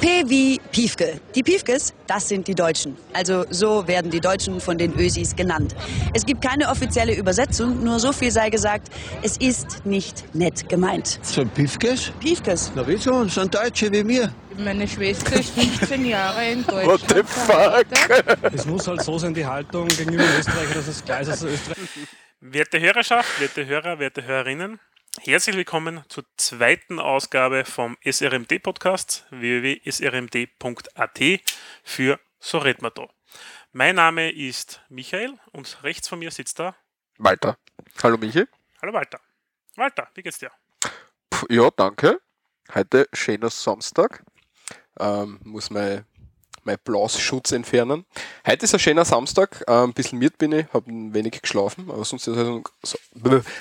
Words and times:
P 0.00 0.24
wie 0.26 0.60
Piefke. 0.72 1.20
Die 1.34 1.42
Piefkes, 1.42 1.92
das 2.06 2.28
sind 2.28 2.46
die 2.46 2.54
Deutschen. 2.54 2.96
Also 3.12 3.44
so 3.50 3.86
werden 3.88 4.10
die 4.10 4.20
Deutschen 4.20 4.60
von 4.60 4.78
den 4.78 4.94
Ösis 4.98 5.34
genannt. 5.34 5.74
Es 6.14 6.24
gibt 6.24 6.42
keine 6.42 6.68
offizielle 6.68 7.14
Übersetzung, 7.14 7.82
nur 7.82 7.98
so 7.98 8.12
viel 8.12 8.30
sei 8.30 8.50
gesagt, 8.50 8.88
es 9.22 9.36
ist 9.38 9.84
nicht 9.84 10.34
nett 10.34 10.68
gemeint. 10.68 11.18
Sind 11.22 11.52
Piefkes? 11.54 12.12
Piefkes. 12.20 12.70
Na 12.74 12.86
wieso? 12.86 13.24
Sind 13.24 13.54
Deutsche 13.54 13.90
wie 13.92 14.04
mir. 14.04 14.32
Meine 14.56 14.86
Schwester 14.86 15.38
ist 15.38 15.50
15 15.50 16.04
Jahre 16.04 16.50
in 16.50 16.64
Deutschland. 16.64 16.86
What 16.88 17.00
the 17.08 17.22
fuck? 17.24 18.52
Es 18.52 18.66
muss 18.66 18.86
halt 18.86 19.02
so 19.02 19.18
sein, 19.18 19.34
die 19.34 19.46
Haltung 19.46 19.88
gegenüber 19.88 20.24
Österreich, 20.38 20.72
dass 20.74 20.88
es 20.88 21.04
klar 21.04 21.20
ist, 21.20 21.42
Österreich 21.42 21.78
Werte 22.40 22.80
Hörerschaft, 22.80 23.40
werte 23.40 23.66
Hörer, 23.66 23.98
werte 23.98 24.24
Hörerinnen, 24.24 24.78
herzlich 25.24 25.56
willkommen 25.56 26.04
zur 26.08 26.24
zweiten 26.36 27.00
Ausgabe 27.00 27.64
vom 27.64 27.96
SRMD-Podcast 28.04 29.26
www.srmd.at 29.30 31.20
für 31.82 32.20
So 32.38 32.58
red 32.58 32.82
man 32.82 32.92
da. 32.94 33.08
Mein 33.72 33.96
Name 33.96 34.30
ist 34.30 34.80
Michael 34.88 35.38
und 35.52 35.82
rechts 35.82 36.08
von 36.08 36.18
mir 36.18 36.30
sitzt 36.30 36.58
da. 36.58 36.76
Walter. 37.18 37.58
Hallo 38.02 38.16
Michi. 38.16 38.46
Hallo 38.80 38.92
Walter. 38.92 39.20
Walter, 39.76 40.08
wie 40.14 40.22
geht's 40.22 40.38
dir? 40.38 40.50
Puh, 41.30 41.46
ja, 41.48 41.70
danke. 41.70 42.20
Heute 42.74 43.08
schöner 43.12 43.50
Samstag. 43.50 44.24
Ähm, 45.00 45.40
muss 45.42 45.70
mein, 45.70 46.04
mein 46.68 46.78
Blasschutz 46.84 47.52
entfernen. 47.52 48.04
Heute 48.46 48.64
ist 48.66 48.74
ein 48.74 48.78
schöner 48.78 49.06
Samstag. 49.06 49.64
Ähm, 49.66 49.84
ein 49.84 49.92
bisschen 49.94 50.18
miert 50.18 50.36
bin 50.36 50.52
ich, 50.52 50.66
habe 50.74 50.90
ein 50.90 51.14
wenig 51.14 51.40
geschlafen, 51.40 51.90
aber 51.90 52.04
sonst 52.04 52.28
ist, 52.28 52.36
alles, 52.36 52.62
so, 52.82 52.98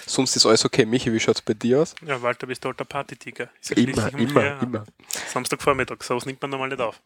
sonst 0.06 0.36
ist 0.36 0.46
alles 0.46 0.66
okay. 0.66 0.86
Michi, 0.86 1.14
wie 1.14 1.20
schaut 1.20 1.38
es 1.38 1.42
bei 1.42 1.54
dir 1.54 1.82
aus? 1.82 1.96
Ja, 2.06 2.22
Walter, 2.22 2.48
bist 2.48 2.66
du 2.66 2.68
alter 2.68 2.84
Partytiger. 2.84 3.50
Immer, 3.70 4.10
immer, 4.10 4.14
ungefähr 4.14 4.62
immer. 4.62 4.86
Samstagvormittag, 5.28 6.04
sowas 6.04 6.26
nimmt 6.26 6.42
man 6.42 6.52
normal 6.52 6.68
nicht 6.68 6.82
auf. 6.82 7.02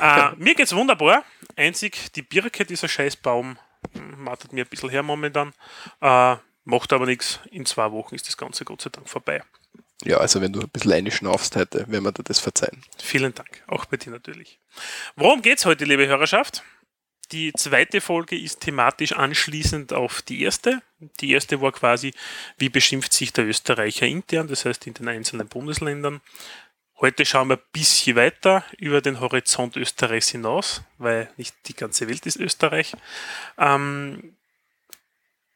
äh, 0.00 0.30
mir 0.36 0.54
geht's 0.54 0.74
wunderbar. 0.74 1.24
Einzig 1.56 2.10
die 2.14 2.22
Birke, 2.22 2.64
dieser 2.64 2.88
Scheißbaum, 2.88 3.58
hm, 3.92 4.24
martet 4.24 4.54
mir 4.54 4.64
ein 4.64 4.68
bisschen 4.70 4.88
her 4.88 5.02
momentan. 5.02 5.52
Äh, 6.00 6.36
macht 6.64 6.90
aber 6.94 7.04
nichts. 7.04 7.40
In 7.50 7.66
zwei 7.66 7.92
Wochen 7.92 8.14
ist 8.14 8.26
das 8.28 8.38
Ganze 8.38 8.64
Gott 8.64 8.80
sei 8.80 8.88
Dank 8.88 9.10
vorbei. 9.10 9.42
Ja, 10.04 10.18
also 10.18 10.40
wenn 10.40 10.52
du 10.52 10.60
ein 10.60 10.68
bisschen 10.68 10.92
einschnaufst 10.92 11.56
heute, 11.56 11.88
werden 11.88 12.04
wir 12.04 12.12
dir 12.12 12.22
das 12.22 12.38
verzeihen. 12.38 12.82
Vielen 13.02 13.34
Dank, 13.34 13.62
auch 13.66 13.84
bei 13.86 13.96
dir 13.96 14.10
natürlich. 14.10 14.60
Worum 15.16 15.42
geht's 15.42 15.66
heute, 15.66 15.84
liebe 15.84 16.06
Hörerschaft? 16.06 16.62
Die 17.32 17.52
zweite 17.52 18.00
Folge 18.00 18.38
ist 18.38 18.60
thematisch 18.60 19.12
anschließend 19.12 19.92
auf 19.92 20.22
die 20.22 20.42
erste. 20.42 20.82
Die 21.20 21.32
erste 21.32 21.60
war 21.60 21.72
quasi, 21.72 22.14
wie 22.56 22.70
beschimpft 22.70 23.12
sich 23.12 23.32
der 23.32 23.46
Österreicher 23.46 24.06
intern, 24.06 24.48
das 24.48 24.64
heißt 24.64 24.86
in 24.86 24.94
den 24.94 25.08
einzelnen 25.08 25.48
Bundesländern. 25.48 26.22
Heute 27.00 27.26
schauen 27.26 27.48
wir 27.48 27.56
ein 27.56 27.62
bisschen 27.72 28.16
weiter 28.16 28.64
über 28.78 29.00
den 29.00 29.20
Horizont 29.20 29.76
Österreichs 29.76 30.30
hinaus, 30.30 30.82
weil 30.96 31.30
nicht 31.36 31.54
die 31.66 31.74
ganze 31.74 32.08
Welt 32.08 32.24
ist 32.24 32.36
Österreich. 32.36 32.94
Ähm, 33.58 34.36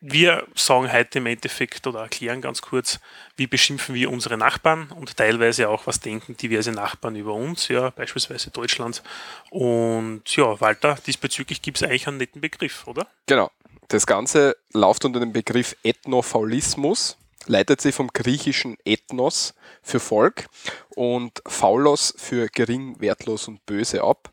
wir 0.04 0.44
sagen 0.56 0.92
heute 0.92 1.18
im 1.18 1.26
Endeffekt 1.26 1.86
oder 1.86 2.00
erklären 2.00 2.40
ganz 2.40 2.60
kurz, 2.60 2.98
wie 3.36 3.46
beschimpfen 3.46 3.94
wir 3.94 4.10
unsere 4.10 4.36
Nachbarn 4.36 4.90
und 4.90 5.16
teilweise 5.16 5.68
auch, 5.68 5.86
was 5.86 6.00
denken 6.00 6.36
diverse 6.36 6.72
Nachbarn 6.72 7.14
über 7.14 7.32
uns, 7.32 7.68
ja, 7.68 7.90
beispielsweise 7.90 8.50
Deutschland. 8.50 9.02
Und 9.50 10.22
ja, 10.34 10.60
Walter, 10.60 10.98
diesbezüglich 11.06 11.62
gibt 11.62 11.76
es 11.76 11.84
eigentlich 11.84 12.08
einen 12.08 12.16
netten 12.16 12.40
Begriff, 12.40 12.86
oder? 12.88 13.06
Genau. 13.26 13.50
Das 13.88 14.06
Ganze 14.06 14.56
läuft 14.72 15.04
unter 15.04 15.20
dem 15.20 15.32
Begriff 15.32 15.76
Ethnofaulismus, 15.84 17.16
leitet 17.46 17.80
sich 17.80 17.94
vom 17.94 18.08
griechischen 18.08 18.76
Ethnos 18.84 19.54
für 19.82 20.00
Volk 20.00 20.46
und 20.90 21.42
Faulos 21.46 22.12
für 22.16 22.48
gering, 22.48 23.00
wertlos 23.00 23.46
und 23.46 23.64
böse 23.66 24.02
ab. 24.02 24.30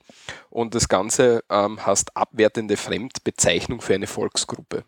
Und 0.49 0.73
das 0.73 0.89
Ganze 0.89 1.43
ähm, 1.49 1.85
heißt 1.85 2.17
abwertende 2.17 2.75
Fremdbezeichnung 2.75 3.81
für 3.81 3.93
eine 3.93 4.07
Volksgruppe. 4.07 4.83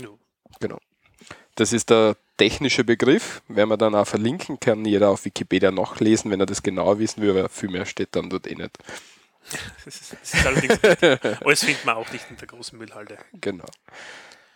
Ja. 0.00 0.08
Genau. 0.60 0.78
Das 1.54 1.72
ist 1.72 1.90
der 1.90 2.16
technische 2.36 2.84
Begriff. 2.84 3.42
Werden 3.48 3.70
wir 3.70 3.76
dann 3.76 3.94
auch 3.94 4.06
verlinken, 4.06 4.60
kann 4.60 4.84
jeder 4.84 5.10
auf 5.10 5.24
Wikipedia 5.24 5.70
nachlesen, 5.70 6.30
wenn 6.30 6.40
er 6.40 6.46
das 6.46 6.62
genauer 6.62 6.98
wissen 6.98 7.20
will, 7.20 7.30
aber 7.30 7.48
viel 7.48 7.68
mehr 7.68 7.84
steht 7.84 8.14
dann 8.14 8.30
dort 8.30 8.46
eh 8.46 8.54
nicht. 8.54 8.78
Das 9.86 9.96
ist, 9.96 10.12
das 10.12 10.34
ist 10.34 10.46
allerdings. 10.46 10.78
Alles 11.42 11.64
findet 11.64 11.84
man 11.86 11.96
auch 11.96 12.12
nicht 12.12 12.26
in 12.28 12.36
der 12.36 12.46
großen 12.46 12.78
Müllhalde. 12.78 13.16
Genau. 13.40 13.64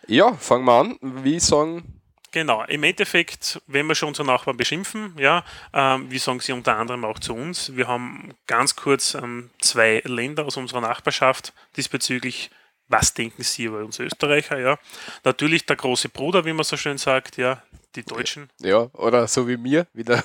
Ja, 0.05 0.33
fangen 0.33 0.65
wir 0.65 0.73
an. 0.73 0.99
Wie 1.01 1.39
sagen, 1.39 2.03
Genau, 2.33 2.63
im 2.63 2.81
Endeffekt, 2.81 3.61
wenn 3.67 3.85
wir 3.85 3.93
schon 3.93 4.09
unsere 4.09 4.25
Nachbarn 4.25 4.57
beschimpfen, 4.57 5.13
ja, 5.19 5.45
ähm, 5.71 6.09
wie 6.09 6.17
sagen 6.17 6.39
sie 6.39 6.51
unter 6.51 6.75
anderem 6.77 7.05
auch 7.05 7.19
zu 7.19 7.35
uns. 7.35 7.75
Wir 7.75 7.87
haben 7.87 8.33
ganz 8.47 8.75
kurz 8.75 9.13
ähm, 9.13 9.51
zwei 9.61 10.01
Länder 10.03 10.45
aus 10.45 10.57
unserer 10.57 10.81
Nachbarschaft 10.81 11.53
diesbezüglich. 11.77 12.49
Was 12.87 13.13
denken 13.13 13.43
Sie 13.43 13.65
über 13.65 13.79
uns 13.79 13.99
Österreicher? 13.99 14.59
Ja, 14.59 14.77
natürlich 15.23 15.65
der 15.65 15.75
große 15.77 16.09
Bruder, 16.09 16.45
wie 16.45 16.53
man 16.53 16.63
so 16.63 16.77
schön 16.77 16.97
sagt, 16.97 17.37
ja, 17.37 17.63
die 17.95 18.03
Deutschen. 18.03 18.49
ja, 18.59 18.89
oder 18.93 19.27
so 19.27 19.47
wie 19.47 19.57
mir, 19.57 19.87
wieder, 19.93 20.23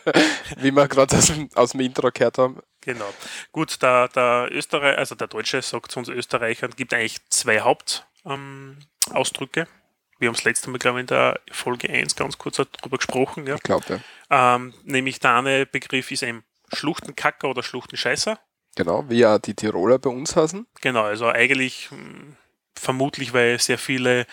wie 0.58 0.70
wir 0.70 0.86
gerade 0.88 1.16
aus, 1.16 1.26
dem- 1.26 1.48
aus 1.54 1.72
dem 1.72 1.80
Intro 1.80 2.10
gehört 2.12 2.38
haben. 2.38 2.60
Genau. 2.82 3.12
Gut, 3.52 3.82
der, 3.82 4.08
der 4.08 4.48
Österreich, 4.52 4.96
also 4.96 5.14
der 5.14 5.26
Deutsche 5.26 5.60
sagt 5.62 5.90
zu 5.92 5.98
uns 5.98 6.08
Österreichern, 6.08 6.70
gibt 6.76 6.94
eigentlich 6.94 7.18
zwei 7.30 7.60
Hauptausdrücke. 7.60 9.60
Ähm. 9.60 9.66
Wir 10.18 10.28
haben 10.28 10.34
das 10.34 10.44
letzte 10.44 10.70
Mal, 10.70 10.78
glaube 10.78 10.98
ich, 10.98 11.02
in 11.02 11.06
der 11.08 11.40
Folge 11.50 11.90
1 11.90 12.16
ganz 12.16 12.38
kurz 12.38 12.56
darüber 12.56 12.96
gesprochen. 12.96 13.46
Ja. 13.46 13.56
Ich 13.56 13.62
glaube, 13.62 14.00
ja. 14.30 14.54
Ähm, 14.54 14.72
nämlich 14.84 15.20
der 15.20 15.34
eine 15.36 15.66
Begriff 15.66 16.10
ist 16.10 16.22
eben 16.22 16.42
Schluchtenkacker 16.72 17.48
oder 17.48 17.62
Schluchtenscheißer. 17.62 18.38
Genau, 18.76 19.04
wie 19.08 19.18
ja 19.18 19.38
die 19.38 19.54
Tiroler 19.54 19.98
bei 19.98 20.10
uns 20.10 20.36
heißen. 20.36 20.66
Genau, 20.80 21.02
also 21.02 21.26
eigentlich 21.26 21.90
hm, 21.90 22.36
vermutlich, 22.74 23.32
weil 23.32 23.58
sehr 23.58 23.78
viele 23.78 24.26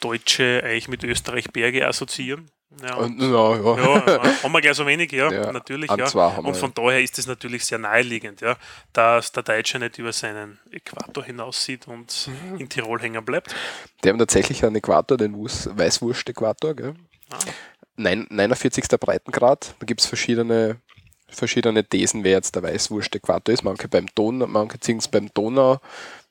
Deutsche 0.00 0.62
eigentlich 0.64 0.88
mit 0.88 1.02
Österreich 1.02 1.50
Berge 1.50 1.86
assoziieren. 1.86 2.50
Ja, 2.82 2.96
Und, 2.96 3.18
ja, 3.20 3.56
ja. 3.56 4.04
ja, 4.06 4.42
haben 4.42 4.52
wir 4.52 4.60
gleich 4.60 4.76
so 4.76 4.86
wenig, 4.86 5.10
ja, 5.10 5.32
Ja, 5.32 5.50
natürlich. 5.50 5.90
Ja. 5.90 6.36
Und 6.36 6.54
von 6.56 6.72
daher 6.74 7.02
ist 7.02 7.18
es 7.18 7.26
natürlich 7.26 7.64
sehr 7.64 7.78
naheliegend, 7.78 8.42
ja, 8.42 8.56
dass 8.92 9.32
der 9.32 9.42
Deutsche 9.42 9.78
nicht 9.78 9.98
über 9.98 10.12
seinen 10.12 10.58
Äquator 10.70 11.24
hinaussieht 11.24 11.88
und 11.88 12.28
Mhm. 12.28 12.58
in 12.58 12.68
Tirol 12.68 13.00
hängen 13.00 13.24
bleibt. 13.24 13.54
Die 14.04 14.08
haben 14.10 14.18
tatsächlich 14.18 14.64
einen 14.64 14.76
Äquator, 14.76 15.16
den 15.16 15.34
Weißwurst-Äquator. 15.34 16.74
Gell? 16.74 16.94
Ah. 17.30 17.38
Nein, 17.96 18.26
49. 18.30 18.84
Breitengrad. 19.00 19.74
Da 19.80 19.86
gibt 19.86 20.02
es 20.02 20.06
verschiedene, 20.06 20.76
verschiedene 21.28 21.84
Thesen, 21.84 22.24
wer 22.24 22.32
jetzt 22.32 22.54
der 22.54 22.62
Weißwurst-Äquator 22.62 23.52
ist. 23.52 23.62
Manche 23.64 23.88
beim 23.88 24.06
Donau, 24.14 24.46
manche 24.46 24.80
ziehen 24.80 24.98
es 24.98 25.08
beim 25.08 25.28
Donau, 25.34 25.78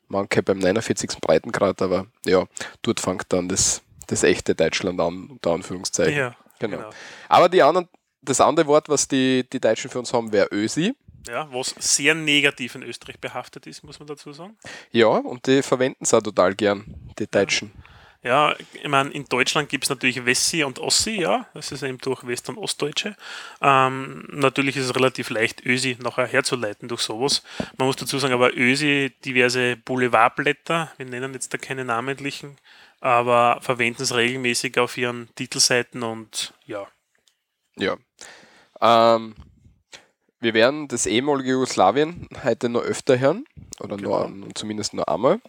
manche 0.08 0.44
beim 0.44 0.59
49. 0.59 1.19
Breitengrad, 1.22 1.81
aber 1.81 2.08
ja, 2.25 2.46
dort 2.81 3.00
fängt 3.00 3.25
dann 3.30 3.47
das, 3.50 3.81
das 4.08 4.24
echte 4.24 4.56
Deutschland 4.56 5.00
an, 5.00 5.28
unter 5.31 5.52
Anführungszeichen. 5.52 6.18
Ja, 6.18 6.35
Genau. 6.59 6.78
genau. 6.78 6.90
Aber 7.30 7.50
die 7.50 7.62
anderen, 7.62 7.88
das 8.22 8.41
andere 8.41 8.66
Wort, 8.68 8.90
was 8.90 9.08
die, 9.08 9.47
die 9.52 9.59
Deutschen 9.59 9.91
für 9.91 10.00
uns 10.00 10.12
haben, 10.12 10.31
wäre 10.31 10.47
Ösi. 10.52 10.96
Ja, 11.28 11.47
was 11.52 11.75
sehr 11.78 12.16
negativ 12.16 12.75
in 12.75 12.84
Österreich 12.84 13.19
behaftet 13.19 13.68
ist, 13.68 13.84
muss 13.84 14.00
man 14.00 14.08
dazu 14.08 14.31
sagen. 14.31 14.58
Ja, 14.91 15.08
und 15.08 15.46
die 15.46 15.62
verwenden 15.62 16.03
es 16.03 16.14
auch 16.14 16.22
total 16.22 16.56
gern, 16.56 16.85
die 17.19 17.28
Deutschen. 17.28 17.72
Ja, 17.75 17.86
ich 18.23 18.88
meine, 18.88 19.11
in 19.11 19.25
Deutschland 19.25 19.69
gibt 19.69 19.85
es 19.85 19.89
natürlich 19.89 20.25
Wessi 20.25 20.63
und 20.63 20.79
Ossi, 20.79 21.22
ja, 21.22 21.47
das 21.53 21.72
ist 21.72 21.83
eben 21.83 21.97
durch 22.00 22.25
West- 22.28 22.50
und 22.50 22.57
Ostdeutsche. 22.57 23.16
Ähm, 23.61 24.28
natürlich 24.31 24.75
ist 24.75 24.85
es 24.85 24.95
relativ 24.95 25.29
leicht, 25.29 25.66
Ösi 25.66 25.97
nachher 26.01 26.28
herzuleiten 26.28 26.89
durch 26.89 27.01
sowas. 27.01 27.44
Man 27.78 27.88
muss 27.88 27.95
dazu 27.95 28.19
sagen, 28.19 28.33
aber 28.33 28.55
Ösi, 28.57 29.13
diverse 29.23 29.78
Boulevardblätter, 29.78 30.91
wir 30.97 31.05
nennen 31.05 31.33
jetzt 31.33 31.53
da 31.53 31.57
keine 31.57 31.85
namentlichen, 31.85 32.57
aber 33.00 33.59
verwenden 33.61 34.01
es 34.01 34.13
regelmäßig 34.16 34.78
auf 34.79 34.97
ihren 34.97 35.29
Titelseiten 35.35 36.03
und 36.03 36.53
ja, 36.66 36.87
Ja. 37.78 37.96
Ähm, 38.81 39.35
wir 40.40 40.53
werden 40.53 40.87
das 40.87 41.05
ehemalige 41.05 41.52
Jugoslawien 41.52 42.28
heute 42.43 42.69
noch 42.69 42.81
öfter 42.81 43.19
hören, 43.19 43.46
oder 43.79 43.97
Genau. 43.97 44.28
noch, 44.28 44.53
zumindest 44.53 44.93
noch 44.93 45.05
einmal. 45.05 45.40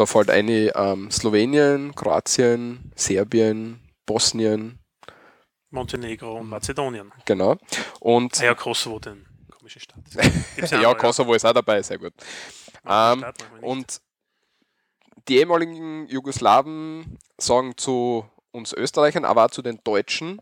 Da 0.00 0.06
fällt 0.06 0.30
eine 0.30 0.74
ähm, 0.74 1.10
Slowenien, 1.10 1.94
Kroatien, 1.94 2.90
Serbien, 2.96 3.86
Bosnien, 4.06 4.78
Montenegro 5.68 6.38
und 6.38 6.48
Mazedonien. 6.48 7.12
genau. 7.26 7.58
Und 8.00 8.40
Ah 8.40 8.44
ja, 8.44 8.54
Kosovo, 8.54 8.98
den 8.98 9.26
komischen 9.50 9.82
Staat. 9.82 9.98
Ja, 10.70 10.80
noch, 10.80 10.96
Kosovo 10.96 11.34
ist 11.34 11.44
auch 11.44 11.52
dabei, 11.52 11.82
sehr 11.82 11.98
gut. 11.98 12.14
Ja. 12.86 13.12
Ähm, 13.12 13.18
Staat 13.18 13.44
und 13.60 14.00
die 15.28 15.36
ehemaligen 15.36 16.06
Jugoslawen 16.08 17.18
sagen 17.36 17.76
zu 17.76 18.24
uns 18.52 18.72
Österreichern, 18.72 19.26
aber 19.26 19.44
auch 19.44 19.50
zu 19.50 19.60
den 19.60 19.80
Deutschen 19.84 20.40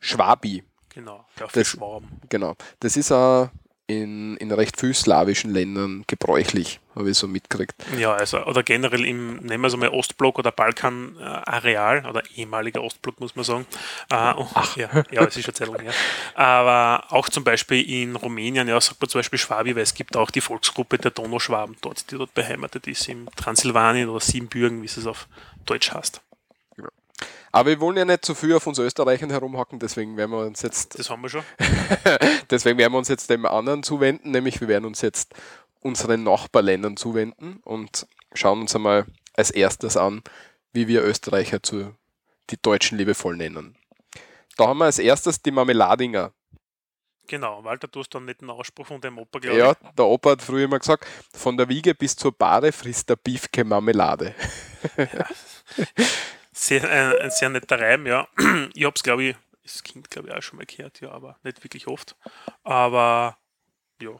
Schwabi. 0.00 0.64
Genau, 0.90 1.24
für 1.34 1.48
das- 1.50 1.66
Schwaben. 1.66 2.20
Genau. 2.28 2.56
Das 2.80 2.94
ist 2.98 3.10
ein, 3.10 3.48
in, 3.88 4.36
in 4.36 4.52
recht 4.52 4.78
viel 4.78 4.92
slawischen 4.92 5.50
Ländern 5.50 6.04
gebräuchlich, 6.06 6.78
habe 6.94 7.10
ich 7.10 7.16
so 7.16 7.26
mitgekriegt. 7.26 7.74
Ja, 7.98 8.12
also, 8.12 8.44
oder 8.44 8.62
generell 8.62 9.04
im, 9.04 9.36
nehmen 9.38 9.62
wir 9.62 9.68
es 9.68 9.76
mal 9.76 9.88
Ostblock 9.88 10.38
oder 10.38 10.52
Balkan-Areal, 10.52 12.04
oder 12.06 12.22
ehemaliger 12.36 12.82
Ostblock, 12.82 13.18
muss 13.18 13.34
man 13.34 13.46
sagen. 13.46 13.66
Äh, 14.10 14.14
Ach. 14.14 14.76
Ja, 14.76 14.90
ja, 15.10 15.24
es 15.24 15.38
ist 15.38 15.46
schon 15.46 15.54
Zeit 15.54 15.68
lang 15.68 15.80
her. 15.80 15.94
Aber 16.34 17.10
auch 17.12 17.30
zum 17.30 17.44
Beispiel 17.44 17.82
in 18.02 18.14
Rumänien, 18.14 18.68
ja, 18.68 18.78
sagt 18.78 19.00
man 19.00 19.08
zum 19.08 19.20
Beispiel 19.20 19.38
Schwabi, 19.38 19.74
weil 19.74 19.82
es 19.82 19.94
gibt 19.94 20.16
auch 20.18 20.30
die 20.30 20.42
Volksgruppe 20.42 20.98
der 20.98 21.10
Donauschwaben 21.10 21.76
dort, 21.80 22.10
die 22.10 22.18
dort 22.18 22.34
beheimatet 22.34 22.86
ist, 22.86 23.08
im 23.08 23.26
Transsilvanien 23.36 24.10
oder 24.10 24.20
Siebenbürgen, 24.20 24.82
wie 24.82 24.86
es 24.86 25.06
auf 25.06 25.28
Deutsch 25.64 25.92
heißt. 25.92 26.20
Aber 27.50 27.70
wir 27.70 27.80
wollen 27.80 27.96
ja 27.96 28.04
nicht 28.04 28.24
zu 28.24 28.34
viel 28.34 28.54
auf 28.54 28.66
uns 28.66 28.78
Österreichern 28.78 29.30
herumhacken, 29.30 29.78
deswegen 29.78 30.16
werden 30.16 30.30
wir 30.30 30.46
uns 30.46 30.62
jetzt. 30.62 30.98
Das 30.98 31.10
haben 31.10 31.22
wir 31.22 31.30
schon. 31.30 31.42
deswegen 32.50 32.78
werden 32.78 32.92
wir 32.92 32.98
uns 32.98 33.08
jetzt 33.08 33.30
dem 33.30 33.46
anderen 33.46 33.82
zuwenden, 33.82 34.30
nämlich 34.30 34.60
wir 34.60 34.68
werden 34.68 34.84
uns 34.84 35.00
jetzt 35.00 35.34
unseren 35.80 36.24
Nachbarländern 36.24 36.96
zuwenden 36.96 37.60
und 37.64 38.06
schauen 38.34 38.60
uns 38.60 38.74
einmal 38.74 39.06
als 39.34 39.50
erstes 39.50 39.96
an, 39.96 40.22
wie 40.72 40.88
wir 40.88 41.02
Österreicher 41.02 41.62
zu 41.62 41.94
die 42.50 42.60
Deutschen 42.60 42.98
liebevoll 42.98 43.36
nennen. 43.36 43.76
Da 44.56 44.66
haben 44.66 44.78
wir 44.78 44.86
als 44.86 44.98
erstes 44.98 45.42
die 45.42 45.50
Marmeladinger. 45.50 46.32
Genau, 47.28 47.62
Walter, 47.62 47.88
du 47.88 48.00
hast 48.00 48.08
dann 48.14 48.24
nicht 48.24 48.40
einen 48.40 48.50
Ausspruch 48.50 48.86
von 48.86 49.00
dem 49.02 49.18
Opa, 49.18 49.38
glaube 49.38 49.58
Ja, 49.58 49.74
der 49.74 50.06
Opa 50.06 50.30
hat 50.30 50.42
früher 50.42 50.64
immer 50.64 50.78
gesagt, 50.78 51.06
von 51.34 51.58
der 51.58 51.68
Wiege 51.68 51.94
bis 51.94 52.16
zur 52.16 52.32
Bade 52.32 52.72
frisst 52.72 53.10
der 53.10 53.16
Biefke 53.16 53.64
Marmelade. 53.64 54.34
Ja. 54.96 55.26
Sehr, 56.58 56.90
ein, 56.90 57.18
ein 57.20 57.30
sehr 57.30 57.48
netter 57.50 57.80
Reim, 57.80 58.06
ja. 58.06 58.26
Ich 58.74 58.84
habe 58.84 58.94
es, 58.96 59.02
glaube 59.04 59.22
ich, 59.22 59.36
das 59.62 59.84
Kind, 59.84 60.10
glaube 60.10 60.28
ich, 60.28 60.34
auch 60.34 60.42
schon 60.42 60.56
mal 60.56 60.66
gehört, 60.66 61.00
ja, 61.00 61.12
aber 61.12 61.38
nicht 61.44 61.62
wirklich 61.62 61.86
oft. 61.86 62.16
Aber 62.64 63.38
ja. 64.02 64.10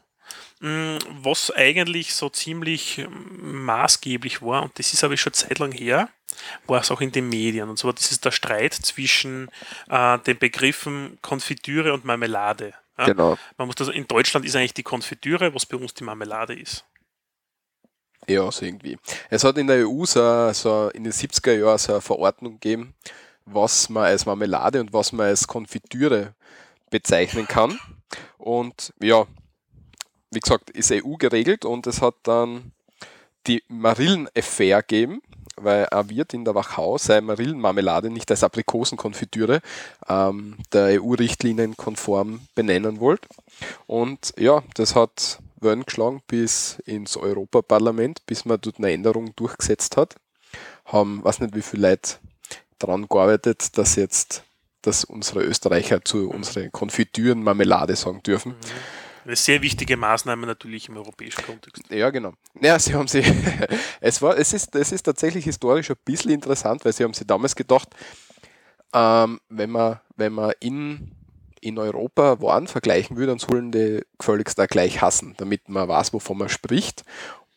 Mm, 0.60 0.98
was 1.22 1.50
eigentlich 1.50 2.14
so 2.14 2.28
ziemlich 2.28 3.04
maßgeblich 3.08 4.40
war, 4.40 4.62
und 4.62 4.78
das 4.78 4.92
ist 4.92 5.02
aber 5.02 5.16
schon 5.16 5.32
Zeit 5.32 5.58
lang 5.58 5.72
her, 5.72 6.10
war 6.68 6.80
es 6.80 6.92
auch 6.92 7.00
in 7.00 7.10
den 7.10 7.28
Medien. 7.28 7.68
Und 7.68 7.78
zwar, 7.78 7.92
das 7.92 8.12
ist 8.12 8.24
der 8.24 8.30
Streit 8.30 8.74
zwischen 8.74 9.50
äh, 9.88 10.18
den 10.20 10.38
Begriffen 10.38 11.18
Konfitüre 11.22 11.92
und 11.92 12.04
Marmelade. 12.04 12.74
Ja? 12.98 13.06
Genau. 13.06 13.36
Man 13.56 13.66
muss 13.66 13.76
das, 13.76 13.88
in 13.88 14.06
Deutschland 14.06 14.46
ist 14.46 14.54
eigentlich 14.54 14.74
die 14.74 14.84
Konfitüre, 14.84 15.54
was 15.54 15.66
bei 15.66 15.76
uns 15.76 15.92
die 15.92 16.04
Marmelade 16.04 16.54
ist. 16.54 16.84
Ja, 18.28 18.50
so 18.52 18.66
irgendwie. 18.66 18.98
Es 19.30 19.42
hat 19.42 19.56
in 19.56 19.66
der 19.66 19.88
EU 19.88 20.04
so, 20.04 20.52
so 20.52 20.90
in 20.90 21.04
den 21.04 21.12
70er 21.12 21.58
Jahren 21.58 21.78
so 21.78 21.92
eine 21.92 22.00
Verordnung 22.02 22.60
gegeben, 22.60 22.94
was 23.46 23.88
man 23.88 24.04
als 24.04 24.26
Marmelade 24.26 24.80
und 24.80 24.92
was 24.92 25.12
man 25.12 25.28
als 25.28 25.48
Konfitüre 25.48 26.34
bezeichnen 26.90 27.48
kann. 27.48 27.78
Und 28.36 28.92
ja, 29.00 29.26
wie 30.30 30.40
gesagt, 30.40 30.68
ist 30.70 30.92
EU 30.92 31.14
geregelt 31.16 31.64
und 31.64 31.86
es 31.86 32.02
hat 32.02 32.16
dann 32.24 32.72
die 33.46 33.62
Marillen-Affair 33.68 34.82
gegeben, 34.82 35.22
weil 35.56 35.88
ein 35.88 36.10
Wirt 36.10 36.34
in 36.34 36.44
der 36.44 36.54
Wachau 36.54 36.98
seine 36.98 37.22
Marillenmarmelade 37.22 38.10
nicht 38.10 38.30
als 38.30 38.44
Aprikosenkonfitüre 38.44 39.62
ähm, 40.06 40.58
der 40.74 41.02
EU-Richtlinien 41.02 41.78
konform 41.78 42.42
benennen 42.54 43.00
wollte. 43.00 43.26
Und 43.86 44.34
ja, 44.38 44.62
das 44.74 44.94
hat 44.94 45.38
Wellen 45.60 45.84
geschlagen 45.84 46.22
bis 46.26 46.78
ins 46.84 47.16
Europaparlament, 47.16 48.24
bis 48.26 48.44
man 48.44 48.60
dort 48.60 48.78
eine 48.78 48.92
Änderung 48.92 49.34
durchgesetzt 49.36 49.96
hat. 49.96 50.16
Haben, 50.84 51.22
weiß 51.24 51.40
nicht 51.40 51.54
wie 51.54 51.62
viele 51.62 51.90
Leute 51.90 52.16
daran 52.78 53.06
gearbeitet, 53.08 53.76
dass 53.76 53.96
jetzt, 53.96 54.44
dass 54.82 55.04
unsere 55.04 55.42
Österreicher 55.42 56.04
zu 56.04 56.30
unseren 56.30 56.72
Konfitüren 56.72 57.42
Marmelade 57.42 57.96
sagen 57.96 58.22
dürfen. 58.22 58.54
Eine 59.24 59.36
sehr 59.36 59.60
wichtige 59.60 59.96
Maßnahme 59.96 60.46
natürlich 60.46 60.88
im 60.88 60.96
europäischen 60.96 61.44
Kontext. 61.44 61.82
Ja, 61.90 62.08
genau. 62.08 62.32
Ja, 62.60 62.78
sie 62.78 62.94
haben 62.94 63.08
sie, 63.08 63.22
es 64.00 64.22
war, 64.22 64.38
es 64.38 64.54
ist, 64.54 64.74
es 64.74 64.92
ist 64.92 65.02
tatsächlich 65.02 65.44
historisch 65.44 65.90
ein 65.90 65.96
bisschen 66.04 66.30
interessant, 66.30 66.84
weil 66.84 66.94
sie 66.94 67.04
haben 67.04 67.12
sich 67.12 67.26
damals 67.26 67.54
gedacht, 67.54 67.90
ähm, 68.94 69.38
wenn 69.50 69.70
man, 69.70 70.00
wenn 70.16 70.32
man 70.32 70.52
in 70.60 71.17
in 71.60 71.78
Europa 71.78 72.40
Waren 72.40 72.66
vergleichen 72.66 73.16
würde, 73.16 73.32
dann 73.32 73.38
sollen 73.38 73.72
die 73.72 74.02
gefälligst 74.18 74.60
auch 74.60 74.66
gleich 74.66 75.00
hassen, 75.00 75.34
damit 75.38 75.68
man 75.68 75.88
weiß, 75.88 76.12
wovon 76.12 76.38
man 76.38 76.48
spricht. 76.48 77.04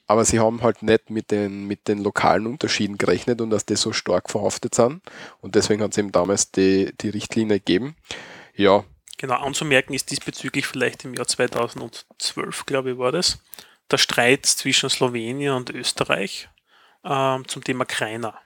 Aber 0.07 0.25
sie 0.25 0.39
haben 0.39 0.62
halt 0.62 0.83
nicht 0.83 1.09
mit 1.09 1.31
den, 1.31 1.68
mit 1.68 1.88
den 1.88 2.03
lokalen 2.03 2.45
Unterschieden 2.45 2.98
gerechnet 2.98 3.39
und 3.39 3.50
dass 3.50 3.65
die 3.65 3.77
so 3.77 3.94
stark 3.94 4.30
verhaftet 4.30 4.75
sind. 4.75 5.01
Und 5.39 5.56
deswegen 5.56 5.81
hat 5.81 5.92
es 5.92 5.98
eben 5.98 6.12
damals 6.12 6.51
die, 6.51 6.92
die 7.00 7.09
Richtlinie 7.09 7.59
gegeben. 7.59 7.95
Ja. 8.56 8.83
Genau, 9.18 9.36
anzumerken 9.36 9.94
ist 9.94 10.12
diesbezüglich 10.12 10.65
vielleicht 10.65 11.06
im 11.06 11.13
Jahr 11.13 11.27
2012, 11.27 12.65
glaube 12.65 12.92
ich, 12.92 12.98
war 12.98 13.12
das, 13.12 13.39
der 13.89 13.98
Streit 13.98 14.45
zwischen 14.45 14.89
Slowenien 14.89 15.53
und 15.53 15.69
Österreich 15.69 16.50
ähm, 17.06 17.48
zum 17.48 17.63
Thema 17.63 17.86
Kreiner. 17.86 18.38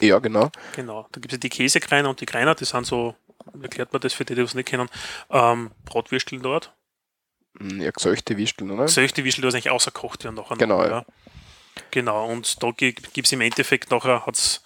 Ja, 0.00 0.18
genau. 0.18 0.50
Genau, 0.74 1.08
da 1.12 1.20
gibt 1.20 1.32
es 1.32 1.36
ja 1.36 1.40
die 1.40 1.48
Käsekreiner 1.48 2.10
und 2.10 2.20
die 2.20 2.26
Kreiner, 2.26 2.54
die 2.54 2.64
sind 2.64 2.86
so 2.86 3.14
erklärt 3.62 3.92
man 3.92 4.00
das 4.02 4.12
für 4.12 4.24
die, 4.24 4.34
die 4.34 4.40
es 4.42 4.54
nicht 4.54 4.68
kennen, 4.68 4.88
ähm, 5.30 5.70
Bratwürsteln 5.84 6.42
dort. 6.42 6.72
Hm, 7.58 7.80
ja, 7.80 7.90
gesöchte 7.90 8.36
Würsteln, 8.36 8.70
oder? 8.70 8.84
Gesöchte 8.84 9.24
Würsteln, 9.24 9.42
die 9.42 9.54
eigentlich 9.54 9.70
außerkocht 9.70 10.24
werden 10.24 10.36
nachher. 10.36 10.56
Genau, 10.56 10.82
noch, 10.82 10.88
ja. 10.88 11.06
Genau, 11.90 12.26
und 12.26 12.62
da 12.62 12.70
gibt 12.70 13.18
es 13.18 13.32
im 13.32 13.40
Endeffekt 13.40 13.90
nachher, 13.90 14.26
hat 14.26 14.36
es, 14.36 14.62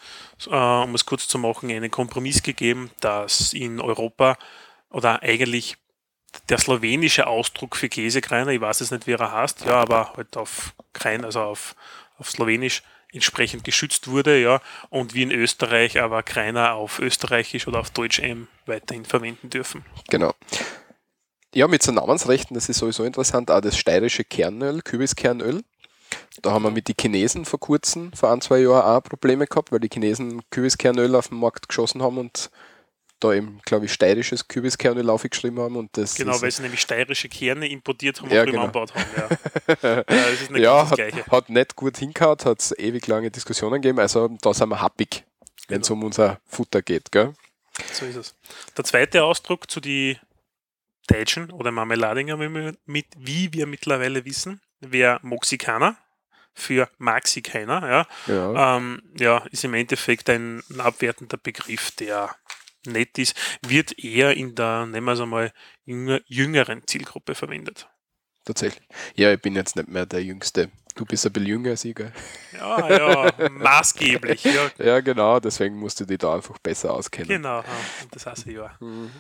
äh, 0.47 0.55
um 0.55 0.95
es 0.95 1.07
kurz 1.07 1.29
zu 1.29 1.39
machen, 1.39 1.71
einen 1.71 1.91
Kompromiss 1.91 2.43
gegeben, 2.43 2.91
dass 3.01 3.53
in 3.53 3.81
Europa 3.81 4.39
oder 4.91 5.23
eigentlich 5.23 5.77
der 6.49 6.59
slowenische 6.59 7.27
Ausdruck 7.27 7.77
für 7.77 7.89
Käsekreiner, 7.89 8.53
ich 8.53 8.61
weiß 8.61 8.81
jetzt 8.81 8.93
nicht, 8.93 9.07
wie 9.07 9.13
er 9.13 9.33
heißt, 9.33 9.65
ja, 9.65 9.81
aber 9.81 10.15
halt 10.17 10.37
auf 10.37 10.75
Krein, 10.93 11.25
also 11.25 11.41
auf, 11.41 11.75
auf 12.19 12.31
Slowenisch, 12.31 12.83
entsprechend 13.13 13.65
geschützt 13.65 14.09
wurde, 14.09 14.41
ja, 14.41 14.61
und 14.89 15.15
wie 15.15 15.23
in 15.23 15.31
Österreich 15.31 16.01
aber 16.01 16.23
keiner 16.23 16.75
auf 16.75 16.99
Österreichisch 16.99 17.67
oder 17.67 17.81
auf 17.81 17.91
Deutsch 17.91 18.19
M 18.21 18.49
weiterhin 18.67 19.05
verwenden 19.05 19.51
dürfen. 19.51 19.85
Genau. 20.09 20.35
Ja, 21.55 21.67
mit 21.67 21.83
so 21.83 21.91
Namensrechten, 21.91 22.55
das 22.55 22.69
ist 22.69 22.79
sowieso 22.79 23.03
interessant, 23.05 23.51
auch 23.51 23.61
das 23.61 23.77
steirische 23.77 24.23
Kernöl, 24.23 24.83
Kürbiskernöl. 24.83 25.63
Da 26.43 26.53
haben 26.53 26.63
wir 26.63 26.71
mit 26.71 26.89
den 26.89 26.95
Chinesen 26.99 27.45
vor 27.45 27.59
kurzem, 27.59 28.13
vor 28.13 28.31
ein, 28.31 28.41
zwei 28.41 28.61
Jahren 28.61 28.85
auch 28.85 29.03
Probleme 29.03 29.47
gehabt, 29.47 29.73
weil 29.73 29.81
die 29.81 29.89
Chinesen 29.93 30.43
Kürbiskernöl 30.51 31.15
auf 31.15 31.29
den 31.29 31.39
Markt 31.39 31.69
geschossen 31.69 32.03
haben 32.03 32.19
und 32.19 32.51
da 33.21 33.33
eben, 33.35 33.61
glaube 33.65 33.87
ich, 33.87 33.93
steirisches 33.93 34.49
Kürbiskerne 34.49 35.03
geschrieben 35.29 35.61
haben. 35.61 35.77
Und 35.77 35.97
das 35.97 36.15
genau, 36.15 36.41
weil 36.41 36.51
sie 36.51 36.63
nämlich 36.63 36.81
steirische 36.81 37.29
Kerne 37.29 37.69
importiert 37.69 38.21
haben 38.21 38.31
ja, 38.31 38.43
und 38.43 38.47
genau. 38.47 38.63
angebaut 38.63 38.95
haben. 38.95 39.07
Ja, 39.17 39.79
ja 39.83 40.03
das 40.05 40.43
ist 40.43 40.51
ja 40.51 40.91
hat, 40.91 41.31
hat, 41.31 41.49
nicht 41.51 41.77
gut 41.77 41.97
hingehauen, 41.97 42.39
hat 42.45 42.61
es 42.61 42.77
ewig 42.79 43.07
lange 43.07 43.31
Diskussionen 43.31 43.81
gegeben. 43.81 43.99
Also 43.99 44.29
da 44.41 44.55
sind 44.55 44.69
wir 44.69 44.81
happig, 44.81 45.25
wenn 45.69 45.83
es 45.83 45.89
genau. 45.89 46.01
um 46.01 46.07
unser 46.07 46.41
Futter 46.47 46.83
geht. 46.83 47.13
Gell? 47.13 47.35
So 47.93 48.07
ist 48.07 48.17
es. 48.17 48.35
Der 48.77 48.85
zweite 48.85 49.25
Ausdruck 49.25 49.71
zu 49.71 49.81
die 49.81 50.19
Deutschen 51.07 51.51
oder 51.51 51.71
Marmeladinger, 51.71 52.39
wie 52.39 53.53
wir 53.53 53.67
mittlerweile 53.67 54.25
wissen, 54.25 54.61
wäre 54.81 55.19
Moxikaner 55.23 55.97
für 56.55 56.89
Maxikaner. 56.99 58.07
Ja, 58.27 58.35
ja. 58.35 58.77
Ähm, 58.77 59.03
ja, 59.19 59.39
ist 59.51 59.65
im 59.65 59.75
Endeffekt 59.75 60.29
ein 60.31 60.63
abwertender 60.79 61.37
Begriff, 61.37 61.91
der 61.93 62.35
nett 62.87 63.19
ist, 63.19 63.35
wird 63.67 63.99
eher 63.99 64.37
in 64.37 64.55
der, 64.55 64.87
nehmen 64.87 65.07
wir 65.07 65.13
es 65.13 65.21
einmal, 65.21 65.53
jüngeren 65.85 66.87
Zielgruppe 66.87 67.35
verwendet. 67.35 67.89
Tatsächlich. 68.45 68.87
Ja, 69.15 69.33
ich 69.33 69.41
bin 69.41 69.55
jetzt 69.55 69.77
nicht 69.77 69.89
mehr 69.89 70.07
der 70.07 70.23
Jüngste. 70.25 70.71
Du 70.95 71.05
bist 71.05 71.25
ein 71.25 71.33
bisschen 71.33 71.49
jünger, 71.49 71.77
Sieger. 71.77 72.11
Ja, 72.53 72.91
ja, 72.91 73.33
maßgeblich. 73.51 74.45
Ja. 74.45 74.71
ja, 74.79 75.01
genau, 75.01 75.41
deswegen 75.41 75.77
musst 75.77 76.01
du 76.01 76.05
dich 76.05 76.19
da 76.19 76.35
einfach 76.35 76.59
besser 76.59 76.93
auskennen. 76.93 77.29
Genau, 77.29 77.63
das 78.11 78.27
heißt 78.27 78.47
ja. 78.47 78.75
Mhm. 78.81 79.11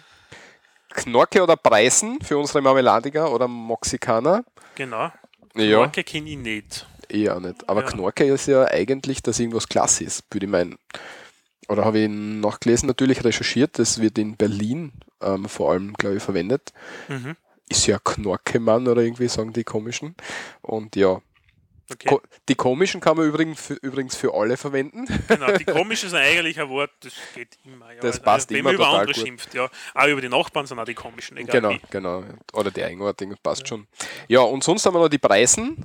Knorke 0.90 1.42
oder 1.42 1.56
Preisen 1.56 2.20
für 2.20 2.36
unsere 2.36 2.60
Marmeladiger 2.60 3.32
oder 3.32 3.46
Moxikaner? 3.46 4.44
Genau. 4.74 5.12
Knorke 5.54 6.00
ja. 6.00 6.02
kenne 6.02 6.30
ich 6.30 6.36
nicht. 6.36 6.86
Ich 7.08 7.30
auch 7.30 7.40
nicht. 7.40 7.68
Aber 7.68 7.82
ja. 7.82 7.88
Knorke 7.88 8.24
ist 8.24 8.46
ja 8.46 8.64
eigentlich, 8.64 9.22
dass 9.22 9.38
irgendwas 9.38 9.68
klasse 9.68 10.04
ist, 10.04 10.24
würde 10.30 10.46
ich 10.46 10.50
meinen 10.50 10.78
oder 11.70 11.84
habe 11.84 12.00
ich 12.00 12.08
nachgelesen, 12.08 12.88
natürlich 12.88 13.24
recherchiert, 13.24 13.78
das 13.78 14.00
wird 14.00 14.18
in 14.18 14.36
Berlin 14.36 14.92
ähm, 15.22 15.48
vor 15.48 15.70
allem, 15.70 15.94
glaube 15.94 16.16
ich, 16.16 16.22
verwendet. 16.22 16.72
Mhm. 17.08 17.36
Ist 17.68 17.86
ja 17.86 17.98
Knorkemann 17.98 18.88
oder 18.88 19.02
irgendwie 19.02 19.28
sagen 19.28 19.52
die 19.52 19.62
komischen. 19.62 20.16
Und 20.62 20.96
ja, 20.96 21.20
Okay. 21.92 22.18
Die 22.48 22.54
komischen 22.54 23.00
kann 23.00 23.16
man 23.16 23.26
übrigens 23.26 23.60
für, 23.60 23.74
übrigens 23.74 24.14
für 24.14 24.32
alle 24.32 24.56
verwenden. 24.56 25.06
Genau, 25.26 25.50
die 25.56 25.64
komischen 25.64 26.08
sind 26.08 26.20
eigentlich 26.20 26.60
ein 26.60 26.68
Wort, 26.68 26.92
das 27.00 27.12
geht 27.34 27.58
immer. 27.64 27.92
Ja. 27.92 28.00
Das 28.00 28.12
also, 28.12 28.22
passt 28.22 28.50
wenn 28.50 28.58
immer 28.58 28.68
man 28.68 28.74
über 28.76 28.88
andere 28.88 29.06
gut. 29.06 29.16
schimpft, 29.16 29.54
ja. 29.54 29.68
Auch 29.94 30.06
über 30.06 30.20
die 30.20 30.28
Nachbarn 30.28 30.66
sind 30.66 30.78
auch 30.78 30.84
die 30.84 30.94
komischen, 30.94 31.36
egal 31.36 31.60
Genau, 31.60 31.70
wie. 31.70 31.80
genau. 31.90 32.22
Oder 32.52 32.70
die 32.70 32.84
Eigenartigen, 32.84 33.36
passt 33.42 33.62
ja. 33.62 33.66
schon. 33.66 33.88
Ja, 34.28 34.40
und 34.42 34.62
sonst 34.62 34.86
haben 34.86 34.94
wir 34.94 35.00
noch 35.00 35.08
die 35.08 35.18
Preisen 35.18 35.84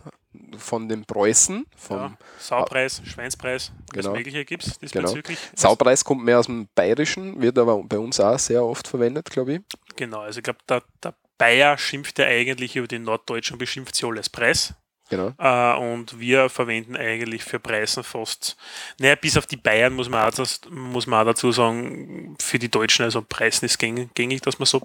von 0.58 0.88
den 0.88 1.06
Preußen. 1.06 1.66
Vom 1.76 1.98
ja, 1.98 2.18
Saupreis, 2.40 3.02
Schweinspreis, 3.06 3.72
genau. 3.92 4.10
das 4.10 4.18
Mögliche 4.18 4.46
gibt 4.46 4.66
es 4.66 4.80
genau. 4.80 5.06
diesbezüglich. 5.06 5.40
Genau. 5.40 5.52
Saupreis 5.56 6.04
kommt 6.04 6.24
mehr 6.24 6.40
aus 6.40 6.46
dem 6.46 6.68
Bayerischen, 6.76 7.42
wird 7.42 7.58
aber 7.58 7.82
bei 7.84 7.98
uns 7.98 8.20
auch 8.20 8.40
sehr 8.40 8.64
oft 8.64 8.88
verwendet, 8.88 9.30
glaube 9.30 9.56
ich. 9.56 9.62
Genau, 9.96 10.20
also 10.20 10.40
ich 10.40 10.44
glaube, 10.44 10.60
der, 10.68 10.84
der 11.04 11.14
Bayer 11.38 11.78
schimpft 11.78 12.20
ja 12.20 12.26
eigentlich 12.26 12.76
über 12.76 12.88
den 12.88 13.04
Norddeutschen, 13.04 13.58
beschimpft 13.58 13.96
sie 13.96 14.06
alle 14.06 14.18
als 14.18 14.30
Preis. 14.30 14.74
Genau. 15.10 15.34
Äh, 15.38 15.78
und 15.78 16.20
wir 16.20 16.50
verwenden 16.50 16.96
eigentlich 16.96 17.44
für 17.44 17.60
Preisen 17.60 18.04
fast, 18.04 18.58
naja, 19.00 19.16
bis 19.16 19.38
auf 19.38 19.46
die 19.46 19.58
Bayern 19.58 19.94
muss 19.94 20.10
man 20.10 20.28
auch, 20.28 20.34
das, 20.34 20.62
muss 20.70 21.06
man 21.06 21.22
auch 21.22 21.32
dazu 21.32 21.52
sagen, 21.52 22.36
für 22.40 22.58
die 22.58 22.72
Deutschen, 22.72 23.06
also 23.06 23.22
Preisen 23.22 23.66
ist 23.66 23.78
gängig, 23.78 24.42
dass 24.42 24.58
man 24.58 24.66
so 24.66 24.82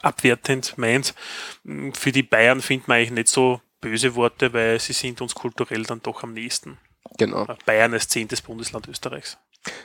abwertend 0.00 0.78
meint. 0.78 1.14
Für 1.94 2.12
die 2.12 2.22
Bayern 2.22 2.60
findet 2.60 2.88
man 2.88 2.98
eigentlich 2.98 3.10
nicht 3.10 3.28
so 3.28 3.60
böse 3.84 4.14
Worte, 4.14 4.52
weil 4.52 4.80
sie 4.80 4.94
sind 4.94 5.20
uns 5.20 5.34
kulturell 5.34 5.82
dann 5.84 6.00
doch 6.02 6.22
am 6.22 6.32
nächsten. 6.32 6.78
Genau. 7.18 7.46
Bayern 7.66 7.92
als 7.92 8.08
zehntes 8.08 8.40
Bundesland 8.40 8.88
Österreichs. 8.88 9.36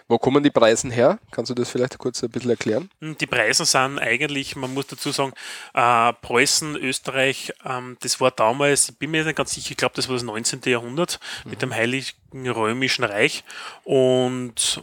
Wo 0.08 0.18
kommen 0.18 0.44
die 0.44 0.50
Preisen 0.50 0.92
her? 0.92 1.20
Kannst 1.32 1.52
du 1.52 1.54
das 1.56 1.70
vielleicht 1.70 1.98
kurz 1.98 2.24
ein 2.24 2.30
bisschen 2.30 2.50
erklären? 2.50 2.90
Hm, 3.02 3.18
Die 3.18 3.28
Preise 3.28 3.66
sind 3.66 4.00
eigentlich, 4.00 4.56
man 4.56 4.74
muss 4.74 4.88
dazu 4.88 5.12
sagen, 5.12 5.34
äh, 5.74 6.14
Preußen, 6.14 6.76
Österreich, 6.76 7.54
ähm, 7.66 7.98
das 8.02 8.20
war 8.20 8.32
damals, 8.32 8.90
ich 8.90 8.98
bin 8.98 9.12
mir 9.12 9.24
nicht 9.24 9.36
ganz 9.36 9.54
sicher, 9.54 9.72
ich 9.72 9.78
glaube, 9.78 9.96
das 9.96 10.08
war 10.10 10.16
das 10.16 10.24
19. 10.24 10.62
Jahrhundert 10.66 11.20
mit 11.46 11.62
dem 11.62 11.74
Heiligen 11.74 12.50
Römischen 12.50 13.06
Reich 13.06 13.44
und 13.84 14.82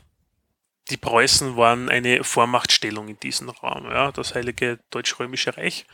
die 0.91 0.97
Preußen 0.97 1.57
waren 1.57 1.89
eine 1.89 2.23
Vormachtstellung 2.23 3.09
in 3.09 3.19
diesem 3.19 3.49
Raum. 3.49 3.87
Ja. 3.87 4.13
Das 4.13 4.35
Heilige 4.35 4.79
Deutsch-Römische 4.91 5.57
Reich 5.57 5.85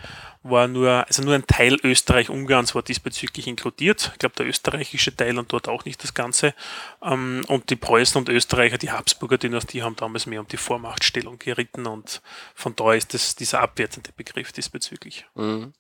war 0.43 0.69
nur, 0.69 1.07
also 1.07 1.23
nur 1.23 1.35
ein 1.35 1.47
Teil 1.47 1.79
Österreich-Ungarns 1.83 2.75
war 2.75 2.83
diesbezüglich 2.83 3.47
inkludiert. 3.47 4.11
Ich 4.13 4.19
glaube, 4.19 4.35
der 4.37 4.47
österreichische 4.47 5.15
Teil 5.17 5.39
und 5.39 5.53
dort 5.53 5.69
auch 5.69 5.87
nicht 5.87 6.03
das 6.03 6.13
Ganze. 6.13 6.55
Ähm, 7.03 7.43
und 7.49 7.71
die 7.71 7.77
Preußen 7.77 8.19
und 8.19 8.29
Österreicher, 8.29 8.77
die 8.77 8.91
Habsburger 8.91 9.39
Dynastie, 9.39 9.83
haben 9.83 9.97
damals 9.97 10.27
mehr 10.27 10.41
um 10.41 10.49
die 10.49 10.59
Vormachtstellung 10.59 11.39
geritten 11.39 11.87
und 11.87 12.21
von 12.55 12.77
da 12.77 12.93
ist 12.93 13.15
das 13.15 13.35
dieser 13.35 13.61
abwertende 13.61 14.13
Begriff 14.13 14.53
diesbezüglich. 14.53 15.25
Mhm. 15.35 15.73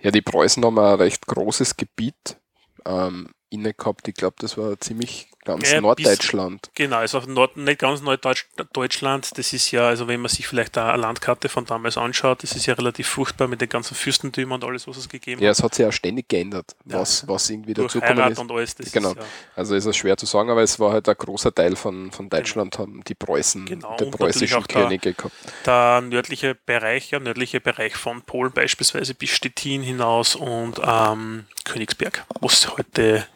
Ja, 0.00 0.10
die 0.10 0.22
Preußen 0.22 0.64
haben 0.64 0.78
ein 0.78 0.94
recht 0.94 1.26
großes 1.26 1.76
Gebiet 1.76 2.38
ähm, 2.84 3.30
inne 3.50 3.74
gehabt. 3.74 4.06
Ich 4.08 4.14
glaube, 4.14 4.36
das 4.38 4.56
war 4.58 4.78
ziemlich 4.80 5.28
ganz 5.44 5.68
Ja, 5.70 5.76
bis- 5.76 5.82
Norddeutschland. 5.82 6.70
Genau, 6.74 6.96
also 6.98 7.20
Nord, 7.20 7.56
nicht 7.56 7.78
ganz 7.78 8.02
Norddeutschland, 8.02 9.38
das 9.38 9.52
ist 9.52 9.70
ja, 9.70 9.88
also 9.88 10.06
wenn 10.08 10.20
man 10.20 10.28
sich 10.28 10.46
vielleicht 10.46 10.76
eine 10.76 10.96
Landkarte 10.98 11.48
von 11.48 11.64
damals 11.64 11.96
anschaut, 11.96 12.42
das 12.42 12.52
ist 12.52 12.66
ja 12.66 12.74
relativ 12.74 13.06
furchtbar 13.08 13.48
mit 13.48 13.60
den 13.60 13.68
ganzen 13.68 13.94
Fürstentümern 13.94 14.62
und 14.62 14.68
alles, 14.68 14.86
was 14.86 14.96
es 14.98 15.08
gegeben 15.08 15.40
Ja, 15.42 15.48
hat. 15.48 15.56
es 15.56 15.62
hat 15.62 15.74
sich 15.74 15.84
ja 15.84 15.92
ständig 15.92 16.28
geändert, 16.28 16.76
Ja. 16.84 16.98
was, 17.00 17.26
was 17.26 17.48
irgendwie 17.48 17.74
dazugekommen 17.74 18.18
Heirat 18.18 18.32
ist. 18.32 18.38
und 18.38 18.50
alles, 18.52 18.74
das 18.74 18.92
Genau. 18.92 19.10
ist 19.12 19.16
ja, 19.18 19.22
Also 19.56 19.74
ist 19.74 19.86
es 19.86 19.96
schwer 19.96 20.16
zu 20.16 20.26
sagen, 20.26 20.50
aber 20.50 20.62
es 20.62 20.78
war 20.78 20.92
halt 20.92 21.08
ein 21.08 21.16
großer 21.16 21.54
Teil 21.54 21.76
von, 21.76 22.12
von 22.12 22.28
Deutschland, 22.28 22.78
haben 22.78 23.02
die 23.04 23.14
Preußen, 23.14 23.64
Genau, 23.64 23.90
natürlich 23.92 24.12
preußischen 24.14 24.56
auch 24.58 24.66
der- 24.66 24.82
Könige 24.82 25.14
gehabt. 25.14 25.34
der 25.64 26.00
nördliche 26.02 26.54
Bereich, 26.54 27.10
ja, 27.10 27.20
nördliche 27.20 27.60
Bereich 27.60 27.96
von 27.96 28.22
Polen 28.22 28.52
beispielsweise 28.52 29.14
bis 29.14 29.30
Stettin 29.30 29.82
hinaus 29.82 30.34
und 30.36 30.78
ähm, 30.84 31.46
Königsberg, 31.64 32.24
was 32.40 32.76
heute 32.76 33.26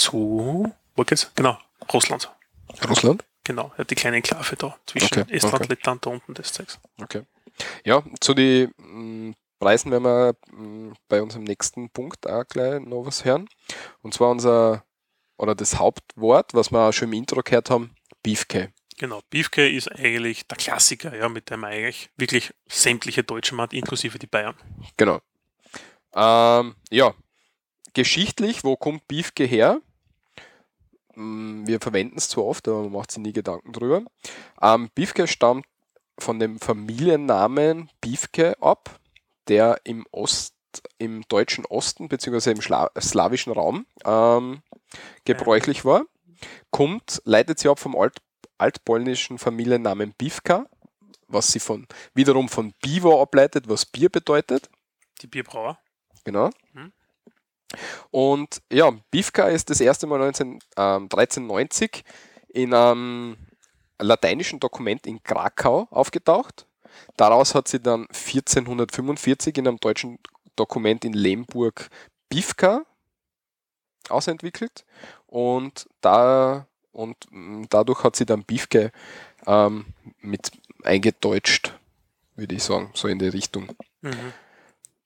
zu, 0.00 0.72
wo 0.96 1.04
geht's? 1.04 1.30
Genau, 1.34 1.58
Russland. 1.92 2.30
Russland? 2.88 3.24
Genau, 3.44 3.72
die 3.88 3.94
kleine 3.94 4.16
Enklave 4.16 4.56
da 4.56 4.76
zwischen 4.86 5.22
Okay, 5.22 5.34
Estland, 5.34 5.54
okay. 5.54 5.66
Lettland, 5.70 6.06
da 6.06 6.10
unten 6.10 6.34
des 6.34 6.52
Zeugs. 6.52 6.78
Okay. 7.00 7.22
Ja, 7.84 8.02
zu 8.20 8.34
den 8.34 8.72
mm, 8.76 9.34
Preisen 9.58 9.90
werden 9.90 10.04
wir 10.04 10.34
mm, 10.52 10.92
bei 11.08 11.22
unserem 11.22 11.44
nächsten 11.44 11.90
Punkt 11.90 12.28
auch 12.28 12.44
gleich 12.46 12.80
noch 12.80 13.04
was 13.04 13.24
hören. 13.24 13.48
Und 14.02 14.14
zwar 14.14 14.30
unser, 14.30 14.84
oder 15.36 15.54
das 15.54 15.78
Hauptwort, 15.78 16.54
was 16.54 16.70
wir 16.70 16.80
auch 16.80 16.92
schon 16.92 17.08
im 17.08 17.14
Intro 17.14 17.42
gehört 17.42 17.70
haben, 17.70 17.94
Beefke. 18.22 18.72
Genau, 18.98 19.22
Beefke 19.30 19.68
ist 19.68 19.90
eigentlich 19.90 20.46
der 20.46 20.58
Klassiker, 20.58 21.16
ja, 21.16 21.28
mit 21.28 21.50
dem 21.50 21.64
eigentlich 21.64 22.10
wirklich 22.16 22.52
sämtliche 22.68 23.24
Deutsche 23.24 23.54
macht, 23.54 23.72
inklusive 23.72 24.18
die 24.18 24.26
Bayern. 24.26 24.54
Genau. 24.96 25.20
Ähm, 26.14 26.74
ja, 26.90 27.14
geschichtlich, 27.94 28.62
wo 28.64 28.76
kommt 28.76 29.08
Beefke 29.08 29.44
her? 29.44 29.80
Mm, 31.14 31.66
Wir 31.66 31.80
verwenden 31.80 32.18
es 32.18 32.28
zwar 32.28 32.44
oft, 32.44 32.66
aber 32.68 32.82
man 32.82 32.92
macht 32.92 33.10
sich 33.10 33.22
nie 33.22 33.32
Gedanken 33.32 33.72
drüber. 33.72 34.02
Ähm, 34.60 34.90
Beefke 34.94 35.26
stammt 35.26 35.66
von 36.18 36.38
dem 36.38 36.58
Familiennamen 36.58 37.90
Beefke 38.00 38.56
ab, 38.60 39.00
der 39.48 39.80
im 39.84 40.06
Ost, 40.12 40.54
im 40.98 41.22
deutschen 41.28 41.64
Osten 41.66 42.08
bzw. 42.08 42.52
im 42.52 42.62
Schla 42.62 42.90
slawischen 42.98 43.52
Raum 43.52 43.86
ähm, 44.04 44.62
gebräuchlich 45.24 45.84
war. 45.84 46.04
Kommt, 46.70 47.20
leitet 47.24 47.58
sie 47.58 47.68
ab 47.68 47.78
vom 47.78 47.96
Alt, 47.96 48.18
altpolnischen 48.58 49.38
Familiennamen 49.38 50.14
Bivka, 50.16 50.66
was 51.28 51.48
sie 51.52 51.60
von 51.60 51.86
wiederum 52.14 52.48
von 52.48 52.72
Biwo 52.82 53.20
ableitet, 53.20 53.68
was 53.68 53.86
Bier 53.86 54.08
bedeutet. 54.08 54.68
Die 55.22 55.26
Bierbrauer. 55.26 55.78
Genau. 56.24 56.50
Und 58.10 58.62
ja, 58.72 58.90
Bivka 59.10 59.48
ist 59.48 59.70
das 59.70 59.80
erste 59.80 60.06
Mal 60.06 60.18
19, 60.18 60.58
ähm, 60.76 61.02
1390 61.04 62.04
in 62.48 62.74
einem 62.74 63.36
lateinischen 63.98 64.60
Dokument 64.60 65.06
in 65.06 65.22
Krakau 65.22 65.86
aufgetaucht. 65.90 66.66
Daraus 67.16 67.54
hat 67.54 67.68
sie 67.68 67.80
dann 67.80 68.06
1445 68.12 69.58
in 69.58 69.68
einem 69.68 69.78
deutschen 69.78 70.18
Dokument 70.56 71.04
in 71.04 71.12
Lemburg 71.12 71.88
Bivka 72.28 72.84
ausentwickelt 74.08 74.84
und 75.26 75.88
da 76.00 76.66
und 76.92 77.16
mm, 77.30 77.64
dadurch 77.70 78.02
hat 78.02 78.16
sie 78.16 78.26
dann 78.26 78.42
Bivke 78.42 78.90
ähm, 79.46 79.86
mit 80.20 80.50
eingedeutscht, 80.82 81.74
würde 82.36 82.54
ich 82.54 82.62
sagen, 82.62 82.90
so 82.94 83.08
in 83.08 83.18
die 83.18 83.28
Richtung. 83.28 83.68
Mhm. 84.00 84.32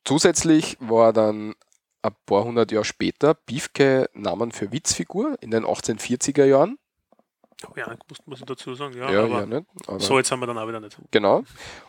Zusätzlich 0.04 0.76
war 0.80 1.12
dann 1.12 1.54
ein 2.04 2.14
paar 2.26 2.44
hundert 2.44 2.70
Jahre 2.70 2.84
später 2.84 3.34
Biefke 3.34 4.10
Namen 4.12 4.52
für 4.52 4.70
Witzfigur 4.70 5.36
in 5.40 5.50
den 5.50 5.64
1840er 5.64 6.44
Jahren. 6.44 6.78
Oh 7.66 7.72
ja, 7.76 7.88
muss, 8.08 8.18
muss 8.26 8.40
ich 8.40 8.46
dazu 8.46 8.74
sagen, 8.74 8.96
ja, 8.98 9.10
Ja, 9.10 9.24
aber 9.24 9.40
ja, 9.40 9.46
nicht? 9.46 9.66
Aber 9.86 10.00
so 10.00 10.18
jetzt 10.18 10.30
haben 10.30 10.40
wir 10.40 10.46
dann 10.46 10.58
auch 10.58 10.68
wieder 10.68 10.80
nicht. 10.80 10.98
Genau. 11.10 11.44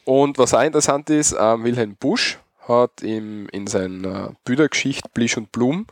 Und 0.06 0.38
was 0.38 0.54
auch 0.54 0.64
interessant 0.64 1.10
ist, 1.10 1.36
ähm, 1.38 1.64
Wilhelm 1.64 1.96
Busch 1.98 2.40
hat 2.68 3.04
im, 3.04 3.50
in 3.50 3.68
seiner 3.68 4.36
Büdergeschichte 4.46 5.10
Blisch 5.14 5.38
und 5.38 5.52
Blum, 5.52 5.86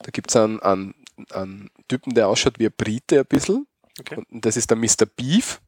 da 0.00 0.10
gibt 0.10 0.30
es 0.30 0.36
einen, 0.36 0.60
einen, 0.60 0.94
einen 1.32 1.70
Typen, 1.88 2.14
der 2.14 2.28
ausschaut 2.28 2.58
wie 2.58 2.66
ein 2.66 2.74
Brite 2.76 3.20
ein 3.20 3.26
bisschen. 3.26 3.66
Okay. 3.98 4.22
Und 4.30 4.44
das 4.44 4.56
ist 4.56 4.70
der 4.70 4.76
Mr. 4.76 5.06
Beef. 5.16 5.60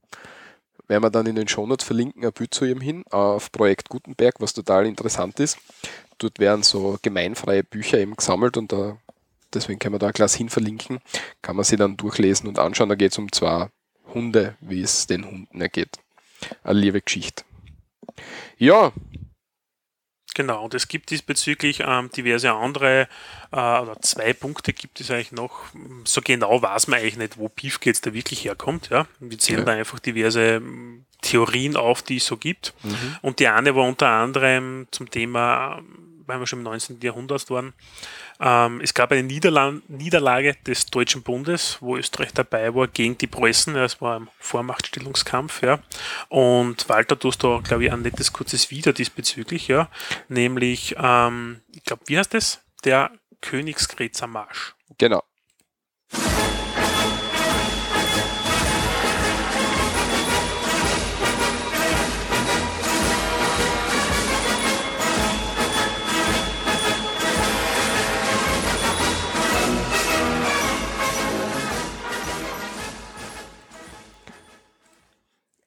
Werden 0.88 1.04
wir 1.04 1.10
dann 1.10 1.26
in 1.26 1.36
den 1.36 1.48
Shownotes 1.48 1.86
verlinken, 1.86 2.24
ein 2.24 2.32
Bild 2.32 2.52
zu 2.52 2.64
ihm 2.64 2.80
hin, 2.80 3.04
auf 3.10 3.50
Projekt 3.52 3.88
Gutenberg, 3.88 4.34
was 4.40 4.52
total 4.52 4.84
interessant 4.86 5.40
ist. 5.40 5.56
Dort 6.18 6.38
werden 6.38 6.62
so 6.62 6.98
gemeinfreie 7.02 7.64
Bücher 7.64 7.98
eben 7.98 8.16
gesammelt 8.16 8.56
und 8.56 8.72
da, 8.72 8.98
deswegen 9.52 9.78
können 9.78 9.94
wir 9.94 9.98
da 9.98 10.08
ein 10.08 10.12
Glas 10.12 10.34
hin 10.34 10.48
verlinken, 10.48 11.00
kann 11.42 11.56
man 11.56 11.64
sie 11.64 11.76
dann 11.76 11.96
durchlesen 11.96 12.48
und 12.48 12.58
anschauen. 12.58 12.88
Da 12.88 12.94
geht 12.94 13.12
es 13.12 13.18
um 13.18 13.32
zwei 13.32 13.68
Hunde, 14.14 14.56
wie 14.60 14.82
es 14.82 15.06
den 15.06 15.26
Hunden 15.26 15.60
ergeht. 15.60 15.98
Eine 16.64 16.78
liebe 16.78 17.00
Geschichte. 17.00 17.44
Ja, 18.58 18.92
Genau, 20.34 20.64
und 20.64 20.72
es 20.72 20.88
gibt 20.88 21.10
diesbezüglich 21.10 21.82
ähm, 21.86 22.10
diverse 22.10 22.52
andere, 22.52 23.06
äh, 23.50 23.56
oder 23.56 23.98
zwei 24.00 24.32
Punkte 24.32 24.72
gibt 24.72 24.98
es 25.00 25.10
eigentlich 25.10 25.32
noch. 25.32 25.64
So 26.04 26.22
genau 26.22 26.62
weiß 26.62 26.86
man 26.86 27.00
eigentlich 27.00 27.18
nicht, 27.18 27.36
wo 27.36 27.50
jetzt 27.84 28.06
da 28.06 28.14
wirklich 28.14 28.44
herkommt. 28.44 28.88
Ja? 28.88 29.06
Wir 29.20 29.38
zählen 29.38 29.60
Ja. 29.60 29.64
da 29.66 29.72
einfach 29.72 29.98
diverse 29.98 30.62
Theorien 31.22 31.76
auf, 31.76 32.02
die 32.02 32.18
es 32.18 32.26
so 32.26 32.36
gibt. 32.36 32.74
Mhm. 32.82 33.16
Und 33.22 33.38
die 33.38 33.48
eine 33.48 33.74
war 33.74 33.84
unter 33.84 34.08
anderem 34.08 34.86
zum 34.90 35.10
Thema, 35.10 35.80
weil 36.26 36.38
wir 36.38 36.46
schon 36.46 36.60
im 36.60 36.64
19. 36.64 37.00
Jahrhundert 37.00 37.48
waren, 37.50 37.72
ähm, 38.40 38.80
es 38.80 38.92
gab 38.92 39.12
eine 39.12 39.22
Niederla 39.22 39.74
Niederlage 39.86 40.56
des 40.66 40.86
Deutschen 40.86 41.22
Bundes, 41.22 41.78
wo 41.80 41.96
Österreich 41.96 42.32
dabei 42.32 42.74
war, 42.74 42.88
gegen 42.88 43.16
die 43.16 43.28
Preußen. 43.28 43.76
Es 43.76 44.00
war 44.00 44.18
ein 44.18 44.28
Vormachtstellungskampf. 44.38 45.62
Ja. 45.62 45.78
Und 46.28 46.88
Walter, 46.88 47.14
du 47.14 47.28
hast 47.28 47.44
da, 47.44 47.60
glaube 47.62 47.84
ich, 47.84 47.92
ein 47.92 48.02
nettes 48.02 48.32
kurzes 48.32 48.70
Video 48.70 48.92
diesbezüglich, 48.92 49.68
ja. 49.68 49.88
Nämlich, 50.28 50.96
ähm, 50.98 51.60
ich 51.72 51.84
glaube, 51.84 52.02
wie 52.06 52.18
heißt 52.18 52.34
das? 52.34 52.60
Der 52.84 53.12
Königsgrätzer 53.40 54.26
Marsch. 54.26 54.74
genau. 54.98 55.22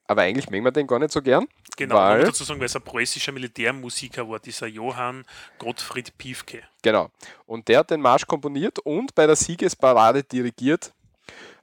Aber 0.08 0.22
eigentlich 0.22 0.50
mögen 0.50 0.64
wir 0.64 0.72
den 0.72 0.86
gar 0.88 1.00
nicht 1.00 1.12
so 1.12 1.22
gern. 1.22 1.48
Genau, 1.78 1.96
Weil- 1.96 2.24
dazu 2.26 2.44
sagen, 2.44 2.60
weil 2.60 2.68
es 2.68 2.76
ein 2.76 2.82
preußischer 2.84 3.32
Militärmusiker 3.32 4.30
war, 4.30 4.40
dieser 4.40 4.68
Johann 4.68 5.26
Gottfried 5.58 6.16
Piefke. 6.18 6.62
Genau. 6.84 7.10
Und 7.46 7.68
der 7.68 7.80
hat 7.80 7.90
den 7.90 8.02
Marsch 8.02 8.28
komponiert 8.28 8.78
und 8.80 9.16
bei 9.16 9.26
der 9.26 9.36
Siegesparade 9.36 10.24
dirigiert. 10.24 10.94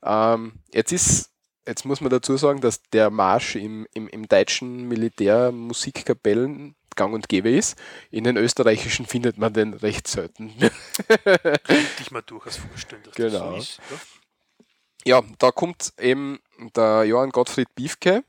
Ähm, 0.02 0.54
jetzt 0.74 0.90
ist, 0.92 1.30
jetzt 1.66 1.84
muss 1.84 2.00
man 2.00 2.10
dazu 2.10 2.36
sagen, 2.36 2.60
dass 2.60 2.82
der 2.90 3.10
Marsch 3.10 3.54
im, 3.54 3.86
im, 3.94 4.08
im 4.08 4.26
deutschen 4.26 4.88
Militärmusikkapellen 4.88 6.74
gang 6.96 7.14
und 7.14 7.28
gäbe 7.28 7.50
ist. 7.50 7.80
In 8.10 8.24
den 8.24 8.36
österreichischen 8.36 9.06
findet 9.06 9.38
man 9.38 9.52
den 9.54 9.72
recht 9.74 10.06
selten. 10.08 10.52
Könnte 11.24 11.60
ich 12.00 12.10
mir 12.10 12.22
durchaus 12.22 12.56
vorstellen, 12.56 13.02
dass 13.04 13.14
Genau. 13.14 13.54
das 13.54 13.54
so 13.54 13.56
ist. 13.56 13.80
Ja? 13.90 13.96
Ja, 15.04 15.22
da 15.38 15.50
kommt 15.50 15.92
eben 15.98 16.38
der 16.76 17.04
Johann 17.04 17.30
Gottfried 17.30 17.74
Biefke, 17.74 18.22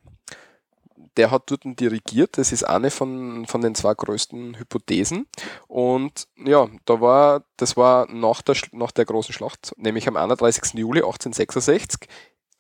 der 1.18 1.32
hat 1.32 1.52
dort 1.52 1.64
dirigiert, 1.66 2.38
das 2.38 2.52
ist 2.52 2.64
eine 2.64 2.92
von, 2.92 3.46
von 3.46 3.62
den 3.62 3.76
zwei 3.76 3.94
größten 3.94 4.58
Hypothesen. 4.58 5.28
Und 5.68 6.28
ja, 6.38 6.68
da 6.86 7.02
war, 7.02 7.44
das 7.58 7.78
war 7.78 8.08
nach 8.12 8.42
der, 8.42 8.56
nach 8.72 8.92
der 8.92 9.06
großen 9.06 9.34
Schlacht, 9.34 9.74
nämlich 9.78 10.08
am 10.08 10.18
31. 10.18 10.74
Juli 10.74 11.00
1866 11.00 12.08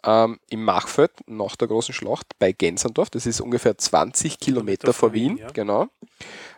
ähm, 0.06 0.40
im 0.50 0.64
Machfeld 0.64 1.12
nach 1.28 1.56
der 1.56 1.68
großen 1.68 1.94
Schlacht 1.94 2.28
bei 2.40 2.52
Gensendorf, 2.52 3.10
das 3.10 3.26
ist 3.26 3.42
ungefähr 3.42 3.78
20 3.78 4.40
Kilometer 4.40 4.94
vor 4.94 5.14
Wien, 5.14 5.38
ja. 5.38 5.50
genau, 5.52 5.88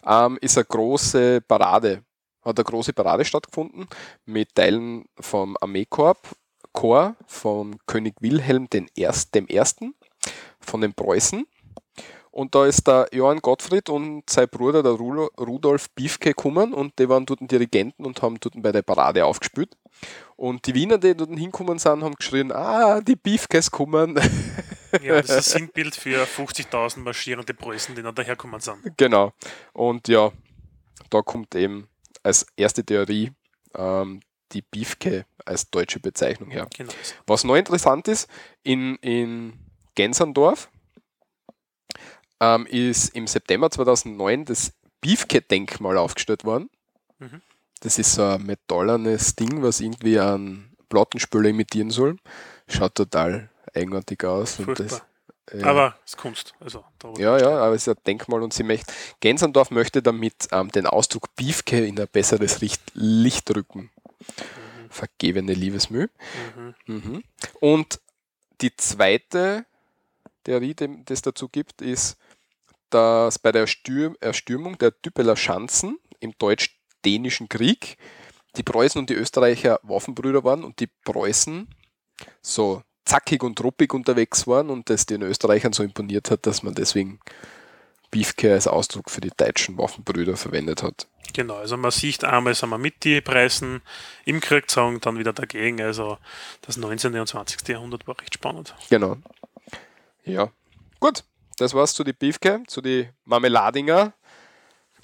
ähm, 0.06 0.38
ist 0.42 0.58
eine 0.58 0.66
große 0.66 1.42
Parade, 1.42 2.04
hat 2.44 2.58
eine 2.58 2.66
große 2.66 2.94
Parade 2.94 3.26
stattgefunden 3.26 3.88
mit 4.26 4.56
Teilen 4.56 5.06
vom 5.20 5.58
Armeekorps, 5.62 6.36
Korps 6.72 7.16
von 7.28 7.78
König 7.86 8.16
Wilhelm 8.20 8.68
Erst, 8.96 9.34
dem 9.34 9.48
Ersten, 9.48 9.96
von 10.60 10.82
den 10.82 10.94
Preußen. 10.94 11.48
Und 12.36 12.54
da 12.54 12.66
ist 12.66 12.86
der 12.86 13.08
Johann 13.14 13.40
Gottfried 13.40 13.88
und 13.88 14.30
sein 14.30 14.50
Bruder, 14.50 14.84
der 14.84 14.92
Rudolf 14.92 15.90
Biefke, 15.92 16.32
gekommen 16.32 16.74
und 16.74 17.00
die 17.00 17.08
waren 17.08 17.26
dort 17.26 17.40
Dirigenten 17.50 18.06
und 18.06 18.22
haben 18.22 18.38
dort 18.42 18.62
bei 18.62 18.74
der 18.74 18.82
Parade 18.82 19.24
aufgespielt. 19.24 19.78
Und 20.36 20.68
die 20.68 20.74
Wiener, 20.74 20.98
die 20.98 21.16
dort 21.16 21.30
hinkommen 21.30 21.80
sind, 21.80 22.04
haben 22.04 22.14
geschrien, 22.14 22.52
ah, 22.52 23.00
die 23.00 23.16
Biefkes 23.16 23.72
kommen. 23.72 24.20
Ja, 25.02 25.22
das 25.22 25.30
ist 25.30 25.56
ein 25.56 25.60
Sinnbild 25.60 25.96
für 25.96 26.26
50.000 26.26 27.00
marschierende 27.00 27.54
Preußen, 27.54 27.96
die 27.96 28.02
dann 28.02 28.14
daherkommen 28.14 28.60
sind. 28.60 28.80
genau. 28.98 29.32
Und 29.72 30.10
ja, 30.10 30.34
da 31.10 31.22
kommt 31.22 31.56
eben 31.56 31.88
als 32.22 32.46
erste 32.58 32.84
Theorie 32.84 33.32
ähm, 33.76 34.20
die 34.52 34.62
Biefke 34.62 35.26
als 35.46 35.70
deutsche 35.70 36.02
Bezeichnung 36.02 36.52
her. 36.52 36.68
Genau. 36.76 36.92
Was 37.28 37.46
noch 37.46 37.56
interessant 37.56 38.10
ist, 38.10 38.30
in, 38.62 38.96
in 38.98 39.54
Gensendorf 39.96 40.70
ähm, 42.40 42.66
ist 42.66 43.16
im 43.16 43.28
September 43.28 43.70
2009 43.70 44.46
das 44.46 44.74
Beefke-Denkmal 45.02 45.98
aufgestellt 45.98 46.44
worden. 46.44 46.70
Mhm. 47.20 47.42
Das 47.82 48.00
ist 48.00 48.14
so 48.14 48.24
ein 48.24 48.44
metallernes 48.44 49.36
Ding, 49.36 49.62
was 49.62 49.80
irgendwie 49.80 50.20
einen 50.20 50.76
Plattenspieler 50.90 51.50
imitieren 51.50 51.92
soll. 51.92 52.18
Schaut 52.68 52.96
total 52.96 53.50
eigenartig 53.74 54.24
aus. 54.24 54.58
Das, 54.76 55.04
ja. 55.54 55.66
Aber 55.68 55.96
es 56.04 56.14
ist 56.14 56.18
Kunst. 56.18 56.54
Also, 56.60 56.84
Ja, 57.18 57.38
ja, 57.38 57.60
aber 57.60 57.76
es 57.76 57.86
ist 57.86 57.96
ein 57.96 58.04
Denkmal 58.08 58.42
und 58.42 58.54
sie 58.54 58.64
möchte, 58.64 58.92
Gensendorf 59.20 59.70
möchte 59.70 60.02
damit 60.02 60.48
ähm, 60.52 60.72
den 60.72 60.88
Ausdruck 60.88 61.36
Biefke 61.36 61.86
in 61.86 62.00
ein 62.00 62.08
besseres 62.12 62.62
Licht, 62.62 62.82
Licht 62.94 63.56
rücken. 63.56 63.92
Vergebene 64.90 65.54
Liebesmüh. 65.54 66.08
Mhm. 66.56 66.76
Mhm. 66.88 67.24
Und 67.60 68.00
die 68.62 68.76
zweite 68.76 69.66
Theorie, 70.44 70.74
die 70.74 71.14
es 71.14 71.22
dazu 71.22 71.50
gibt, 71.50 71.82
ist, 71.82 72.18
dass 72.90 73.40
bei 73.40 73.52
der 73.52 73.62
Erstürm 73.62 74.16
Erstürmung 74.20 74.78
der 74.78 74.92
Düppeler 74.92 75.36
Schanzen 75.36 75.98
im 76.20 76.34
deutsch-dänischen 76.38 77.50
Krieg 77.50 77.98
die 78.58 78.64
Preußen 78.64 79.00
und 79.00 79.10
die 79.10 79.16
Österreicher 79.16 79.80
Waffenbrüder 79.84 80.44
waren 80.44 80.64
und 80.64 80.80
die 80.80 80.90
Preußen 81.04 81.68
so 82.42 82.82
zackig 83.04 83.44
und 83.44 83.62
ruppig 83.64 83.94
unterwegs 83.94 84.48
waren 84.48 84.70
und 84.70 84.90
das 84.90 85.06
den 85.06 85.22
Österreichern 85.22 85.74
so 85.74 85.84
imponiert 85.84 86.32
hat, 86.32 86.46
dass 86.46 86.64
man 86.64 86.74
deswegen 86.74 87.20
Beefke 88.12 88.54
als 88.54 88.68
Ausdruck 88.68 89.10
für 89.10 89.22
die 89.22 89.32
deutschen 89.36 89.78
Waffenbrüder 89.78 90.38
verwendet 90.38 90.84
hat. 90.84 91.08
Genau, 91.34 91.56
also 91.56 91.76
man 91.76 91.92
sieht 91.92 92.24
einmal 92.24 92.56
sind 92.56 92.70
wir 92.70 92.78
mit 92.78 93.04
die 93.04 93.20
Preisen 93.20 93.82
im 94.24 94.40
Krieg 94.40 94.64
gezogen, 94.64 95.02
dann 95.02 95.20
wieder 95.20 95.34
dagegen. 95.34 95.82
Also 95.82 96.18
das 96.62 96.78
19. 96.78 97.14
und 97.16 97.28
20. 97.28 97.68
Jahrhundert 97.68 98.08
war 98.08 98.20
recht 98.20 98.34
spannend. 98.34 98.74
Genau. 98.90 99.18
Ja. 100.24 100.50
Gut, 101.00 101.24
das 101.58 101.74
war's 101.74 101.94
zu 101.94 102.04
die 102.04 102.14
Beefke, 102.14 102.64
zu 102.68 102.82
die 102.82 103.10
Marmeladinger, 103.26 104.14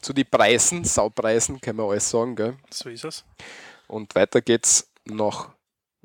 zu 0.01 0.13
die 0.13 0.24
Preisen, 0.24 0.83
Saupreisen, 0.83 1.61
kann 1.61 1.75
man 1.75 1.90
alles 1.90 2.09
sagen, 2.09 2.35
gell? 2.35 2.57
So 2.70 2.90
ist 2.90 3.05
es. 3.05 3.24
Und 3.87 4.14
weiter 4.16 4.42
geht's 4.42 4.90
nach, 5.05 5.50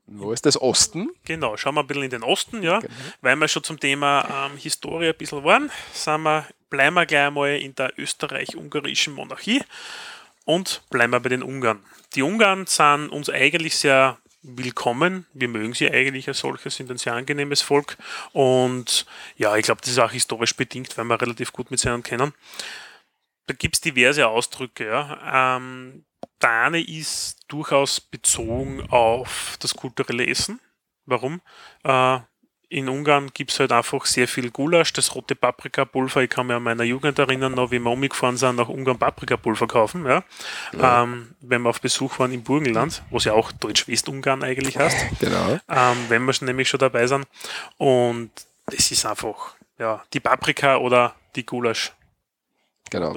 wo 0.07 0.33
ist 0.33 0.47
das, 0.47 0.61
Osten? 0.61 1.11
Genau, 1.25 1.57
schauen 1.57 1.75
wir 1.75 1.81
ein 1.81 1.87
bisschen 1.87 2.05
in 2.05 2.11
den 2.11 2.23
Osten, 2.23 2.63
ja. 2.63 2.79
Genau. 2.79 2.93
Weil 3.23 3.37
wir 3.37 3.49
schon 3.49 3.65
zum 3.65 3.81
Thema 3.81 4.47
ähm, 4.51 4.57
Historie 4.57 5.09
ein 5.09 5.17
bisschen 5.17 5.43
waren, 5.45 5.71
sind 5.93 6.23
wir, 6.23 6.47
bleiben 6.71 6.95
wir 6.95 7.07
gleich 7.07 7.31
mal 7.31 7.57
in 7.57 7.75
der 7.75 7.93
österreich-ungarischen 7.99 9.15
Monarchie 9.15 9.63
und 10.45 10.83
bleiben 10.91 11.13
wir 11.13 11.21
bei 11.21 11.29
den 11.29 11.43
Ungarn. 11.43 11.83
Die 12.15 12.23
Ungarn 12.23 12.67
sind 12.67 13.09
uns 13.09 13.31
eigentlich 13.31 13.77
sehr 13.77 14.19
willkommen. 14.47 15.27
Wir 15.35 15.49
mögen 15.49 15.75
sie 15.75 15.91
eigentlich 15.91 16.29
als 16.29 16.39
solches, 16.39 16.77
sind 16.77 16.91
ein 16.91 16.99
sehr 16.99 17.15
angenehmes 17.15 17.63
Volk. 17.63 17.97
Und 18.33 19.07
ja, 19.37 19.57
ich 19.57 19.65
glaube, 19.65 19.81
das 19.81 19.91
ist 19.91 19.99
auch 19.99 20.13
historisch 20.13 20.57
bedingt, 20.57 20.97
weil 20.97 21.05
wir 21.05 21.21
relativ 21.21 21.53
gut 21.53 21.71
mit 21.71 21.85
ihnen 21.85 22.03
kennen. 22.03 22.33
Da 23.47 23.55
gibt 23.55 23.75
es 23.75 23.81
diverse 23.81 24.27
Ausdrücke. 24.29 24.87
Ja. 24.87 25.57
Ähm, 25.57 26.05
der 26.41 26.75
ist 26.89 27.39
durchaus 27.49 28.01
bezogen 28.01 28.89
auf 28.91 29.57
das 29.61 29.75
kulturelle 29.75 30.27
Essen. 30.27 30.61
Warum? 31.07 31.41
Äh, 31.85 32.21
in 32.69 32.89
Ungarn 32.89 33.31
gibt 33.33 33.53
es 33.53 33.61
halt 33.61 33.71
einfach 33.71 34.07
sehr 34.07 34.27
viel 34.27 34.51
Gulasch, 34.51 34.93
das 34.93 35.15
rote 35.15 35.37
Paprikapulver. 35.37 36.23
Ich 36.23 36.31
kann 36.31 36.49
mich 36.49 36.57
an 36.57 36.63
meiner 36.65 36.83
Jugend 36.83 37.19
erinnern, 37.19 37.55
noch 37.55 37.71
wie 37.71 37.79
wir 37.79 37.91
umgefahren 37.91 38.37
sind, 38.37 38.57
nach 38.57 38.69
Ungarn 38.69 38.99
Paprikapulver 38.99 39.69
kaufen. 39.69 40.05
Ja. 40.05 40.25
Ähm, 40.73 41.35
wenn 41.41 41.63
wir 41.63 41.71
auf 41.71 41.81
Besuch 41.81 42.19
waren 42.19 42.33
im 42.33 42.43
Burgenland, 42.43 43.03
was 43.11 43.25
ja 43.25 43.35
auch 43.35 43.53
Deutsch-Westungarn 43.53 44.43
eigentlich 44.43 44.79
heißt, 44.79 44.97
Genau. 45.21 45.59
ähm, 45.69 45.97
wenn 46.09 46.25
wir 46.25 46.33
schon 46.33 46.47
nämlich 46.47 46.69
schon 46.69 46.81
dabei 46.81 47.07
sind. 47.07 47.27
Und 47.77 48.31
das 48.67 48.91
ist 48.91 49.07
einfach, 49.07 49.55
ja, 49.79 50.03
die 50.13 50.21
Paprika 50.21 50.79
oder 50.79 51.15
die 51.37 51.47
Gulasch, 51.47 51.93
Genau. 52.91 53.17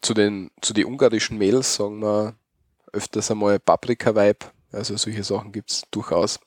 Zu 0.00 0.14
den, 0.14 0.50
zu 0.60 0.72
den 0.72 0.84
ungarischen 0.84 1.38
Mädels 1.38 1.74
sagen 1.74 2.00
wir 2.00 2.34
öfters 2.92 3.30
einmal 3.30 3.58
Paprika-Vibe. 3.58 4.46
Also 4.72 4.96
solche 4.96 5.24
Sachen 5.24 5.50
gibt's 5.50 5.82
durchaus. 5.90 6.38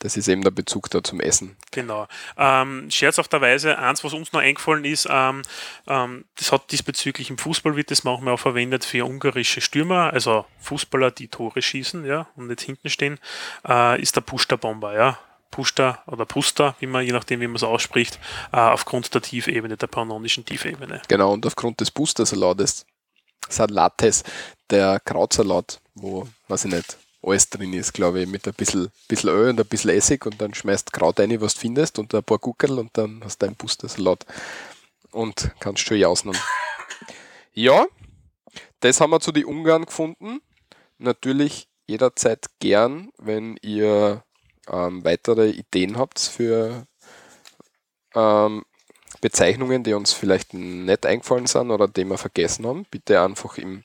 Das 0.00 0.16
ist 0.16 0.28
eben 0.28 0.42
der 0.42 0.50
Bezug 0.50 0.90
da 0.90 1.02
zum 1.02 1.20
Essen. 1.20 1.56
Genau. 1.70 2.06
Ähm, 2.36 2.90
scherzhafterweise, 2.90 3.78
eins, 3.78 4.04
was 4.04 4.12
uns 4.12 4.32
noch 4.32 4.40
eingefallen 4.40 4.84
ist, 4.84 5.08
ähm, 5.10 5.42
ähm, 5.86 6.24
das 6.36 6.52
hat 6.52 6.70
diesbezüglich 6.72 7.30
im 7.30 7.38
Fußball 7.38 7.76
wird 7.76 7.90
das 7.90 8.04
manchmal 8.04 8.34
auch 8.34 8.40
verwendet 8.40 8.84
für 8.84 9.06
ungarische 9.06 9.60
Stürmer, 9.60 10.12
also 10.12 10.44
Fußballer, 10.60 11.10
die 11.10 11.28
Tore 11.28 11.62
schießen, 11.62 12.04
ja, 12.04 12.26
und 12.36 12.48
nicht 12.48 12.60
hinten 12.60 12.90
stehen, 12.90 13.18
äh, 13.66 14.00
ist 14.00 14.16
der 14.16 14.20
Pusta-Bomber, 14.20 14.94
ja. 14.94 15.18
Pusta 15.50 16.02
oder 16.08 16.26
Pusta, 16.26 16.74
wie 16.80 16.86
man, 16.88 17.04
je 17.06 17.12
nachdem, 17.12 17.40
wie 17.40 17.46
man 17.46 17.56
es 17.56 17.62
ausspricht, 17.62 18.18
äh, 18.52 18.56
aufgrund 18.56 19.14
der 19.14 19.22
Tiefebene, 19.22 19.76
der 19.76 19.86
pannonischen 19.86 20.44
Tiefebene. 20.44 21.00
Genau, 21.06 21.32
und 21.32 21.46
aufgrund 21.46 21.80
des 21.80 21.92
Booster-Salates, 21.92 22.84
Salates, 23.48 24.24
der 24.68 24.98
Krautsalat, 25.00 25.80
wo, 25.94 26.28
weiß 26.48 26.64
ich 26.64 26.72
nicht, 26.72 26.98
alles 27.26 27.48
drin 27.48 27.72
ist, 27.72 27.92
glaube 27.92 28.20
ich, 28.20 28.28
mit 28.28 28.46
ein 28.46 28.54
bisschen, 28.54 28.90
bisschen 29.08 29.30
Öl 29.30 29.50
und 29.50 29.60
ein 29.60 29.66
bisschen 29.66 29.90
Essig 29.90 30.24
und 30.26 30.40
dann 30.40 30.54
schmeißt 30.54 30.92
Kraut 30.92 31.20
rein, 31.20 31.40
was 31.40 31.54
du 31.54 31.60
findest 31.60 31.98
und 31.98 32.14
ein 32.14 32.24
paar 32.24 32.38
Guckerl 32.38 32.78
und 32.78 32.90
dann 32.94 33.22
hast 33.24 33.42
du 33.42 33.46
einen 33.46 33.56
Booster-Salat 33.56 34.26
und 35.10 35.50
kannst 35.60 35.82
schön 35.82 36.00
jausen. 36.00 36.32
Ja, 37.52 37.86
das 38.80 39.00
haben 39.00 39.10
wir 39.10 39.20
zu 39.20 39.32
den 39.32 39.44
Ungarn 39.44 39.86
gefunden. 39.86 40.40
Natürlich 40.98 41.68
jederzeit 41.86 42.46
gern, 42.58 43.10
wenn 43.18 43.56
ihr 43.62 44.24
ähm, 44.68 45.04
weitere 45.04 45.50
Ideen 45.50 45.96
habt 45.98 46.18
für 46.18 46.86
ähm, 48.14 48.64
Bezeichnungen, 49.20 49.84
die 49.84 49.94
uns 49.94 50.12
vielleicht 50.12 50.52
nicht 50.54 51.06
eingefallen 51.06 51.46
sind 51.46 51.70
oder 51.70 51.88
die 51.88 52.04
wir 52.04 52.18
vergessen 52.18 52.66
haben, 52.66 52.86
bitte 52.90 53.20
einfach 53.20 53.58
im 53.58 53.84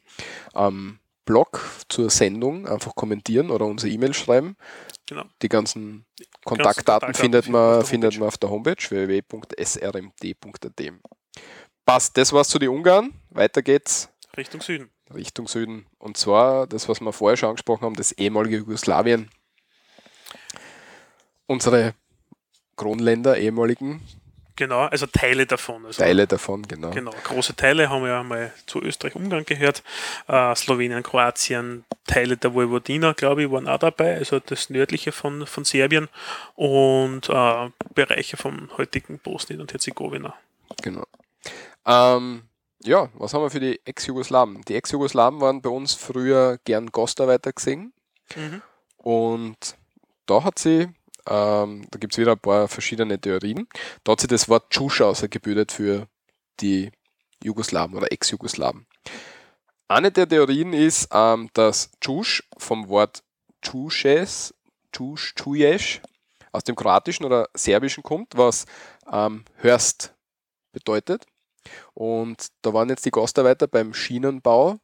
ähm, 0.56 1.00
Blog 1.30 1.62
zur 1.90 2.10
Sendung 2.10 2.68
einfach 2.68 2.96
kommentieren 2.96 3.52
oder 3.52 3.68
unsere 3.68 3.94
E-Mail 3.94 4.16
schreiben. 4.16 4.58
Genau. 5.06 5.26
Die 5.44 5.48
ganzen 5.48 6.08
Kontaktdaten 6.44 7.14
findet 7.14 7.48
man 7.48 7.62
man, 7.62 7.74
auf 7.74 7.78
der 7.84 7.86
findet 7.86 8.18
man 8.18 8.28
auf 8.30 8.40
der 8.40 8.50
Homepage 8.50 8.90
www.srmd.at. 8.90 10.82
Passt, 11.86 12.18
das 12.18 12.34
war's 12.34 12.50
zu 12.50 12.58
den 12.58 12.70
Ungarn. 12.70 13.14
Weiter 13.30 13.62
geht's 13.62 14.10
Richtung 14.36 14.62
Süden. 14.62 14.90
Richtung 15.14 15.48
Süden. 15.48 15.86
Und 16.00 16.18
zwar 16.18 16.66
das, 16.66 16.90
was 16.90 17.00
wir 17.00 17.14
vorher 17.14 17.38
schon 17.38 17.50
angesprochen 17.50 17.84
haben, 17.84 17.96
das 17.96 18.12
ehemalige 18.12 18.58
Jugoslawien. 18.58 19.30
Unsere 21.46 21.94
Kronländer, 22.76 23.38
ehemaligen 23.38 24.02
Genau, 24.60 24.82
also 24.82 25.06
Teile 25.06 25.46
davon. 25.46 25.86
Also 25.86 26.04
Teile 26.04 26.28
davon, 26.28 26.64
genau. 26.64 26.90
Genau, 26.90 27.14
große 27.24 27.56
Teile 27.56 27.90
haben 27.90 28.06
ja 28.06 28.22
mal 28.24 28.52
zu 28.66 28.82
Österreich-Ungarn 28.82 29.46
gehört. 29.46 29.84
Äh, 30.28 30.54
Slowenien, 30.54 31.02
Kroatien, 31.02 31.86
Teile 32.06 32.36
der 32.36 32.54
Vojvodina, 32.54 33.14
glaube 33.14 33.44
ich, 33.44 33.52
waren 33.52 33.70
auch 33.70 33.80
dabei, 33.80 34.18
also 34.18 34.42
das 34.42 34.70
nördliche 34.70 35.14
von, 35.14 35.48
von 35.48 35.64
Serbien 35.64 36.10
und 36.56 37.30
äh, 37.30 37.70
Bereiche 37.96 38.36
vom 38.36 38.70
heutigen 38.78 39.20
Bosnien 39.20 39.62
und 39.62 39.72
Herzegowina. 39.72 40.36
genau. 40.82 41.06
Ähm, 41.86 42.42
ja, 42.84 43.08
was 43.14 43.34
haben 43.34 43.44
wir 43.44 43.52
für 43.52 43.62
die 43.62 43.80
Ex-Jugoslawen? 43.86 44.62
Die 44.68 44.76
Ex-Jugoslawen 44.76 45.40
waren 45.40 45.62
bei 45.62 45.70
uns 45.70 45.94
früher 45.94 46.60
gern 46.66 46.88
Gastarbeiter 46.92 47.54
gesehen. 47.54 47.94
Mhm. 48.36 48.62
Und 48.98 49.78
da 50.26 50.44
hat 50.44 50.60
sie, 50.60 50.90
ähm, 51.30 51.86
da 51.92 52.00
gibt 52.00 52.14
es 52.14 52.18
wieder 52.18 52.34
ein 52.34 52.40
paar 52.40 52.68
verschiedene 52.68 53.20
Theorien, 53.20 53.68
da 54.04 54.14
hat 54.14 54.22
sie 54.22 54.28
das 54.28 54.50
Wort 54.50 54.70
Tschusch 54.70 55.02
ausgebildet 55.02 55.72
für 55.72 56.08
die 56.60 56.92
Jugoslawen 57.44 57.96
oder 57.96 58.12
Ex-Jugoslawen. 58.12 58.86
Eine 59.88 60.12
der 60.12 60.28
Theorien 60.28 60.74
ist, 60.74 61.10
ähm, 61.12 61.50
dass 61.54 61.92
Tschusch 62.02 62.44
vom 62.58 62.90
Wort 62.90 63.24
Tschusches, 63.62 64.54
Tschusch, 64.92 65.34
aus 66.52 66.64
dem 66.64 66.76
Kroatischen 66.76 67.26
oder 67.26 67.50
Serbischen 67.54 68.04
kommt, 68.04 68.36
was 68.36 68.66
ähm, 69.12 69.46
hörst 69.58 70.14
bedeutet. 70.72 71.26
Und 71.94 72.48
da 72.62 72.74
waren 72.74 72.90
jetzt 72.90 73.06
die 73.06 73.12
Gastarbeiter 73.12 73.68
beim 73.68 73.94
Schienenbau 73.94 74.78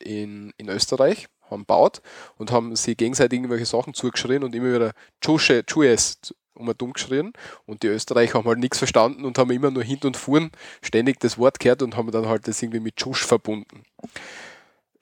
in, 0.00 0.52
in 0.56 0.68
Österreich, 0.68 1.28
haben 1.52 1.64
baut 1.64 2.02
und 2.36 2.50
haben 2.50 2.74
sie 2.76 2.96
gegenseitig 2.96 3.38
irgendwelche 3.38 3.66
Sachen 3.66 3.94
zugeschrien 3.94 4.44
und 4.44 4.54
immer 4.54 4.74
wieder 4.74 4.92
Tschusche, 5.20 5.64
Tschues 5.64 6.18
um 6.54 6.68
und 6.68 6.80
dumm 6.80 6.92
geschrien. 6.92 7.32
Und 7.66 7.82
die 7.82 7.88
Österreicher 7.88 8.34
haben 8.34 8.46
halt 8.46 8.58
nichts 8.58 8.78
verstanden 8.78 9.24
und 9.24 9.38
haben 9.38 9.50
immer 9.50 9.70
nur 9.70 9.82
hin 9.82 10.00
und 10.04 10.16
vorn 10.16 10.50
ständig 10.82 11.20
das 11.20 11.38
Wort 11.38 11.58
gehört 11.58 11.82
und 11.82 11.96
haben 11.96 12.10
dann 12.10 12.26
halt 12.26 12.46
das 12.48 12.62
irgendwie 12.62 12.80
mit 12.80 12.96
Tschusch 12.96 13.24
verbunden. 13.24 13.84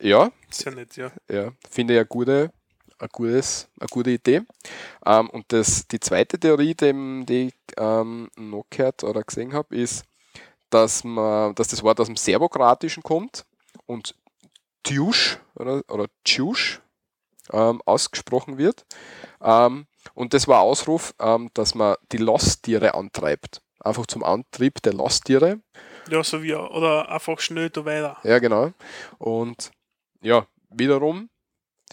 Ja, 0.00 0.30
Ist 0.48 0.64
ja 0.64 0.70
nett, 0.70 0.96
ja. 0.96 1.12
ja, 1.30 1.52
finde 1.68 1.94
ich 1.94 1.98
eine 1.98 2.06
gute, 2.06 2.52
ein 2.98 3.08
gutes, 3.12 3.68
eine 3.78 3.88
gute 3.88 4.10
Idee. 4.10 4.42
Ähm, 5.04 5.28
und 5.30 5.44
das, 5.48 5.86
die 5.88 6.00
zweite 6.00 6.38
Theorie, 6.38 6.74
die, 6.74 7.24
die 7.26 7.48
ich 7.48 7.54
ähm, 7.76 8.30
noch 8.36 8.64
gehört 8.70 9.04
oder 9.04 9.22
gesehen 9.22 9.52
habe, 9.52 9.76
ist, 9.76 10.04
dass, 10.70 11.04
man, 11.04 11.54
dass 11.54 11.68
das 11.68 11.82
Wort 11.82 12.00
aus 12.00 12.06
dem 12.06 12.16
Serbokratischen 12.16 13.02
kommt 13.02 13.44
und 13.86 14.14
Tjusch 14.84 15.38
oder, 15.54 15.82
oder 15.88 16.06
Tjusch 16.24 16.80
ähm, 17.52 17.80
ausgesprochen 17.84 18.58
wird. 18.58 18.84
Ähm, 19.42 19.86
und 20.14 20.34
das 20.34 20.48
war 20.48 20.60
Ausruf, 20.60 21.14
ähm, 21.20 21.50
dass 21.54 21.74
man 21.74 21.96
die 22.12 22.18
Losttiere 22.18 22.94
antreibt. 22.94 23.60
Einfach 23.82 24.06
zum 24.06 24.22
Antrieb 24.24 24.82
der 24.82 24.92
Losttiere. 24.92 25.60
Ja, 26.08 26.22
so 26.22 26.42
wie, 26.42 26.54
oder 26.54 27.08
einfach 27.10 27.40
schnell 27.40 27.70
da 27.70 27.84
weiter. 27.84 28.18
Ja, 28.24 28.38
genau. 28.38 28.72
Und 29.18 29.70
ja, 30.20 30.46
wiederum, 30.70 31.30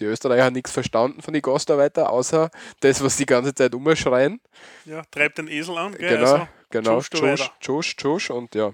die 0.00 0.04
Österreicher 0.04 0.44
haben 0.44 0.54
nichts 0.54 0.70
verstanden 0.70 1.22
von 1.22 1.32
den 1.32 1.42
Gastarbeiter, 1.42 2.10
außer 2.10 2.50
das, 2.80 3.02
was 3.02 3.16
die 3.16 3.26
ganze 3.26 3.54
Zeit 3.54 3.74
umschreien. 3.74 4.40
Ja, 4.84 5.02
treibt 5.10 5.38
den 5.38 5.48
Esel 5.48 5.76
an, 5.78 5.92
gell? 5.92 6.18
Genau, 6.18 6.32
Also, 6.32 6.48
genau. 6.70 6.96
tschusch 6.98 7.10
du 7.10 7.16
Tschusch, 7.18 7.40
weiter. 7.40 7.52
tschusch, 7.60 7.96
tschusch 7.96 8.30
und 8.30 8.54
ja. 8.54 8.72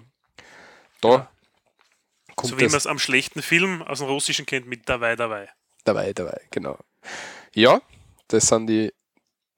Da 1.01 1.09
Ja. 1.09 1.31
Kommt 2.37 2.51
so 2.51 2.59
wie 2.59 2.65
man 2.65 2.75
es 2.75 2.87
am 2.87 2.99
schlechten 2.99 3.43
Film 3.43 3.83
aus 3.83 3.99
dem 3.99 4.09
Russischen 4.09 4.47
kennt 4.47 4.67
mit 4.67 4.89
dabei, 4.89 5.17
dabei. 5.17 5.49
dabei, 5.85 6.13
dabei, 6.13 6.41
genau. 6.51 6.79
Ja, 7.55 7.81
das 8.29 8.49
sind 8.49 8.67
die 8.67 8.93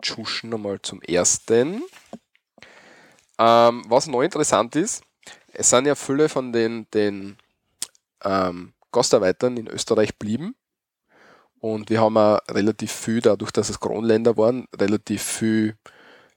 Tschuschen 0.03 0.51
nochmal 0.51 0.81
zum 0.83 1.01
ersten. 1.03 1.83
Ähm, 3.39 3.85
was 3.89 4.07
noch 4.07 4.23
interessant 4.23 4.77
ist, 4.77 5.03
es 5.53 5.71
sind 5.71 5.87
ja 5.87 5.95
viele 5.95 6.29
von 6.29 6.53
den, 6.53 6.87
den 6.93 7.37
ähm, 8.25 8.75
Gastarbeitern 8.93 9.57
in 9.57 9.69
Österreich 9.69 10.17
blieben. 10.19 10.55
Und 11.61 11.91
wir 11.91 12.01
haben 12.01 12.17
auch 12.17 12.39
relativ 12.51 12.93
viel, 12.93 13.21
dadurch, 13.21 13.51
dass 13.51 13.71
es 13.71 13.81
Kronländer 13.81 14.37
waren, 14.37 14.67
relativ 14.79 15.23
viel 15.23 15.77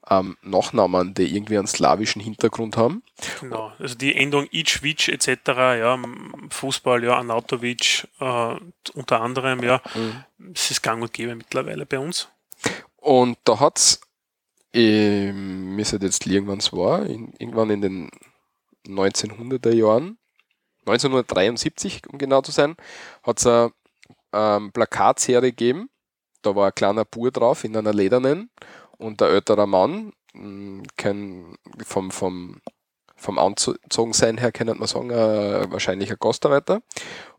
ähm, 0.09 0.37
Nachnamen, 0.41 1.13
die 1.13 1.35
irgendwie 1.35 1.57
einen 1.57 1.67
slawischen 1.67 2.21
Hintergrund 2.21 2.77
haben. 2.77 3.03
Genau. 3.39 3.71
Also 3.77 3.95
die 3.95 4.15
Endung 4.15 4.47
Ichwitsch 4.51 5.09
etc., 5.09 5.47
ja, 5.47 5.99
Fußball, 6.49 7.03
ja, 7.03 7.17
Anatovic 7.17 8.07
äh, 8.19 8.55
unter 8.93 9.21
anderem, 9.21 9.63
ja, 9.63 9.81
Mhm. 9.93 10.23
es 10.53 10.71
ist 10.71 10.81
gang 10.81 11.01
und 11.01 11.13
gäbe 11.13 11.35
mittlerweile 11.35 11.85
bei 11.85 11.99
uns. 11.99 12.29
Und 12.97 13.37
da 13.43 13.59
hat 13.59 13.77
es, 13.77 14.01
ich 14.71 15.31
müsste 15.33 15.97
jetzt 16.01 16.25
liegen, 16.25 16.47
wann 16.47 16.59
es 16.59 16.73
war, 16.73 17.05
in, 17.05 17.33
irgendwann 17.37 17.69
in 17.69 17.81
den 17.81 18.09
1900er 18.87 19.73
Jahren, 19.73 20.17
1973 20.85 22.01
um 22.11 22.17
genau 22.17 22.41
zu 22.41 22.51
sein, 22.51 22.75
hat 23.23 23.39
es 23.39 23.45
eine 23.45 23.71
ähm, 24.33 24.71
Plakatserie 24.71 25.41
gegeben. 25.41 25.89
Da 26.41 26.55
war 26.55 26.67
ein 26.67 26.75
kleiner 26.75 27.05
Bur 27.05 27.31
drauf 27.31 27.63
in 27.63 27.75
einer 27.75 27.93
ledernen 27.93 28.49
und 28.99 29.21
ein 29.21 29.29
älterer 29.29 29.65
Mann, 29.65 30.13
mh, 30.33 30.83
kein, 30.97 31.55
vom, 31.83 32.11
vom, 32.11 32.61
vom 33.15 33.39
Anzogensein 33.39 34.37
her 34.37 34.51
kann 34.51 34.67
man 34.67 34.87
sagen, 34.87 35.09
äh, 35.09 35.71
wahrscheinlich 35.71 36.11
ein 36.11 36.17
Gastarbeiter. 36.19 36.81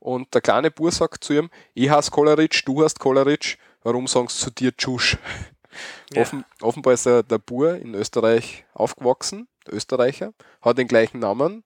Und 0.00 0.34
der 0.34 0.40
kleine 0.40 0.70
Bur 0.70 0.90
sagt 0.90 1.24
zu 1.24 1.34
ihm, 1.34 1.50
ich 1.74 1.90
heiße 1.90 2.10
Koleritsch, 2.10 2.62
du 2.66 2.82
hast 2.82 2.98
Koleritsch, 2.98 3.56
warum 3.82 4.06
sagst 4.06 4.40
du 4.40 4.44
zu 4.46 4.50
dir 4.50 4.76
Tschusch? 4.76 5.18
Ja. 6.12 6.22
Offen, 6.22 6.44
offenbar 6.60 6.94
ist 6.94 7.06
der, 7.06 7.22
der 7.22 7.38
Bur 7.38 7.76
in 7.76 7.94
Österreich 7.94 8.64
aufgewachsen, 8.74 9.46
der 9.68 9.74
Österreicher, 9.74 10.32
hat 10.60 10.78
den 10.78 10.88
gleichen 10.88 11.20
Namen 11.20 11.62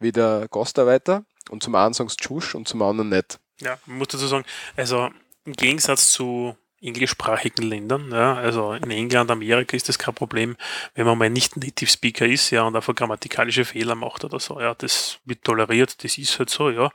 wie 0.00 0.10
der 0.10 0.48
Gastarbeiter 0.50 1.24
und 1.50 1.62
zum 1.62 1.76
einen 1.76 1.94
sagen 1.94 2.08
sie 2.08 2.16
Tschusch 2.16 2.56
und 2.56 2.66
zum 2.66 2.82
anderen 2.82 3.10
nicht. 3.10 3.38
Ja, 3.60 3.78
man 3.86 3.98
muss 3.98 4.08
dazu 4.08 4.26
sagen, 4.26 4.44
also 4.76 5.08
im 5.44 5.52
Gegensatz 5.52 6.10
zu 6.10 6.56
englischsprachigen 6.84 7.64
Ländern, 7.64 8.10
ja, 8.12 8.34
also 8.34 8.72
in 8.72 8.90
England, 8.90 9.30
Amerika 9.30 9.76
ist 9.76 9.88
das 9.88 9.98
kein 9.98 10.14
Problem, 10.14 10.56
wenn 10.94 11.06
man 11.06 11.18
mal 11.18 11.30
nicht 11.30 11.56
Native 11.56 11.90
Speaker 11.90 12.26
ist, 12.26 12.50
ja, 12.50 12.62
und 12.62 12.76
einfach 12.76 12.94
grammatikalische 12.94 13.64
Fehler 13.64 13.94
macht 13.94 14.24
oder 14.24 14.38
so, 14.38 14.60
ja, 14.60 14.74
das 14.74 15.18
wird 15.24 15.42
toleriert, 15.44 16.02
das 16.04 16.18
ist 16.18 16.38
halt 16.38 16.50
so, 16.50 16.70
ja. 16.70 16.90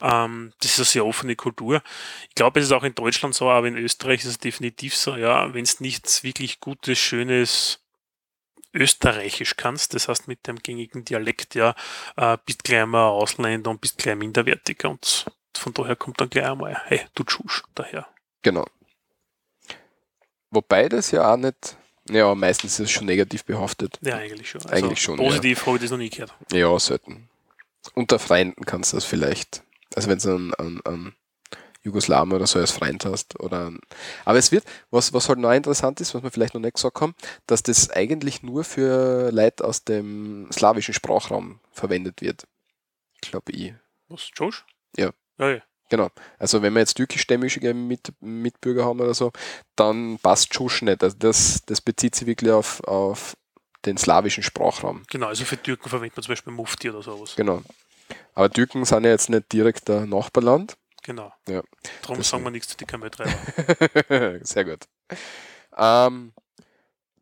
Ähm, 0.00 0.52
das 0.60 0.72
ist 0.72 0.78
eine 0.78 0.84
sehr 0.86 1.06
offene 1.06 1.36
Kultur. 1.36 1.82
Ich 2.28 2.34
glaube, 2.34 2.60
es 2.60 2.66
ist 2.66 2.72
auch 2.72 2.84
in 2.84 2.94
Deutschland 2.94 3.34
so, 3.34 3.50
aber 3.50 3.68
in 3.68 3.76
Österreich 3.76 4.20
ist 4.20 4.30
es 4.30 4.38
definitiv 4.38 4.96
so, 4.96 5.16
ja, 5.16 5.52
wenn 5.54 5.64
es 5.64 5.80
nichts 5.80 6.22
wirklich 6.22 6.60
Gutes, 6.60 6.98
Schönes 6.98 7.80
Österreichisch 8.74 9.56
kannst, 9.56 9.94
das 9.94 10.08
heißt 10.08 10.26
mit 10.26 10.46
dem 10.46 10.58
gängigen 10.58 11.04
Dialekt, 11.04 11.54
ja, 11.54 11.74
äh, 12.16 12.36
bist 12.44 12.64
gleich 12.64 12.86
mal 12.86 13.06
Ausländer 13.06 13.70
und 13.70 13.80
bist 13.80 13.98
gleich 13.98 14.16
minderwertiger 14.16 14.90
und 14.90 15.26
von 15.56 15.72
daher 15.72 15.96
kommt 15.96 16.20
dann 16.20 16.30
gleich 16.30 16.46
einmal, 16.46 16.80
hey, 16.86 17.02
du 17.14 17.22
Tschusch, 17.22 17.62
daher. 17.74 18.06
Genau. 18.42 18.66
Wobei 20.54 20.88
das 20.88 21.10
ja 21.10 21.32
auch 21.32 21.36
nicht, 21.36 21.76
ja, 22.08 22.34
meistens 22.34 22.74
ist 22.74 22.86
es 22.86 22.90
schon 22.90 23.06
negativ 23.06 23.44
behaftet. 23.44 23.98
Ja, 24.02 24.16
eigentlich 24.16 24.50
schon. 24.50 24.62
Also 24.62 24.74
Eigentlich 24.74 25.02
schon, 25.02 25.16
Positiv 25.16 25.66
habe 25.66 25.76
ich 25.76 25.82
das 25.82 25.90
noch 25.90 25.98
nie 25.98 26.10
gehört. 26.10 26.34
Ja, 26.52 26.78
selten. 26.78 27.28
Unter 27.94 28.18
Freunden 28.18 28.64
kannst 28.64 28.92
du 28.92 28.96
das 28.96 29.04
vielleicht. 29.04 29.62
Also 29.94 30.08
wenn 30.08 30.18
du 30.18 30.28
einen, 30.30 30.54
einen, 30.54 30.80
einen 30.86 31.16
Jugoslawen 31.82 32.32
oder 32.32 32.46
so 32.46 32.58
als 32.58 32.70
Freund 32.70 33.04
hast. 33.04 33.38
Oder 33.40 33.66
einen, 33.66 33.80
aber 34.24 34.38
es 34.38 34.50
wird, 34.52 34.64
was, 34.90 35.12
was 35.12 35.28
halt 35.28 35.38
noch 35.38 35.52
interessant 35.52 36.00
ist, 36.00 36.14
was 36.14 36.22
wir 36.22 36.30
vielleicht 36.30 36.54
noch 36.54 36.60
nicht 36.60 36.74
gesagt 36.74 37.00
haben, 37.00 37.14
dass 37.46 37.62
das 37.62 37.90
eigentlich 37.90 38.42
nur 38.42 38.64
für 38.64 39.30
Leute 39.32 39.64
aus 39.64 39.84
dem 39.84 40.48
slawischen 40.52 40.94
Sprachraum 40.94 41.60
verwendet 41.72 42.22
wird. 42.22 42.46
Glaube 43.20 43.52
ich. 43.52 43.74
Was, 44.08 44.30
Josh? 44.34 44.64
Ja. 44.96 45.10
Ja, 45.38 45.50
ja. 45.50 45.62
Genau. 45.90 46.08
Also 46.38 46.62
wenn 46.62 46.72
wir 46.72 46.80
jetzt 46.80 46.94
türkischstämmige 46.94 47.74
Mit 47.74 48.12
Mitbürger 48.20 48.84
haben 48.84 49.00
oder 49.00 49.14
so, 49.14 49.32
dann 49.76 50.18
passt 50.18 50.50
Tschusch 50.50 50.82
nicht. 50.82 51.02
Also 51.02 51.16
das, 51.18 51.62
das 51.66 51.80
bezieht 51.80 52.14
sich 52.14 52.26
wirklich 52.26 52.50
auf, 52.50 52.82
auf 52.84 53.36
den 53.84 53.98
slawischen 53.98 54.42
Sprachraum. 54.42 55.02
Genau, 55.10 55.26
also 55.26 55.44
für 55.44 55.60
Türken 55.62 55.88
verwendet 55.88 56.16
man 56.16 56.24
zum 56.24 56.32
Beispiel 56.32 56.52
Mufti 56.52 56.90
oder 56.90 57.02
sowas. 57.02 57.34
Genau. 57.36 57.62
Aber 58.34 58.50
Türken 58.50 58.84
sind 58.84 59.04
ja 59.04 59.10
jetzt 59.10 59.28
nicht 59.30 59.52
direkt 59.52 59.88
ein 59.90 60.08
Nachbarland. 60.08 60.76
Genau. 61.02 61.32
Ja. 61.48 61.62
Darum 62.02 62.16
Deswegen. 62.16 62.22
sagen 62.22 62.44
wir 62.44 62.50
nichts 62.50 62.68
zu 62.68 62.76
den 62.76 62.86
Kameltreiber. 62.86 64.40
Sehr 64.44 64.64
gut. 64.64 64.88
Ähm, 65.76 66.32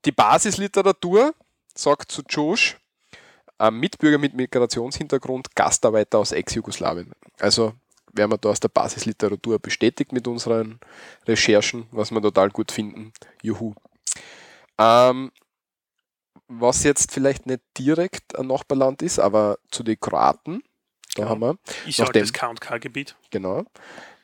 die 0.05 0.13
Basisliteratur 0.13 1.35
sagt 1.75 2.13
zu 2.13 2.23
Josh, 2.29 2.77
ähm, 3.59 3.81
Mitbürger 3.81 4.19
mit 4.19 4.35
Migrationshintergrund, 4.35 5.55
Gastarbeiter 5.55 6.19
aus 6.19 6.33
Ex-Jugoslawien. 6.33 7.13
Also 7.39 7.75
werden 8.13 8.31
wir 8.33 8.39
da 8.39 8.51
aus 8.51 8.61
der 8.61 8.69
Basisliteratur 8.69 9.59
bestätigt 9.59 10.13
mit 10.13 10.27
unseren 10.29 10.79
Recherchen, 11.27 11.87
was 11.91 12.11
wir 12.11 12.21
total 12.23 12.51
gut 12.51 12.71
finden. 12.73 13.13
Juhu. 13.43 13.75
Ähm, 14.79 15.33
was 16.49 16.83
jetzt 16.85 17.13
vielleicht 17.13 17.47
nicht 17.47 17.63
direkt 17.79 18.39
ein 18.39 18.47
Nachbarland 18.47 19.03
ist, 19.03 19.19
aber 19.19 19.59
zu 19.71 19.83
den 19.83 19.99
Kroaten, 19.99 20.63
da 21.17 21.23
Ja. 21.25 21.29
haben 21.31 21.41
wir, 21.41 21.57
Ist 21.87 21.99
ja 21.99 22.07
das 22.07 22.33
K&K-Gebiet. 22.33 23.17
genau, 23.31 23.65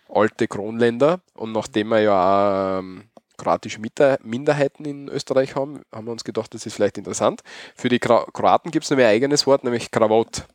alte 0.08 0.48
Kronländer 0.48 1.20
und 1.34 1.52
nachdem 1.52 1.88
wir 1.88 2.00
ja 2.00 2.76
auch 2.76 2.78
ähm, 2.80 3.08
kroatische 3.36 3.80
Minderheiten 4.22 4.84
in 4.84 5.08
Österreich 5.08 5.54
haben, 5.54 5.82
haben 5.92 6.06
wir 6.06 6.12
uns 6.12 6.24
gedacht, 6.24 6.52
das 6.54 6.66
ist 6.66 6.74
vielleicht 6.74 6.98
interessant. 6.98 7.42
Für 7.76 7.88
die 7.88 7.98
Kro 8.00 8.26
Kroaten 8.32 8.70
gibt 8.72 8.84
es 8.84 8.90
nämlich 8.90 9.06
ein 9.06 9.14
eigenes 9.14 9.46
Wort, 9.46 9.64
nämlich 9.64 9.90
Krawot. 9.90 10.46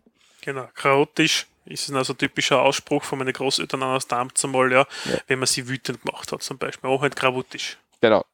Genau. 0.42 0.68
Chaotisch 0.74 1.48
ist 1.66 1.90
ein 1.90 1.96
also 1.96 2.14
typischer 2.14 2.62
Ausspruch 2.62 3.04
von 3.04 3.20
meinen 3.20 3.34
Großeltern 3.34 3.82
aus 3.84 4.08
damals 4.08 4.44
einmal, 4.44 4.72
ja, 4.72 4.88
Ja. 5.06 5.18
wenn 5.28 5.40
man 5.40 5.48
sie 5.48 5.68
wütend 5.68 6.02
gemacht 6.04 6.32
hat, 6.32 6.44
zum 6.44 6.58
Beispiel. 6.58 6.90
Auch 6.90 7.02
halt 7.02 7.16
krawutisch. 7.16 7.78
Genau. 8.02 8.26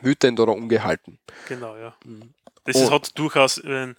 Wütend 0.00 0.38
oder 0.38 0.52
ungehalten. 0.52 1.18
Genau, 1.48 1.76
ja. 1.76 1.94
Mhm. 2.04 2.34
Das 2.64 2.76
Oh. 2.76 2.84
ist, 2.84 2.90
hat 2.90 3.18
durchaus, 3.18 3.58
äh, 3.58 3.94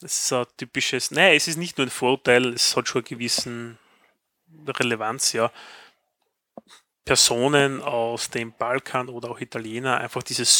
Das 0.00 0.18
ist 0.24 0.32
ein 0.34 0.44
typisches, 0.58 1.10
nein, 1.12 1.34
es 1.34 1.48
ist 1.48 1.56
nicht 1.56 1.78
nur 1.78 1.86
ein 1.86 1.90
Vorurteil, 1.90 2.52
es 2.52 2.76
hat 2.76 2.86
schon 2.88 3.00
eine 3.00 3.08
gewissen 3.08 3.78
Relevanz, 4.68 5.32
ja. 5.32 5.50
Personen 7.06 7.80
aus 7.82 8.28
dem 8.30 8.52
Balkan 8.52 9.08
oder 9.08 9.30
auch 9.30 9.40
Italiener, 9.40 9.98
einfach 9.98 10.22
dieses 10.22 10.50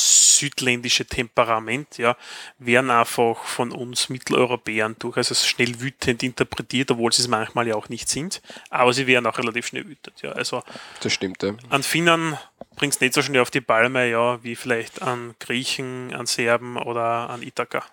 südländische 0.45 1.07
Temperament, 1.07 1.99
ja, 1.99 2.17
werden 2.59 2.91
einfach 2.91 3.45
von 3.45 3.73
uns 3.73 4.09
Mitteleuropäern 4.09 4.97
durchaus 4.99 5.31
als 5.31 5.47
schnell 5.47 5.81
wütend 5.81 6.23
interpretiert, 6.23 6.91
obwohl 6.91 7.13
sie 7.13 7.23
es 7.23 7.29
manchmal 7.29 7.67
ja 7.67 7.75
auch 7.75 7.89
nicht 7.89 8.09
sind, 8.09 8.43
aber 8.71 8.93
sie 8.93 9.07
werden 9.07 9.27
auch 9.27 9.39
relativ 9.39 9.67
schnell 9.67 9.87
wütend, 9.89 10.21
ja. 10.23 10.33
Also 10.33 10.63
Das 11.01 11.13
stimmt, 11.13 11.43
ja. 11.43 11.55
an 11.71 11.83
Finnern 11.83 12.39
bringt 12.77 12.95
es 12.95 13.01
nicht 13.01 13.15
so 13.15 13.23
schnell 13.23 13.41
auf 13.41 13.51
die 13.51 13.61
Palme, 13.61 14.11
ja, 14.11 14.43
wie 14.43 14.57
vielleicht 14.57 15.01
an 15.03 15.35
Griechen, 15.39 16.15
an 16.15 16.27
Serben 16.27 16.77
oder 16.77 17.31
an 17.31 17.43
Ithaka. 17.43 17.85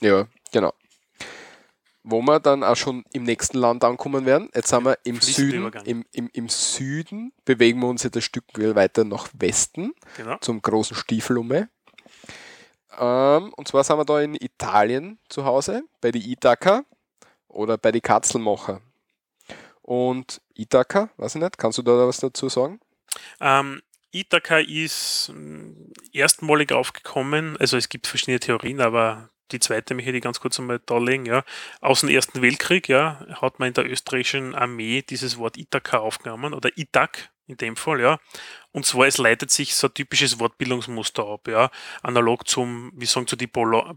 Ja, 0.00 0.26
genau. 0.52 0.72
Wo 2.10 2.22
wir 2.22 2.40
dann 2.40 2.64
auch 2.64 2.76
schon 2.76 3.04
im 3.12 3.24
nächsten 3.24 3.58
Land 3.58 3.84
ankommen 3.84 4.24
werden. 4.24 4.48
Jetzt 4.54 4.68
sind 4.68 4.84
wir 4.84 4.96
im 5.04 5.20
Süden. 5.20 5.70
Im, 5.84 6.04
im, 6.12 6.30
Im 6.32 6.48
Süden 6.48 7.32
bewegen 7.44 7.80
wir 7.80 7.88
uns 7.88 8.02
jetzt 8.02 8.16
ein 8.16 8.22
Stück 8.22 8.44
weiter 8.56 9.04
nach 9.04 9.28
Westen 9.34 9.92
Genau. 10.16 10.38
zum 10.40 10.62
großen 10.62 10.96
Stiefelumme. 10.96 11.68
Ähm, 12.98 13.52
und 13.54 13.68
zwar 13.68 13.84
sind 13.84 13.98
wir 13.98 14.04
da 14.04 14.20
in 14.20 14.34
Italien 14.34 15.18
zu 15.28 15.44
Hause, 15.44 15.82
bei 16.00 16.10
die 16.10 16.32
Ithaka 16.32 16.84
oder 17.48 17.76
bei 17.78 17.92
die 17.92 18.00
Katzelmacher. 18.00 18.80
Und 19.82 20.40
Ithaka, 20.54 21.10
weiß 21.16 21.34
ich 21.36 21.42
nicht, 21.42 21.58
kannst 21.58 21.78
du 21.78 21.82
da 21.82 21.92
was 22.06 22.18
dazu 22.18 22.48
sagen? 22.48 22.80
Ähm, 23.40 23.82
Ithaka 24.12 24.58
ist 24.58 25.30
mh, 25.34 25.92
erstmalig 26.12 26.72
aufgekommen, 26.72 27.56
also 27.58 27.76
es 27.76 27.88
gibt 27.88 28.06
verschiedene 28.06 28.40
Theorien, 28.40 28.80
aber 28.80 29.28
die 29.52 29.60
zweite 29.60 29.94
möchte 29.94 30.12
ich 30.12 30.22
ganz 30.22 30.40
kurz 30.40 30.58
einmal 30.58 30.78
darlegen, 30.78 31.26
ja. 31.26 31.44
Aus 31.80 32.00
dem 32.00 32.10
Ersten 32.10 32.42
Weltkrieg, 32.42 32.88
ja, 32.88 33.24
hat 33.40 33.58
man 33.58 33.68
in 33.68 33.74
der 33.74 33.90
österreichischen 33.90 34.54
Armee 34.54 35.02
dieses 35.02 35.38
Wort 35.38 35.56
Ithaka 35.56 35.98
aufgenommen 35.98 36.54
oder 36.54 36.70
Itak 36.76 37.30
in 37.46 37.56
dem 37.56 37.76
Fall, 37.76 38.00
ja. 38.00 38.18
Und 38.72 38.86
zwar, 38.86 39.06
es 39.06 39.18
leitet 39.18 39.50
sich 39.50 39.74
so 39.74 39.88
ein 39.88 39.94
typisches 39.94 40.38
Wortbildungsmuster 40.38 41.26
ab, 41.26 41.48
ja. 41.48 41.70
Analog 42.02 42.46
zum, 42.48 42.92
wie 42.94 43.06
sagen 43.06 43.26
zu 43.26 43.36
die 43.36 43.46
Polo 43.46 43.94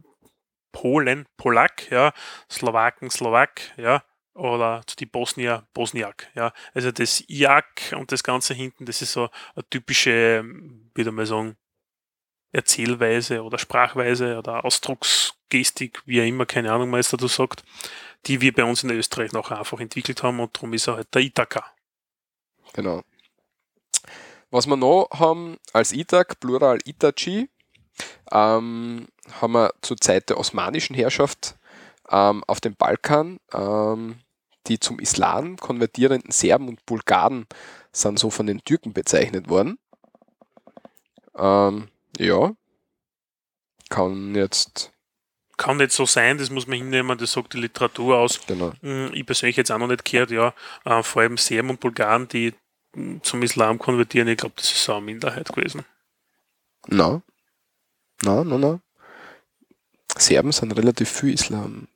Polen, 0.71 1.27
Polak, 1.37 1.91
ja, 1.91 2.13
Slowaken, 2.49 3.09
Slowak, 3.09 3.61
ja, 3.77 4.03
oder 4.33 4.81
zu 4.87 4.95
die 4.95 5.05
Bosnier, 5.05 5.67
Bosniak, 5.73 6.31
ja. 6.33 6.53
Also 6.73 6.91
das 6.91 7.23
IAK 7.27 7.93
und 7.97 8.11
das 8.11 8.23
Ganze 8.23 8.53
hinten, 8.53 8.85
das 8.85 9.01
ist 9.01 9.11
so 9.11 9.29
eine 9.55 9.67
typische, 9.69 10.43
würde 10.95 11.11
man 11.11 11.25
sagen, 11.25 11.57
Erzählweise 12.53 13.43
oder 13.43 13.57
Sprachweise 13.57 14.37
oder 14.37 14.65
Ausdrucksgestik, 15.51 16.01
wie 16.05 16.19
er 16.19 16.25
immer, 16.25 16.45
keine 16.45 16.71
Ahnung, 16.71 16.91
was 16.91 17.09
dazu 17.09 17.27
sagt, 17.27 17.63
die 18.25 18.41
wir 18.41 18.53
bei 18.53 18.63
uns 18.63 18.83
in 18.83 18.89
Österreich 18.91 19.31
nachher 19.31 19.59
einfach 19.59 19.79
entwickelt 19.79 20.23
haben 20.23 20.39
und 20.39 20.55
darum 20.55 20.73
ist 20.73 20.87
er 20.87 20.95
halt 20.95 21.13
der 21.13 21.21
Ithaka. 21.21 21.65
Genau. 22.73 23.01
Was 24.49 24.67
wir 24.67 24.77
noch 24.77 25.07
haben 25.13 25.57
als 25.73 25.93
Itak, 25.93 26.39
Plural 26.39 26.79
Itachi, 26.85 27.49
ähm, 28.31 29.07
haben 29.41 29.53
wir 29.53 29.73
zur 29.81 29.97
Zeit 29.97 30.29
der 30.29 30.37
osmanischen 30.37 30.95
Herrschaft 30.95 31.55
ähm, 32.09 32.43
auf 32.47 32.59
dem 32.59 32.75
Balkan 32.75 33.39
ähm, 33.53 34.19
die 34.67 34.79
zum 34.79 34.99
Islam 34.99 35.57
konvertierenden 35.57 36.31
Serben 36.31 36.67
und 36.67 36.85
Bulgaren 36.85 37.47
sind 37.91 38.19
so 38.19 38.29
von 38.29 38.45
den 38.45 38.63
Türken 38.63 38.93
bezeichnet 38.93 39.49
worden. 39.49 39.79
Ähm, 41.35 41.89
ja, 42.17 42.53
kann 43.89 44.35
jetzt, 44.35 44.91
Kann 45.61 45.77
nicht 45.77 45.91
so 45.91 46.05
sein, 46.05 46.37
das 46.39 46.49
muss 46.49 46.65
man 46.67 46.77
hinnehmen, 46.79 47.17
das 47.17 47.33
sagt 47.33 47.53
die 47.53 47.59
Literatur 47.59 48.17
aus. 48.17 48.39
genau, 48.47 48.73
Hm, 48.81 49.11
Ich 49.13 49.25
persönlich 49.25 49.57
jetzt 49.57 49.71
auch 49.71 49.77
noch 49.77 49.87
nicht 49.87 50.03
gehört, 50.05 50.31
ja. 50.31 50.53
Äh, 50.85 51.03
Vor 51.03 51.21
allem 51.21 51.37
Serben 51.37 51.69
und 51.69 51.79
Bulgaren, 51.79 52.27
die 52.27 52.53
hm, 52.95 53.21
zum 53.23 53.43
Islam 53.43 53.77
konvertieren, 53.77 54.27
ich 54.27 54.37
glaube, 54.37 54.55
das 54.57 54.71
ist 54.71 54.83
so 54.83 54.93
eine 54.93 55.01
Minderheit 55.05 55.47
gewesen. 55.49 55.85
na, 56.87 57.21
na, 58.23 58.43
na, 58.43 58.57
na. 58.57 58.79
Serben 60.17 60.51
sind 60.51 60.71
relativ 60.73 61.09
viel 61.09 61.33
Islam. 61.33 61.87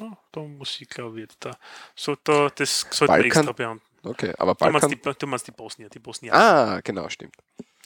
Ja, 0.00 0.16
da 0.32 0.40
muss 0.40 0.80
ich, 0.80 0.88
glaube 0.88 1.16
ich, 1.18 1.22
jetzt 1.28 1.36
da. 1.44 1.56
So, 1.94 2.16
da 2.24 2.48
das 2.50 2.80
sollte 2.90 3.12
man 3.12 3.20
Balkan- 3.20 3.26
extra 3.26 3.52
beantworten. 3.52 3.90
Okay, 4.06 4.34
aber 4.38 4.54
Du 4.54 4.64
meinst, 4.64 4.80
Balkan. 4.88 4.90
die, 5.14 5.18
du 5.18 5.26
meinst 5.26 5.46
die 5.46 5.52
Bosnier, 5.52 5.88
die 5.88 5.98
Bosnier. 6.00 6.34
Ah, 6.34 6.80
genau, 6.82 7.08
stimmt. 7.08 7.36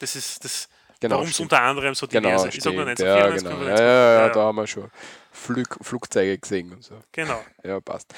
Das 0.00 0.16
ist 0.16 0.42
das, 0.44 0.68
Genau, 1.00 1.16
warum 1.16 1.28
es 1.28 1.38
unter 1.40 1.62
anderem 1.62 1.94
so 1.94 2.08
Genau, 2.08 2.28
diverse, 2.28 2.48
ich 2.48 2.62
sag 2.62 2.74
nur 2.74 2.82
stimmt. 2.84 3.00
1994, 3.00 3.06
ja, 3.06 3.50
genau. 3.50 3.56
95, 3.56 3.78
ja, 3.78 3.86
ja, 3.86 4.12
ja, 4.14 4.26
ja, 4.26 4.32
da 4.32 4.40
haben 4.42 4.56
wir 4.56 4.66
schon 4.66 4.90
Flug, 5.30 5.78
Flugzeuge 5.80 6.38
gesehen 6.38 6.72
und 6.72 6.82
so. 6.82 6.98
Genau. 7.12 7.40
Ja, 7.62 7.80
passt. 7.80 8.12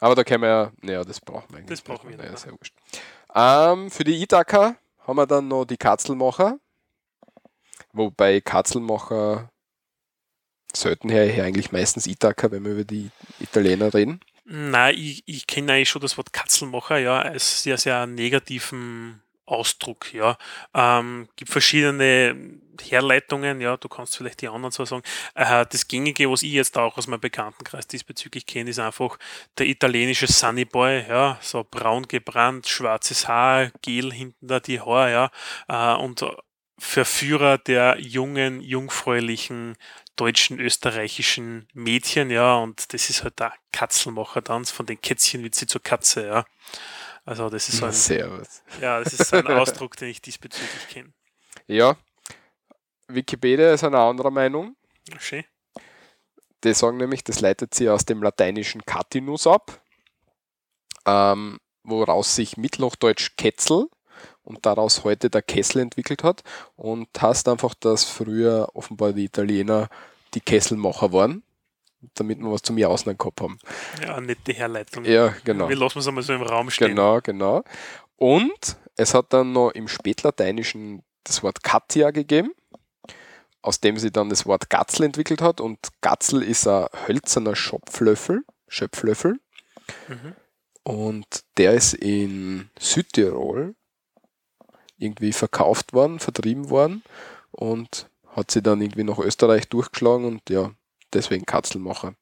Aber 0.00 0.14
da 0.14 0.24
können 0.24 0.42
wir 0.42 0.48
ja, 0.48 0.72
naja, 0.80 1.04
das 1.04 1.20
brauchen 1.20 1.50
wir 1.50 1.58
eigentlich. 1.58 1.68
Das 1.68 1.82
brauchen 1.82 2.08
wir 2.08 2.16
nicht. 2.16 2.30
nicht, 2.30 2.32
Ja, 2.32 2.36
sehr 2.36 2.52
wurscht. 2.52 2.74
Ähm, 3.34 3.90
für 3.90 4.04
die 4.04 4.20
Ithaka 4.22 4.76
haben 5.06 5.16
wir 5.16 5.26
dann 5.26 5.48
noch 5.48 5.64
die 5.64 5.76
Katzelmacher. 5.76 6.58
Wobei 7.92 8.40
Katzelmacher 8.40 9.50
sollten 10.74 11.10
her, 11.10 11.44
eigentlich 11.44 11.72
meistens 11.72 12.06
Ithaka, 12.06 12.50
wenn 12.50 12.64
wir 12.64 12.72
über 12.72 12.84
die 12.84 13.10
Italiener 13.40 13.92
reden. 13.92 14.20
Nein, 14.44 14.94
ich, 14.96 15.22
ich 15.26 15.46
kenne 15.46 15.72
eigentlich 15.72 15.90
schon 15.90 16.02
das 16.02 16.16
Wort 16.16 16.32
Katzelmacher, 16.32 16.98
ja, 16.98 17.20
als 17.20 17.62
sehr, 17.62 17.78
sehr 17.78 18.06
negativen 18.06 19.21
Ausdruck, 19.46 20.12
ja. 20.14 20.36
Ähm, 20.74 21.28
gibt 21.36 21.50
verschiedene 21.50 22.60
Herleitungen, 22.80 23.60
ja, 23.60 23.76
du 23.76 23.88
kannst 23.88 24.16
vielleicht 24.16 24.40
die 24.40 24.48
anderen 24.48 24.72
so 24.72 24.84
sagen. 24.84 25.02
Äh, 25.34 25.66
das 25.70 25.88
Gängige, 25.88 26.30
was 26.30 26.42
ich 26.42 26.52
jetzt 26.52 26.78
auch 26.78 26.96
aus 26.96 27.06
meinem 27.06 27.20
Bekanntenkreis 27.20 27.86
diesbezüglich 27.86 28.46
kenne, 28.46 28.70
ist 28.70 28.78
einfach 28.78 29.18
der 29.58 29.66
italienische 29.66 30.26
Sunny 30.26 30.64
Boy, 30.64 31.04
ja, 31.08 31.38
so 31.40 31.66
braun 31.68 32.06
gebrannt, 32.08 32.68
schwarzes 32.68 33.28
Haar, 33.28 33.70
gel 33.82 34.12
hinten 34.12 34.46
da 34.48 34.60
die 34.60 34.80
Haare, 34.80 35.30
ja, 35.68 35.94
äh, 35.96 35.96
und 36.00 36.24
Verführer 36.78 37.58
der 37.58 38.00
jungen, 38.00 38.60
jungfräulichen 38.60 39.76
deutschen, 40.16 40.58
österreichischen 40.58 41.68
Mädchen, 41.74 42.30
ja, 42.30 42.56
und 42.56 42.92
das 42.92 43.08
ist 43.10 43.22
halt 43.22 43.38
der 43.38 43.52
Katzelmacher-Tanz, 43.72 44.70
von 44.70 44.86
den 44.86 45.00
Kätzchen 45.00 45.42
wird 45.42 45.54
sie 45.54 45.66
zur 45.66 45.82
Katze, 45.82 46.26
ja. 46.26 46.44
Also 47.24 47.48
das 47.48 47.68
ist 47.68 47.78
so 47.78 47.86
ein, 47.86 47.92
Servus. 47.92 48.62
ja, 48.80 49.00
das 49.00 49.12
ist 49.12 49.28
so 49.28 49.36
ein 49.36 49.46
Ausdruck, 49.48 49.96
den 49.96 50.08
ich 50.08 50.20
diesbezüglich 50.20 50.88
kenne. 50.88 51.12
Ja, 51.66 51.96
Wikipedia 53.08 53.72
ist 53.72 53.84
einer 53.84 54.00
anderer 54.00 54.30
Meinung. 54.30 54.76
Schön. 55.18 55.44
Die 56.64 56.74
sagen 56.74 56.96
nämlich, 56.96 57.24
das 57.24 57.40
leitet 57.40 57.74
sie 57.74 57.88
aus 57.88 58.04
dem 58.04 58.22
lateinischen 58.22 58.84
Catinus 58.84 59.46
ab, 59.46 59.80
ähm, 61.06 61.58
woraus 61.82 62.36
sich 62.36 62.56
Mittelhochdeutsch 62.56 63.36
Ketzel 63.36 63.88
und 64.44 64.64
daraus 64.64 65.04
heute 65.04 65.28
der 65.28 65.42
Kessel 65.42 65.80
entwickelt 65.80 66.22
hat 66.22 66.42
und 66.76 67.08
heißt 67.20 67.48
einfach, 67.48 67.74
dass 67.74 68.04
früher 68.04 68.68
offenbar 68.74 69.12
die 69.12 69.24
Italiener 69.24 69.88
die 70.34 70.40
Kesselmacher 70.40 71.12
waren, 71.12 71.42
damit 72.14 72.40
wir 72.40 72.50
was 72.50 72.62
zum 72.62 72.78
Jausen 72.78 73.16
gehabt 73.16 73.40
haben. 73.40 73.58
Ja, 74.02 74.20
nette 74.20 74.52
Herleitung. 74.52 75.04
Ja, 75.04 75.34
genau. 75.44 75.68
Wir 75.68 75.76
lassen 75.76 75.98
es 75.98 76.08
einmal 76.08 76.22
so 76.22 76.32
im 76.32 76.42
Raum 76.42 76.70
stehen. 76.70 76.88
Genau, 76.88 77.20
genau. 77.20 77.62
Und 78.16 78.76
es 78.96 79.14
hat 79.14 79.32
dann 79.32 79.52
noch 79.52 79.70
im 79.70 79.88
Spätlateinischen 79.88 81.02
das 81.24 81.42
Wort 81.42 81.62
Katia 81.62 82.10
gegeben, 82.10 82.52
aus 83.62 83.80
dem 83.80 83.96
sie 83.96 84.10
dann 84.10 84.28
das 84.28 84.46
Wort 84.46 84.70
Gatzel 84.70 85.06
entwickelt 85.06 85.40
hat. 85.42 85.60
Und 85.60 85.78
Gatzel 86.00 86.42
ist 86.42 86.66
ein 86.66 86.86
hölzerner 87.06 87.56
Schopflöffel, 87.56 88.44
Schöpflöffel. 88.68 89.40
Mhm. 90.08 90.34
Und 90.84 91.44
der 91.58 91.74
ist 91.74 91.94
in 91.94 92.70
Südtirol 92.78 93.74
irgendwie 94.98 95.32
verkauft 95.32 95.92
worden, 95.92 96.18
vertrieben 96.18 96.70
worden 96.70 97.02
und 97.50 98.08
hat 98.34 98.50
sie 98.50 98.62
dann 98.62 98.80
irgendwie 98.80 99.04
nach 99.04 99.18
Österreich 99.18 99.68
durchgeschlagen 99.68 100.24
und 100.24 100.48
ja, 100.48 100.70
deswegen 101.12 101.46
Katzelmacher. 101.46 102.14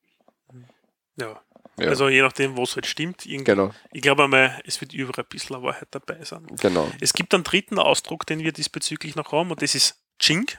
Ja. 1.16 1.40
Ja. 1.78 1.88
Also 1.88 2.08
je 2.08 2.20
nachdem, 2.20 2.58
was 2.58 2.74
halt 2.74 2.86
stimmt. 2.86 3.24
Genau, 3.26 3.72
Ich 3.92 4.02
glaube 4.02 4.24
einmal, 4.24 4.60
es 4.66 4.80
wird 4.82 4.92
überall 4.92 5.24
ein 5.24 5.28
bisschen 5.28 5.62
Wahrheit 5.62 5.88
dabei 5.92 6.22
sein. 6.24 6.46
genau. 6.60 6.90
Es 7.00 7.14
gibt 7.14 7.32
einen 7.32 7.44
dritten 7.44 7.78
Ausdruck, 7.78 8.26
den 8.26 8.40
wir 8.40 8.52
diesbezüglich 8.52 9.16
noch 9.16 9.32
haben, 9.32 9.50
und 9.50 9.62
das 9.62 9.74
ist 9.74 9.98
Chink. 10.18 10.58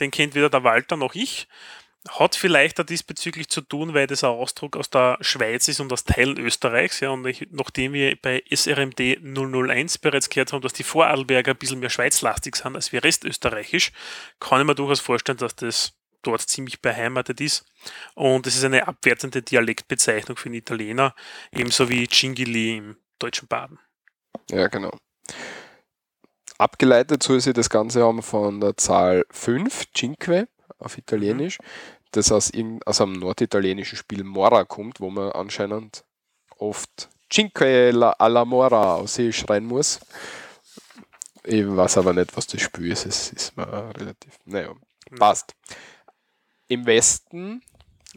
Den 0.00 0.10
kennt 0.10 0.34
weder 0.34 0.50
der 0.50 0.64
Walter 0.64 0.96
noch 0.96 1.14
ich. 1.14 1.48
Hat 2.08 2.34
vielleicht 2.34 2.80
auch 2.80 2.84
diesbezüglich 2.84 3.48
zu 3.48 3.60
tun, 3.60 3.92
weil 3.92 4.06
das 4.06 4.24
ein 4.24 4.30
Ausdruck 4.30 4.76
aus 4.76 4.88
der 4.88 5.18
Schweiz 5.20 5.68
ist 5.68 5.80
und 5.80 5.92
aus 5.92 6.04
Teilen 6.04 6.38
Österreichs. 6.38 7.00
Ja, 7.00 7.10
und 7.10 7.26
ich, 7.26 7.46
nachdem 7.50 7.92
wir 7.92 8.16
bei 8.20 8.42
SRMD 8.50 9.18
001 9.22 9.98
bereits 9.98 10.30
gehört 10.30 10.52
haben, 10.52 10.62
dass 10.62 10.72
die 10.72 10.82
Vorarlberger 10.82 11.52
ein 11.52 11.58
bisschen 11.58 11.80
mehr 11.80 11.90
schweizlastig 11.90 12.56
sind 12.56 12.74
als 12.74 12.92
wir 12.92 13.04
restösterreichisch, 13.04 13.92
kann 14.40 14.60
ich 14.62 14.66
mir 14.66 14.74
durchaus 14.74 15.00
vorstellen, 15.00 15.38
dass 15.38 15.54
das 15.56 15.92
dort 16.22 16.42
ziemlich 16.42 16.80
beheimatet 16.82 17.40
ist. 17.40 17.64
Und 18.14 18.46
es 18.46 18.56
ist 18.56 18.64
eine 18.64 18.86
abwertende 18.88 19.42
Dialektbezeichnung 19.42 20.36
für 20.36 20.48
den 20.50 20.54
Italiener, 20.58 21.14
ebenso 21.52 21.88
wie 21.88 22.06
Cingili 22.08 22.76
im 22.78 22.96
deutschen 23.18 23.48
Baden. 23.48 23.78
Ja, 24.50 24.68
genau. 24.68 24.90
Abgeleitet 26.58 27.22
soll 27.22 27.40
sie 27.40 27.52
das 27.52 27.70
Ganze 27.70 28.02
haben 28.04 28.22
von 28.22 28.60
der 28.60 28.76
Zahl 28.76 29.24
5, 29.30 29.86
Cinque 29.96 30.48
auf 30.78 30.98
Italienisch. 30.98 31.58
das 32.12 32.32
aus, 32.32 32.50
irgend, 32.50 32.84
aus 32.88 33.00
einem 33.00 33.12
norditalienischen 33.12 33.96
Spiel 33.96 34.24
Mora 34.24 34.64
kommt, 34.64 34.98
wo 35.00 35.10
man 35.10 35.30
anscheinend 35.32 36.04
oft 36.58 37.08
Cinque 37.32 37.92
la- 37.92 38.10
alla 38.18 38.44
Mora 38.44 38.96
aus 38.96 39.14
sich 39.14 39.36
schreien 39.38 39.64
muss. 39.64 40.00
Ich 41.44 41.64
weiß 41.64 41.98
aber 41.98 42.12
nicht, 42.12 42.36
was 42.36 42.48
das 42.48 42.60
Spiel 42.60 42.90
ist. 42.90 43.06
Es 43.06 43.32
ist 43.32 43.56
mir 43.56 43.92
relativ. 43.96 44.36
Naja, 44.44 44.74
passt. 45.18 45.54
Im 46.70 46.86
Westen 46.86 47.62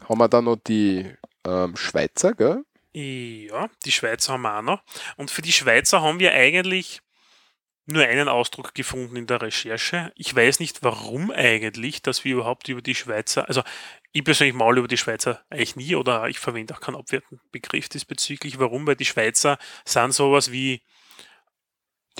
haben 0.08 0.18
wir 0.18 0.28
dann 0.28 0.44
noch 0.44 0.54
die 0.56 1.12
ähm, 1.44 1.76
Schweizer, 1.76 2.34
gell? 2.34 2.64
Ja, 2.92 3.68
die 3.84 3.90
Schweizer 3.90 4.34
haben 4.34 4.42
wir 4.42 4.58
auch 4.58 4.62
noch. 4.62 4.82
Und 5.16 5.32
für 5.32 5.42
die 5.42 5.50
Schweizer 5.50 6.02
haben 6.02 6.20
wir 6.20 6.32
eigentlich 6.32 7.00
nur 7.86 8.04
einen 8.04 8.28
Ausdruck 8.28 8.72
gefunden 8.72 9.16
in 9.16 9.26
der 9.26 9.42
Recherche. 9.42 10.12
Ich 10.14 10.36
weiß 10.36 10.60
nicht, 10.60 10.84
warum 10.84 11.32
eigentlich, 11.32 12.00
dass 12.00 12.24
wir 12.24 12.34
überhaupt 12.34 12.68
über 12.68 12.80
die 12.80 12.94
Schweizer, 12.94 13.48
also 13.48 13.64
ich 14.12 14.22
persönlich 14.22 14.54
mal 14.54 14.78
über 14.78 14.86
die 14.86 14.98
Schweizer 14.98 15.42
eigentlich 15.50 15.74
nie 15.74 15.96
oder 15.96 16.28
ich 16.28 16.38
verwende 16.38 16.74
auch 16.74 16.80
keinen 16.80 16.94
abwertenden 16.94 17.40
Begriff 17.50 17.88
diesbezüglich. 17.88 18.60
Warum? 18.60 18.86
Weil 18.86 18.94
die 18.94 19.04
Schweizer 19.04 19.58
sind 19.84 20.14
sowas 20.14 20.52
wie 20.52 20.80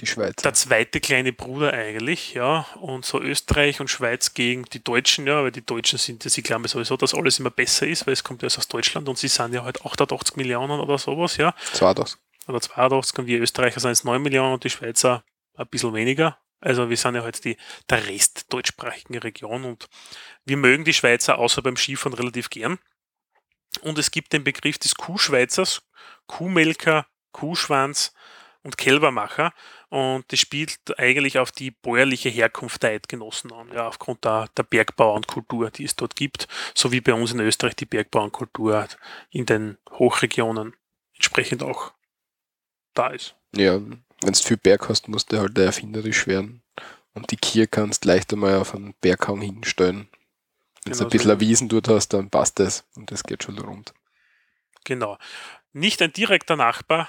Die 0.00 0.06
Schweizer. 0.06 0.42
der 0.42 0.54
zweite 0.54 1.00
kleine 1.00 1.32
Bruder 1.32 1.72
eigentlich, 1.72 2.34
ja, 2.34 2.66
und 2.80 3.04
so 3.04 3.20
Österreich 3.20 3.80
und 3.80 3.88
Schweiz 3.88 4.34
gegen 4.34 4.64
die 4.64 4.82
Deutschen, 4.82 5.26
ja, 5.26 5.42
weil 5.44 5.52
die 5.52 5.64
Deutschen 5.64 5.98
sind, 5.98 6.24
ja, 6.24 6.30
sie 6.30 6.42
glauben 6.42 6.66
sowieso, 6.66 6.96
dass 6.96 7.14
alles 7.14 7.38
immer 7.38 7.50
besser 7.50 7.86
ist, 7.86 8.06
weil 8.06 8.14
es 8.14 8.24
kommt 8.24 8.42
ja 8.42 8.46
aus 8.46 8.66
Deutschland 8.66 9.08
und 9.08 9.18
sie 9.18 9.28
sind 9.28 9.54
ja 9.54 9.62
halt 9.62 9.84
88 9.84 10.34
Millionen 10.36 10.80
oder 10.80 10.98
sowas, 10.98 11.36
ja, 11.36 11.54
Zwar 11.72 11.94
das. 11.94 12.18
oder 12.48 12.60
82 12.60 13.18
und 13.20 13.26
wir 13.26 13.40
Österreicher 13.40 13.78
sind 13.78 13.90
jetzt 13.90 14.04
9 14.04 14.20
Millionen 14.20 14.54
und 14.54 14.64
die 14.64 14.70
Schweizer 14.70 15.22
ein 15.56 15.68
bisschen 15.68 15.94
weniger. 15.94 16.38
Also 16.60 16.88
wir 16.88 16.96
sind 16.96 17.14
ja 17.14 17.22
halt 17.22 17.44
die, 17.44 17.56
der 17.90 18.06
Rest 18.08 18.52
deutschsprachigen 18.52 19.18
Region 19.18 19.64
und 19.64 19.88
wir 20.44 20.56
mögen 20.56 20.84
die 20.84 20.94
Schweizer 20.94 21.38
außer 21.38 21.62
beim 21.62 21.76
Skifahren 21.76 22.14
relativ 22.14 22.50
gern. 22.50 22.78
Und 23.82 23.98
es 23.98 24.10
gibt 24.10 24.32
den 24.32 24.44
Begriff 24.44 24.78
des 24.78 24.94
Kuhschweizers, 24.94 25.82
Kuhmelker, 26.26 27.06
Kuhschwanz 27.32 28.14
und 28.64 28.78
Kälbermacher. 28.78 29.52
Und 29.90 30.24
das 30.32 30.40
spielt 30.40 30.98
eigentlich 30.98 31.38
auf 31.38 31.52
die 31.52 31.70
bäuerliche 31.70 32.30
Herkunft 32.30 32.82
der 32.82 32.90
Eidgenossen 32.90 33.52
an, 33.52 33.70
ja, 33.72 33.86
aufgrund 33.86 34.24
der, 34.24 34.48
der 34.56 34.64
Bergbauernkultur, 34.64 35.70
die 35.70 35.84
es 35.84 35.94
dort 35.94 36.16
gibt, 36.16 36.48
so 36.74 36.90
wie 36.90 37.00
bei 37.00 37.14
uns 37.14 37.30
in 37.32 37.40
Österreich 37.40 37.76
die 37.76 37.86
Bergbauernkultur 37.86 38.88
in 39.30 39.46
den 39.46 39.78
Hochregionen 39.92 40.74
entsprechend 41.14 41.62
auch 41.62 41.92
da 42.94 43.08
ist. 43.08 43.36
Ja, 43.54 43.80
wenn 43.80 44.32
du 44.32 44.38
viel 44.38 44.56
Berg 44.56 44.88
hast, 44.88 45.08
musst 45.08 45.30
du 45.30 45.38
halt 45.38 45.56
erfinderisch 45.58 46.26
werden. 46.26 46.62
Und 47.12 47.30
die 47.30 47.36
Kier 47.36 47.66
kannst 47.68 48.04
leicht 48.04 48.32
einmal 48.32 48.56
auf 48.56 48.74
einen 48.74 48.94
Berghang 49.00 49.40
hinstellen. 49.40 50.08
Wenn 50.84 50.92
du 50.92 50.98
Genau 50.98 51.04
ein 51.04 51.10
bisschen 51.10 51.30
so. 51.30 51.40
Wiesen 51.40 51.68
dort 51.68 51.88
hast, 51.88 52.08
dann 52.08 52.30
passt 52.30 52.58
das. 52.58 52.84
Und 52.96 53.10
das 53.10 53.22
geht 53.22 53.44
schon 53.44 53.58
rund. 53.58 53.94
Genau. 54.84 55.18
Nicht 55.72 56.02
ein 56.02 56.12
direkter 56.12 56.56
Nachbar, 56.56 57.08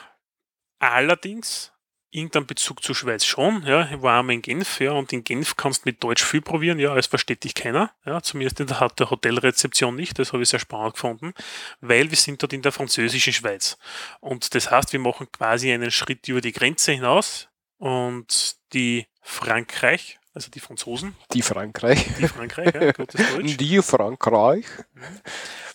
allerdings 0.79 1.71
irgendein 2.15 2.47
Bezug 2.47 2.81
zur 2.81 2.95
Schweiz 2.95 3.25
schon. 3.25 3.63
Ja, 3.65 3.89
ich 3.91 4.01
war 4.01 4.19
einmal 4.19 4.35
in 4.35 4.41
Genf, 4.41 4.79
ja, 4.79 4.91
und 4.91 5.11
in 5.11 5.23
Genf 5.23 5.57
kannst 5.57 5.85
du 5.85 5.89
mit 5.89 6.03
Deutsch 6.03 6.23
viel 6.23 6.41
probieren, 6.41 6.79
ja, 6.79 6.95
es 6.95 7.07
versteht 7.07 7.43
dich 7.43 7.53
keiner. 7.53 7.91
Ja, 8.05 8.21
zumindest 8.21 8.59
in 8.61 8.67
der, 8.67 8.87
der 8.97 9.09
Hotelrezeption 9.09 9.95
nicht, 9.95 10.17
das 10.17 10.31
habe 10.31 10.41
ich 10.41 10.49
sehr 10.49 10.59
spannend 10.59 10.93
gefunden, 10.93 11.33
weil 11.81 12.09
wir 12.09 12.17
sind 12.17 12.41
dort 12.41 12.53
in 12.53 12.61
der 12.61 12.71
französischen 12.71 13.33
Schweiz. 13.33 13.77
Und 14.21 14.55
das 14.55 14.71
heißt, 14.71 14.93
wir 14.93 14.99
machen 14.99 15.27
quasi 15.31 15.71
einen 15.71 15.91
Schritt 15.91 16.27
über 16.27 16.41
die 16.41 16.53
Grenze 16.53 16.93
hinaus 16.93 17.49
und 17.77 18.55
die 18.73 19.07
Frankreich, 19.21 20.19
also 20.35 20.51
die 20.51 20.59
Franzosen, 20.59 21.15
Die 21.33 21.41
Frankreich. 21.41 22.05
die 22.19 22.27
Frankreich, 22.27 22.73
ja, 22.75 22.91
gutes 22.91 23.21
Deutsch. 23.31 23.57
Die 23.57 23.81
Frankreich. 23.81 24.65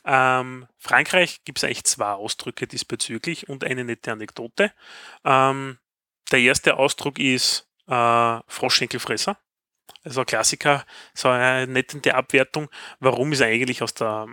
Ähm, 0.05 0.67
Frankreich 0.79 1.43
gibt 1.45 1.59
es 1.59 1.65
eigentlich 1.65 1.85
zwei 1.85 2.13
Ausdrücke 2.13 2.67
diesbezüglich 2.67 3.49
und 3.49 3.65
eine 3.65 3.85
nette 3.85 4.13
Anekdote. 4.13 4.73
Ähm, 5.25 5.79
der 6.31 6.39
erste 6.41 6.77
Ausdruck 6.77 7.19
ist 7.19 7.67
äh, 7.89 8.39
Froschschenkelfresser. 8.47 9.39
Also 10.05 10.21
ein 10.21 10.27
Klassiker, 10.27 10.85
so 11.15 11.29
eine 11.29 11.67
nette 11.67 12.15
Abwertung. 12.15 12.69
Warum 13.01 13.33
ist 13.33 13.43
eigentlich 13.43 13.83
aus 13.83 13.93
der 13.95 14.29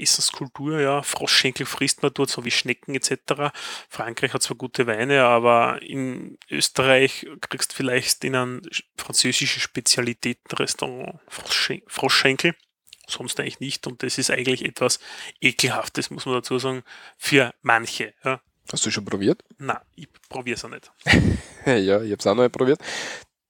Essenskultur, 0.00 0.80
ja, 0.80 1.02
Froschschenkel 1.02 1.66
frisst 1.66 2.02
man 2.02 2.12
dort, 2.14 2.30
so 2.30 2.44
wie 2.44 2.50
Schnecken 2.50 2.94
etc. 2.94 3.52
Frankreich 3.88 4.32
hat 4.32 4.42
zwar 4.42 4.56
gute 4.56 4.86
Weine, 4.86 5.24
aber 5.24 5.82
in 5.82 6.38
Österreich 6.50 7.26
kriegst 7.40 7.72
du 7.72 7.76
vielleicht 7.76 8.24
in 8.24 8.34
einem 8.36 8.62
französischen 8.96 9.60
Spezialitätenrestaurant 9.60 11.20
Froschschen- 11.28 11.82
Froschschenkel 11.86 12.54
sonst 13.06 13.40
eigentlich 13.40 13.60
nicht. 13.60 13.86
Und 13.86 14.02
das 14.02 14.18
ist 14.18 14.30
eigentlich 14.30 14.64
etwas 14.64 15.00
Ekelhaftes, 15.40 16.10
muss 16.10 16.26
man 16.26 16.36
dazu 16.36 16.58
sagen, 16.58 16.82
für 17.18 17.52
manche. 17.62 18.14
Ja. 18.24 18.40
Hast 18.72 18.86
du 18.86 18.90
schon 18.90 19.04
probiert? 19.04 19.42
Na, 19.58 19.82
ich 19.96 20.08
probiere 20.28 20.56
es 20.56 20.64
auch 20.64 20.70
nicht. 20.70 20.90
Ja, 21.66 22.00
ich 22.00 22.10
habe 22.10 22.16
es 22.18 22.26
auch 22.26 22.30
noch 22.30 22.36
mal 22.36 22.48
probiert. 22.48 22.80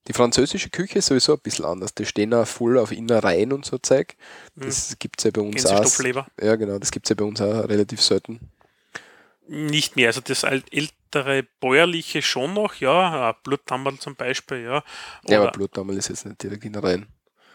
Die 0.08 0.12
französische 0.12 0.70
Küche 0.70 0.98
ist 0.98 1.06
sowieso 1.06 1.34
ein 1.34 1.40
bisschen 1.40 1.64
anders. 1.64 1.94
Die 1.94 2.06
stehen 2.06 2.32
auch 2.34 2.46
voll 2.46 2.78
auf 2.78 2.90
Innereien 2.90 3.52
und 3.52 3.64
so 3.66 3.78
Zeug. 3.78 4.16
Das 4.56 4.96
gibt 4.98 5.20
es 5.20 5.24
ja 5.24 5.30
bei 5.30 5.42
uns 5.42 5.66
auch. 5.66 5.84
Ja, 6.40 6.56
genau, 6.56 6.78
das 6.78 6.90
gibt 6.90 7.06
es 7.06 7.10
ja 7.10 7.16
bei 7.16 7.24
uns 7.24 7.40
auch 7.40 7.68
relativ 7.68 8.00
selten. 8.00 8.50
Nicht 9.46 9.96
mehr. 9.96 10.08
Also 10.08 10.20
das 10.20 10.44
ältere 10.44 11.44
bäuerliche 11.60 12.22
schon 12.22 12.54
noch, 12.54 12.76
ja. 12.76 13.32
Blutdammerl 13.42 13.98
zum 13.98 14.16
Beispiel, 14.16 14.62
ja. 14.62 14.84
Ja, 15.28 15.38
aber 15.38 15.48
Oder- 15.48 15.52
Blutdammel 15.52 15.96
ist 15.96 16.08
jetzt 16.08 16.24
nicht 16.24 16.42
direkt 16.42 16.64
Innereien. 16.64 17.06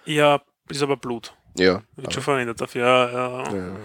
ja, 0.06 0.42
ist 0.70 0.82
aber 0.82 0.98
Blut. 0.98 1.34
Ja. 1.58 1.84
Wird 1.96 2.14
schon 2.14 2.24
verwendet 2.24 2.60
dafür. 2.60 2.86
Ja, 2.86 3.12
ja. 3.12 3.56
ja. 3.56 3.76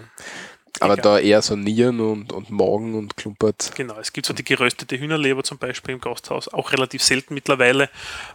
Aber 0.79 0.93
Egal. 0.93 1.03
da 1.03 1.19
eher 1.19 1.41
so 1.41 1.55
Nieren 1.55 1.99
und, 1.99 2.31
und 2.31 2.49
Magen 2.49 2.95
und 2.95 3.17
klumpert. 3.17 3.71
Genau, 3.75 3.99
es 3.99 4.13
gibt 4.13 4.25
so 4.25 4.33
die 4.33 4.43
geröstete 4.43 4.97
Hühnerleber 4.99 5.43
zum 5.43 5.57
Beispiel 5.57 5.93
im 5.95 6.01
Gasthaus, 6.01 6.47
auch 6.47 6.71
relativ 6.71 7.03
selten 7.03 7.33
mittlerweile, 7.33 7.89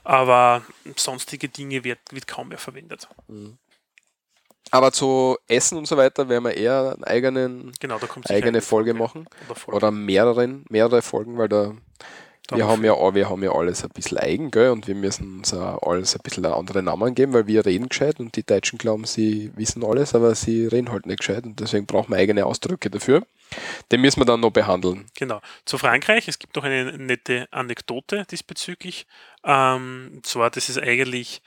aber 0.04 0.62
sonstige 0.96 1.48
Dinge 1.48 1.82
wird, 1.84 1.98
wird 2.10 2.26
kaum 2.26 2.48
mehr 2.48 2.58
verwendet. 2.58 3.08
Aber 4.70 4.92
zu 4.92 5.38
Essen 5.48 5.78
und 5.78 5.86
so 5.86 5.96
weiter 5.96 6.28
werden 6.28 6.44
wir 6.44 6.54
eher 6.54 6.92
einen 6.94 7.04
eigenen, 7.04 7.72
Genau, 7.80 7.98
eigene 8.24 8.48
eine 8.48 8.60
Folge 8.60 8.94
machen. 8.94 9.26
Oder 9.46 9.54
Folge. 9.54 9.76
Oder 9.76 9.90
mehreren, 9.90 10.64
mehrere 10.68 11.02
Folgen, 11.02 11.38
weil 11.38 11.48
da 11.48 11.74
Wir 12.52 12.66
haben 12.66 12.84
ja, 12.84 13.14
wir 13.14 13.28
haben 13.28 13.42
ja 13.42 13.52
alles 13.52 13.82
ein 13.82 13.90
bisschen 13.90 14.18
eigen, 14.18 14.50
gell? 14.50 14.70
Und 14.70 14.86
wir 14.86 14.94
müssen 14.94 15.38
uns 15.38 15.52
alles 15.52 16.14
ein 16.14 16.20
bisschen 16.22 16.46
andere 16.46 16.82
Namen 16.82 17.14
geben, 17.14 17.32
weil 17.32 17.46
wir 17.46 17.66
reden 17.66 17.88
gescheit 17.88 18.20
und 18.20 18.36
die 18.36 18.44
Deutschen 18.44 18.78
glauben, 18.78 19.04
sie 19.04 19.50
wissen 19.56 19.84
alles, 19.84 20.14
aber 20.14 20.34
sie 20.34 20.66
reden 20.66 20.92
halt 20.92 21.06
nicht 21.06 21.20
gescheit 21.20 21.44
und 21.44 21.58
deswegen 21.58 21.86
brauchen 21.86 22.12
wir 22.12 22.18
eigene 22.18 22.46
Ausdrücke 22.46 22.90
dafür. 22.90 23.26
Den 23.90 24.00
müssen 24.00 24.20
wir 24.20 24.24
dann 24.24 24.40
noch 24.40 24.50
behandeln. 24.50 25.06
Genau. 25.16 25.40
Zu 25.64 25.78
Frankreich, 25.78 26.28
es 26.28 26.38
gibt 26.38 26.56
noch 26.56 26.64
eine 26.64 26.96
nette 26.98 27.48
Anekdote 27.50 28.26
diesbezüglich. 28.30 29.06
Ähm, 29.44 30.12
und 30.14 30.26
zwar, 30.26 30.50
das 30.50 30.68
ist 30.68 30.78
eigentlich 30.78 31.42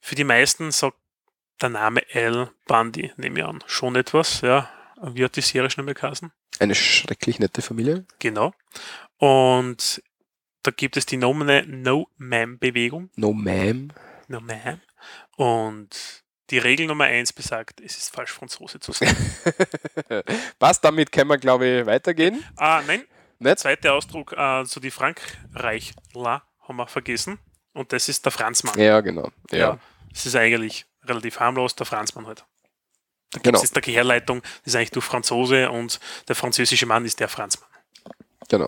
für 0.00 0.14
die 0.14 0.24
meisten 0.24 0.70
sagt 0.70 0.98
der 1.62 1.70
Name 1.70 2.02
Al 2.12 2.50
Bundy, 2.66 3.12
nehme 3.16 3.40
ich 3.40 3.44
an, 3.44 3.62
schon 3.66 3.96
etwas, 3.96 4.42
ja. 4.42 4.68
Wie 5.00 5.24
hat 5.24 5.36
die 5.36 5.40
Serie 5.40 5.70
schon 5.70 5.82
einmal 5.82 5.94
geheißen? 5.94 6.30
Eine 6.60 6.74
schrecklich 6.74 7.38
nette 7.38 7.62
Familie. 7.62 8.06
Genau. 8.18 8.52
Und 9.18 10.02
da 10.64 10.70
gibt 10.72 10.96
es 10.96 11.06
die 11.06 11.16
nominelle 11.16 11.66
No-Ma'am-Bewegung. 11.66 13.10
No 13.16 13.30
Ma'am. 13.30 13.90
No 14.28 14.38
Ma'am. 14.38 14.80
Und 15.36 16.22
die 16.50 16.58
Regel 16.58 16.86
Nummer 16.86 17.04
eins 17.04 17.32
besagt, 17.32 17.80
es 17.80 17.96
ist 17.96 18.14
falsch, 18.14 18.30
Franzose 18.32 18.80
zu 18.80 18.92
sein. 18.92 19.14
Was, 20.58 20.80
damit 20.80 21.10
können 21.12 21.30
wir, 21.30 21.38
glaube 21.38 21.66
ich, 21.66 21.86
weitergehen. 21.86 22.44
ah, 22.56 22.82
nein, 22.86 23.02
der 23.40 23.52
Nicht? 23.52 23.58
zweite 23.60 23.92
Ausdruck, 23.92 24.34
so 24.64 24.80
die 24.80 24.90
Frankreichler 24.90 26.42
haben 26.60 26.76
wir 26.76 26.86
vergessen. 26.86 27.38
Und 27.72 27.92
das 27.92 28.08
ist 28.08 28.24
der 28.24 28.32
Franzmann. 28.32 28.78
Ja, 28.78 29.00
genau. 29.00 29.30
Ja, 29.50 29.78
Das 30.12 30.26
ist 30.26 30.36
eigentlich 30.36 30.86
relativ 31.04 31.40
harmlos, 31.40 31.74
der 31.74 31.86
Franzmann 31.86 32.26
halt. 32.26 32.44
genau. 33.42 33.52
Das 33.58 33.64
ist 33.64 33.74
der 33.76 33.82
Herleitung, 33.82 34.42
das 34.42 34.68
ist 34.72 34.76
eigentlich 34.76 34.90
durch 34.92 35.04
Franzose 35.04 35.70
und 35.70 35.98
der 36.28 36.36
französische 36.36 36.86
Mann 36.86 37.04
ist 37.04 37.20
der 37.20 37.28
Franzmann. 37.28 37.68
genau. 38.48 38.66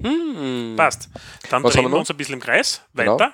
Hm. 0.00 0.74
Passt. 0.76 1.08
Dann 1.50 1.62
Was 1.62 1.72
drehen 1.72 1.84
wir 1.84 1.92
wir 1.92 1.98
uns 1.98 2.10
ein 2.10 2.16
bisschen 2.16 2.34
im 2.34 2.40
Kreis. 2.40 2.82
Genau. 2.94 3.14
Weiter. 3.14 3.32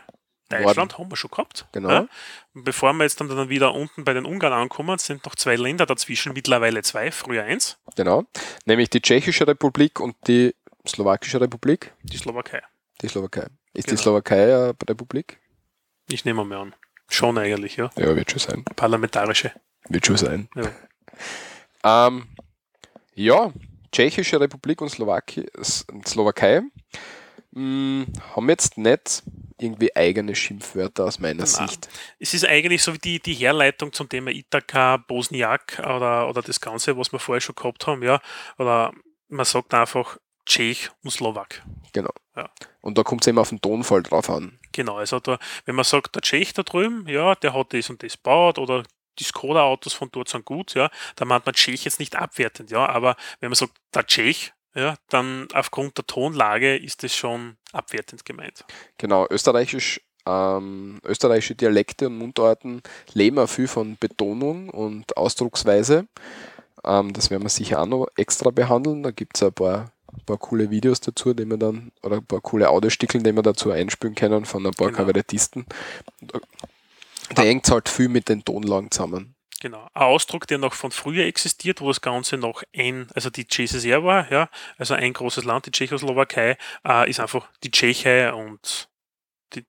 Deutschland 0.48 0.98
haben 0.98 1.10
wir 1.10 1.16
schon 1.16 1.30
gehabt. 1.30 1.66
Genau. 1.72 1.90
Ja. 1.90 2.08
Bevor 2.54 2.92
wir 2.94 3.04
jetzt 3.04 3.20
dann, 3.20 3.28
dann 3.28 3.48
wieder 3.48 3.72
unten 3.72 4.02
bei 4.02 4.12
den 4.14 4.24
Ungarn 4.24 4.52
ankommen, 4.52 4.98
sind 4.98 5.24
noch 5.24 5.36
zwei 5.36 5.54
Länder 5.54 5.86
dazwischen, 5.86 6.32
mittlerweile 6.32 6.82
zwei, 6.82 7.12
früher 7.12 7.44
eins, 7.44 7.78
Genau. 7.94 8.24
Nämlich 8.64 8.90
die 8.90 9.00
Tschechische 9.00 9.46
Republik 9.46 10.00
und 10.00 10.16
die 10.26 10.54
Slowakische 10.86 11.40
Republik. 11.40 11.94
die 12.02 12.16
Slowakei. 12.16 12.62
Die 13.00 13.06
Slowakei. 13.08 13.46
Ist 13.74 13.86
Genau. 13.86 13.96
die 13.96 14.02
Slowakei 14.02 14.42
eine 14.44 14.74
Republik? 14.88 15.38
Ich 16.08 16.24
nehme 16.24 16.44
mal 16.44 16.58
an. 16.58 16.74
Schon 17.08 17.38
eigentlich, 17.38 17.76
ja. 17.76 17.90
Ja, 17.96 18.16
wird 18.16 18.30
schon 18.32 18.40
sein. 18.40 18.64
Parlamentarische. 18.64 19.52
Wird 19.88 20.04
schon 20.06 20.16
sein. 20.16 20.48
Ja. 20.56 20.64
Ähm, 21.82 22.26
ja, 23.14 23.52
Tschechische 23.92 24.40
Republik 24.40 24.80
und 24.80 24.88
Slowaki 24.88 25.46
Slowakei 25.62 26.62
mh, 27.52 28.06
haben 28.34 28.48
jetzt 28.48 28.78
nicht 28.78 29.22
irgendwie 29.58 29.94
eigene 29.94 30.34
Schimpfwörter 30.34 31.04
aus 31.04 31.18
meiner 31.18 31.44
Nein. 31.44 31.46
Sicht. 31.46 31.88
Es 32.18 32.34
ist 32.34 32.46
eigentlich 32.46 32.82
so 32.82 32.94
wie 32.94 32.98
die, 32.98 33.20
die 33.20 33.34
Herleitung 33.34 33.92
zum 33.92 34.08
Thema 34.08 34.30
Ithaka, 34.30 34.96
Bosniak 34.96 35.78
oder, 35.80 36.28
oder 36.28 36.42
das 36.42 36.60
Ganze, 36.60 36.96
was 36.96 37.12
wir 37.12 37.18
vorher 37.18 37.40
schon 37.40 37.54
gehabt 37.54 37.86
haben, 37.86 38.02
ja. 38.02 38.20
Oder 38.58 38.92
man 39.28 39.44
sagt 39.44 39.74
einfach 39.74 40.16
Tschech 40.46 40.90
und 41.04 41.10
Slowak. 41.10 41.62
Genau. 41.92 42.12
Ja. 42.36 42.48
Und 42.80 42.96
da 42.96 43.02
kommt 43.02 43.22
es 43.22 43.28
eben 43.28 43.38
auf 43.38 43.50
den 43.50 43.60
Tonfall 43.60 44.02
drauf 44.02 44.30
an. 44.30 44.58
Genau, 44.72 44.96
also 44.96 45.20
da, 45.20 45.38
wenn 45.66 45.74
man 45.74 45.84
sagt, 45.84 46.14
der 46.14 46.22
Tschech 46.22 46.54
da 46.54 46.62
drüben, 46.62 47.06
ja, 47.06 47.34
der 47.34 47.54
hat 47.54 47.74
das 47.74 47.90
und 47.90 48.02
das 48.02 48.14
gebaut 48.14 48.58
oder 48.58 48.82
die 49.18 49.24
Skoda-Autos 49.24 49.92
von 49.92 50.08
dort 50.12 50.28
sind 50.28 50.44
gut, 50.44 50.74
ja, 50.74 50.90
da 51.16 51.24
meint 51.24 51.46
man 51.46 51.54
Tschech 51.54 51.84
jetzt 51.84 52.00
nicht 52.00 52.16
abwertend, 52.16 52.70
ja, 52.70 52.86
aber 52.88 53.16
wenn 53.40 53.50
man 53.50 53.56
sagt, 53.56 53.72
der 53.94 54.06
Tschech, 54.06 54.52
ja, 54.74 54.96
dann 55.08 55.48
aufgrund 55.52 55.98
der 55.98 56.06
Tonlage 56.06 56.76
ist 56.76 57.02
das 57.02 57.14
schon 57.14 57.56
abwertend 57.72 58.24
gemeint. 58.24 58.64
Genau, 58.98 59.26
österreichisch, 59.28 60.00
ähm, 60.26 61.00
österreichische 61.04 61.56
Dialekte 61.56 62.06
und 62.06 62.18
Mundarten 62.18 62.82
leben 63.12 63.38
auch 63.38 63.48
viel 63.48 63.66
von 63.66 63.96
Betonung 63.98 64.68
und 64.70 65.16
Ausdrucksweise. 65.16 66.06
Ähm, 66.84 67.12
das 67.12 67.30
werden 67.30 67.42
wir 67.42 67.48
sicher 67.48 67.82
auch 67.82 67.86
noch 67.86 68.06
extra 68.16 68.50
behandeln. 68.50 69.02
Da 69.02 69.10
gibt 69.10 69.36
es 69.36 69.42
ein 69.42 69.52
paar, 69.52 69.92
paar 70.24 70.38
coole 70.38 70.70
Videos 70.70 71.00
dazu, 71.00 71.34
die 71.34 71.46
wir 71.46 71.56
dann, 71.56 71.90
oder 72.02 72.16
ein 72.16 72.26
paar 72.26 72.40
coole 72.40 72.68
Audiostickeln, 72.68 73.24
die 73.24 73.32
wir 73.32 73.42
dazu 73.42 73.70
einspielen 73.70 74.14
können 74.14 74.44
von 74.44 74.64
ein 74.66 74.72
paar 74.72 74.88
Genau. 74.88 74.98
Kabarettisten. 74.98 75.66
Da 76.20 76.38
hängt 77.38 77.66
es 77.66 77.72
halt 77.72 77.88
viel 77.88 78.08
mit 78.08 78.28
den 78.28 78.44
Tonlagen 78.44 78.90
zusammen. 78.90 79.34
Genau. 79.60 79.86
Ein 79.92 80.02
Ausdruck, 80.02 80.46
der 80.46 80.56
noch 80.56 80.72
von 80.72 80.90
früher 80.90 81.26
existiert, 81.26 81.82
wo 81.82 81.88
das 81.88 82.00
Ganze 82.00 82.38
noch 82.38 82.62
ein, 82.74 83.08
also 83.14 83.28
die 83.28 83.46
CSSR 83.46 84.02
war, 84.02 84.30
ja, 84.32 84.48
also 84.78 84.94
ein 84.94 85.12
großes 85.12 85.44
Land, 85.44 85.66
die 85.66 85.70
Tschechoslowakei, 85.70 86.56
äh, 86.86 87.10
ist 87.10 87.20
einfach 87.20 87.46
die 87.62 87.70
Tschechei 87.70 88.32
und 88.32 88.88
die, 89.52 89.66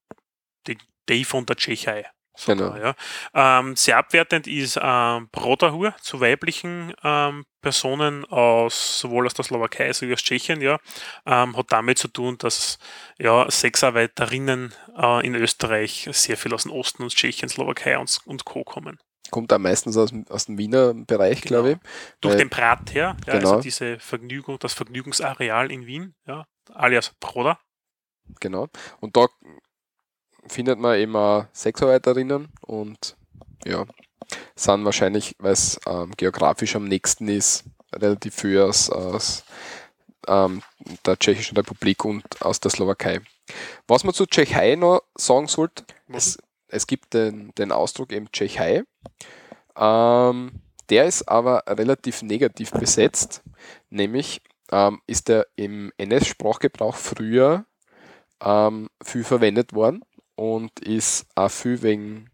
die 0.67 0.77
Day 1.09 1.25
von 1.25 1.45
der 1.45 1.57
Tschechei. 1.57 2.05
Genau. 2.45 2.75
Ja. 2.75 2.95
Ähm, 3.33 3.75
sehr 3.75 3.97
abwertend 3.97 4.47
ist 4.47 4.79
ähm, 4.81 5.29
Brotahur 5.31 5.95
zu 6.01 6.19
weiblichen 6.21 6.93
ähm, 7.03 7.45
Personen 7.61 8.25
aus 8.25 8.99
sowohl 8.99 9.25
aus 9.27 9.33
der 9.35 9.45
Slowakei 9.45 9.85
als 9.87 10.01
auch 10.01 10.07
aus 10.11 10.23
Tschechien, 10.23 10.61
ja, 10.61 10.79
ähm, 11.25 11.55
hat 11.55 11.67
damit 11.71 11.99
zu 11.99 12.07
tun, 12.07 12.37
dass 12.39 12.79
ja, 13.19 13.49
Sexarbeiterinnen 13.49 14.73
äh, 14.97 15.25
in 15.25 15.35
Österreich 15.35 16.07
sehr 16.11 16.37
viel 16.37 16.53
aus 16.53 16.63
dem 16.63 16.71
Osten 16.71 17.03
und 17.03 17.13
Tschechien, 17.13 17.49
Slowakei 17.49 17.97
und, 17.97 18.19
und 18.25 18.45
Co. 18.45 18.63
kommen. 18.63 18.97
Kommt 19.29 19.51
da 19.51 19.59
meistens 19.59 19.95
aus, 19.97 20.09
dem- 20.09 20.25
aus 20.29 20.45
dem 20.47 20.57
Wiener 20.57 20.93
Bereich, 20.93 21.41
Genau. 21.41 21.61
glaube 21.61 21.71
ich. 21.73 21.77
Durch 22.21 22.35
den 22.35 22.49
Brat 22.49 22.93
her, 22.93 23.15
ja, 23.27 23.33
Genau. 23.37 23.51
also 23.51 23.61
diese 23.61 23.99
Vergnügung, 23.99 24.57
das 24.59 24.73
Vergnügungsareal 24.73 25.71
in 25.71 25.85
Wien, 25.85 26.15
ja, 26.25 26.45
alias 26.73 27.13
Broda. 27.19 27.59
Genau. 28.39 28.67
Und 28.99 29.15
da 29.15 29.27
findet 30.47 30.79
man 30.79 31.15
auch 31.15 31.45
Sexarbeiterinnen 31.53 32.49
und 32.61 33.15
ja, 33.65 33.85
sind 34.55 34.85
wahrscheinlich, 34.85 35.35
weil 35.39 35.53
es 35.53 35.79
ähm, 35.87 36.11
geografisch 36.17 36.75
am 36.75 36.85
nächsten 36.85 37.27
ist, 37.27 37.63
relativ 37.93 38.35
viel 38.35 38.61
aus, 38.61 38.89
aus 38.89 39.43
ähm, 40.27 40.61
der 41.05 41.17
Tschechischen 41.17 41.57
Republik 41.57 42.05
und 42.05 42.23
aus 42.41 42.59
der 42.59 42.71
Slowakei. 42.71 43.21
Was 43.87 44.03
man 44.03 44.13
zu 44.13 44.25
Tschechei 44.25 44.75
noch 44.75 45.01
sagen 45.15 45.47
sollte, 45.47 45.83
es, 46.07 46.37
es 46.67 46.87
gibt 46.87 47.13
den, 47.13 47.51
den 47.57 47.71
Ausdruck 47.71 48.11
eben 48.11 48.31
Tschechei. 48.31 48.83
Ähm, 49.75 50.51
der 50.89 51.05
ist 51.05 51.27
aber 51.27 51.63
relativ 51.67 52.21
negativ 52.21 52.71
besetzt, 52.71 53.43
nämlich 53.89 54.41
ähm, 54.71 55.01
ist 55.07 55.29
er 55.29 55.47
im 55.55 55.91
NS-Sprachgebrauch 55.97 56.95
früher 56.95 57.65
ähm, 58.43 58.89
viel 59.03 59.23
verwendet 59.23 59.73
worden 59.73 60.03
und 60.41 60.79
ist 60.79 61.27
auch 61.35 61.51
viel 61.51 61.83
wegen, 61.83 62.31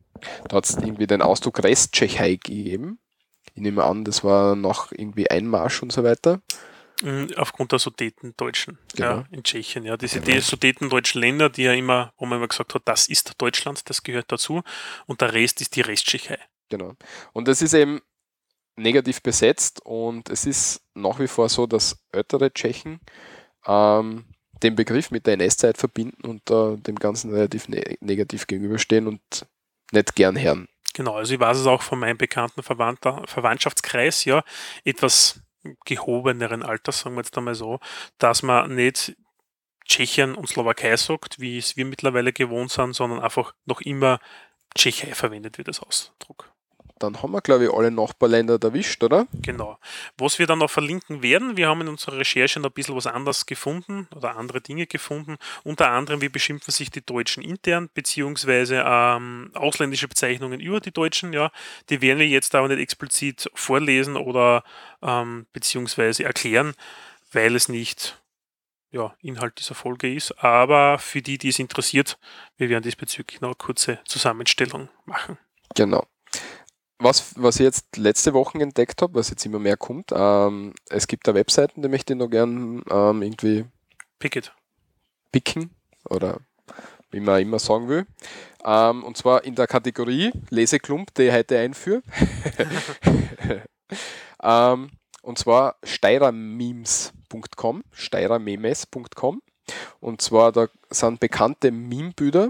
da 0.47 0.57
hat 0.57 0.65
es 0.65 0.77
irgendwie 0.77 1.07
den 1.07 1.21
Ausdruck 1.21 1.61
Resttschechei 1.61 2.35
gegeben. 2.35 2.99
Ich 3.53 3.61
nehme 3.61 3.83
an, 3.83 4.05
das 4.05 4.23
war 4.23 4.55
noch 4.55 4.93
irgendwie 4.93 5.29
Einmarsch 5.29 5.83
und 5.83 5.91
so 5.91 6.05
weiter. 6.05 6.41
Mm, 7.01 7.25
Aufgrund 7.35 7.73
der 7.73 7.79
Sudetendeutschen 7.79 8.77
Genau. 8.95 9.09
ja, 9.09 9.25
in 9.29 9.43
Tschechien. 9.43 9.83
Ja, 9.83 9.97
diese 9.97 10.21
die 10.21 10.39
Sudetendeutschen 10.39 11.19
Länder, 11.19 11.49
die 11.49 11.63
ja 11.63 11.73
immer, 11.73 12.13
wo 12.17 12.25
man 12.25 12.37
immer 12.37 12.47
gesagt 12.47 12.75
hat, 12.75 12.83
das 12.85 13.09
ist 13.09 13.33
Deutschland, 13.39 13.89
das 13.89 14.03
gehört 14.03 14.31
dazu. 14.31 14.61
Und 15.05 15.19
der 15.19 15.33
Rest 15.33 15.59
ist 15.59 15.75
die 15.75 15.81
Resttschechei. 15.81 16.39
Genau. 16.69 16.93
Und 17.33 17.49
das 17.49 17.61
ist 17.61 17.73
eben 17.73 17.99
negativ 18.77 19.21
besetzt 19.21 19.81
und 19.83 20.29
es 20.29 20.45
ist 20.45 20.81
nach 20.93 21.19
wie 21.19 21.27
vor 21.27 21.49
so, 21.49 21.67
dass 21.67 21.99
ältere 22.13 22.53
Tschechen 22.53 23.01
ähm, 23.65 24.23
den 24.63 24.75
Begriff 24.75 25.11
mit 25.11 25.25
der 25.25 25.33
NS-Zeit 25.33 25.77
verbinden 25.77 26.27
und 26.27 26.49
äh, 26.49 26.77
dem 26.77 26.95
Ganzen 26.95 27.31
relativ 27.31 27.67
ne 27.67 27.83
negativ 27.99 28.47
gegenüberstehen 28.47 29.07
und 29.07 29.21
nicht 29.91 30.15
gern 30.15 30.39
hören. 30.39 30.67
Genau, 30.93 31.15
also 31.15 31.33
ich 31.33 31.39
weiß 31.39 31.57
es 31.57 31.67
auch 31.67 31.81
von 31.81 31.99
meinem 31.99 32.17
bekannten 32.17 32.63
Verwandter, 32.63 33.21
Verwandtschaftskreis, 33.27 34.25
ja, 34.25 34.43
etwas 34.83 35.41
gehobeneren 35.85 36.63
Alters, 36.63 37.01
sagen 37.01 37.15
wir 37.15 37.21
jetzt 37.21 37.37
einmal 37.37 37.55
so, 37.55 37.79
dass 38.17 38.41
man 38.41 38.73
nicht 38.73 39.15
Tschechien 39.87 40.35
und 40.35 40.47
Slowakei 40.49 40.95
sagt, 40.97 41.39
wie 41.39 41.57
es 41.57 41.77
wir 41.77 41.85
mittlerweile 41.85 42.33
gewohnt 42.33 42.71
sind, 42.71 42.93
sondern 42.93 43.19
einfach 43.19 43.53
noch 43.65 43.81
immer 43.81 44.19
Tschechei 44.75 45.13
verwendet 45.13 45.57
wird 45.57 45.67
als 45.67 45.81
Ausdruck. 45.81 46.51
Dann 46.99 47.21
haben 47.21 47.31
wir, 47.31 47.41
glaube 47.41 47.65
ich, 47.65 47.73
alle 47.73 47.91
Nachbarländer 47.91 48.57
erwischt, 48.61 49.03
oder? 49.03 49.27
Genau. 49.33 49.77
Was 50.17 50.39
wir 50.39 50.47
dann 50.47 50.59
noch 50.59 50.69
verlinken 50.69 51.21
werden, 51.21 51.57
wir 51.57 51.67
haben 51.67 51.81
in 51.81 51.87
unserer 51.87 52.17
Recherche 52.17 52.59
noch 52.59 52.69
ein 52.69 52.73
bisschen 52.73 52.95
was 52.95 53.07
anderes 53.07 53.45
gefunden 53.45 54.07
oder 54.15 54.35
andere 54.35 54.61
Dinge 54.61 54.87
gefunden. 54.87 55.37
Unter 55.63 55.91
anderem, 55.91 56.21
wie 56.21 56.29
beschimpfen 56.29 56.71
sich 56.71 56.89
die 56.89 57.05
Deutschen 57.05 57.43
intern, 57.43 57.89
beziehungsweise 57.93 58.83
ähm, 58.85 59.51
ausländische 59.53 60.07
Bezeichnungen 60.07 60.59
über 60.59 60.79
die 60.79 60.91
Deutschen, 60.91 61.33
ja. 61.33 61.51
Die 61.89 62.01
werden 62.01 62.19
wir 62.19 62.27
jetzt 62.27 62.55
aber 62.55 62.67
nicht 62.67 62.79
explizit 62.79 63.49
vorlesen 63.53 64.15
oder 64.15 64.63
ähm, 65.01 65.45
beziehungsweise 65.53 66.23
erklären, 66.23 66.73
weil 67.31 67.55
es 67.55 67.69
nicht 67.69 68.19
ja, 68.91 69.15
Inhalt 69.21 69.59
dieser 69.59 69.75
Folge 69.75 70.13
ist. 70.13 70.31
Aber 70.43 70.97
für 70.99 71.21
die, 71.21 71.37
die 71.37 71.49
es 71.49 71.59
interessiert, 71.59 72.17
wir 72.57 72.69
werden 72.69 72.83
diesbezüglich 72.83 73.41
noch 73.41 73.49
eine 73.49 73.55
kurze 73.55 73.99
Zusammenstellung 74.05 74.89
machen. 75.05 75.37
Genau. 75.75 76.05
Was, 76.99 77.33
was 77.35 77.57
ich 77.57 77.61
jetzt 77.61 77.97
letzte 77.97 78.33
Woche 78.33 78.59
entdeckt 78.59 79.01
habe, 79.01 79.15
was 79.15 79.29
jetzt 79.29 79.45
immer 79.45 79.59
mehr 79.59 79.77
kommt, 79.77 80.11
ähm, 80.13 80.73
es 80.89 81.07
gibt 81.07 81.27
da 81.27 81.35
Webseiten, 81.35 81.83
die 81.83 81.89
möchte 81.89 82.13
ich 82.13 82.19
noch 82.19 82.29
gern 82.29 82.81
ähm, 82.89 83.21
irgendwie 83.21 83.65
Picket. 84.17 84.51
picken 85.31 85.69
oder 86.09 86.39
wie 87.11 87.19
man 87.19 87.41
immer 87.41 87.59
sagen 87.59 87.87
will. 87.87 88.07
Ähm, 88.65 89.03
und 89.03 89.15
zwar 89.15 89.43
in 89.43 89.55
der 89.55 89.67
Kategorie 89.67 90.31
Leseklump, 90.49 91.13
die 91.13 91.23
ich 91.23 91.33
heute 91.33 91.59
einführe. 91.59 92.01
ähm, 94.43 94.89
und 95.21 95.37
zwar 95.37 95.75
steirermemes.com, 95.83 97.83
steirermemes.com. 97.91 99.41
Und 99.99 100.21
zwar 100.21 100.51
da 100.51 100.67
sind 100.89 101.19
bekannte 101.19 101.71
Meme-Bilder. 101.71 102.49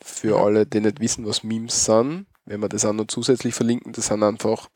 Für 0.00 0.40
alle, 0.40 0.64
die 0.64 0.80
nicht 0.80 1.00
wissen, 1.00 1.26
was 1.26 1.42
Memes 1.42 1.84
sind, 1.84 2.27
wenn 2.48 2.60
wir 2.60 2.68
das 2.68 2.84
auch 2.84 2.92
noch 2.92 3.06
zusätzlich 3.06 3.54
verlinken, 3.54 3.92
das 3.92 4.06
sind 4.06 4.22
einfach 4.22 4.68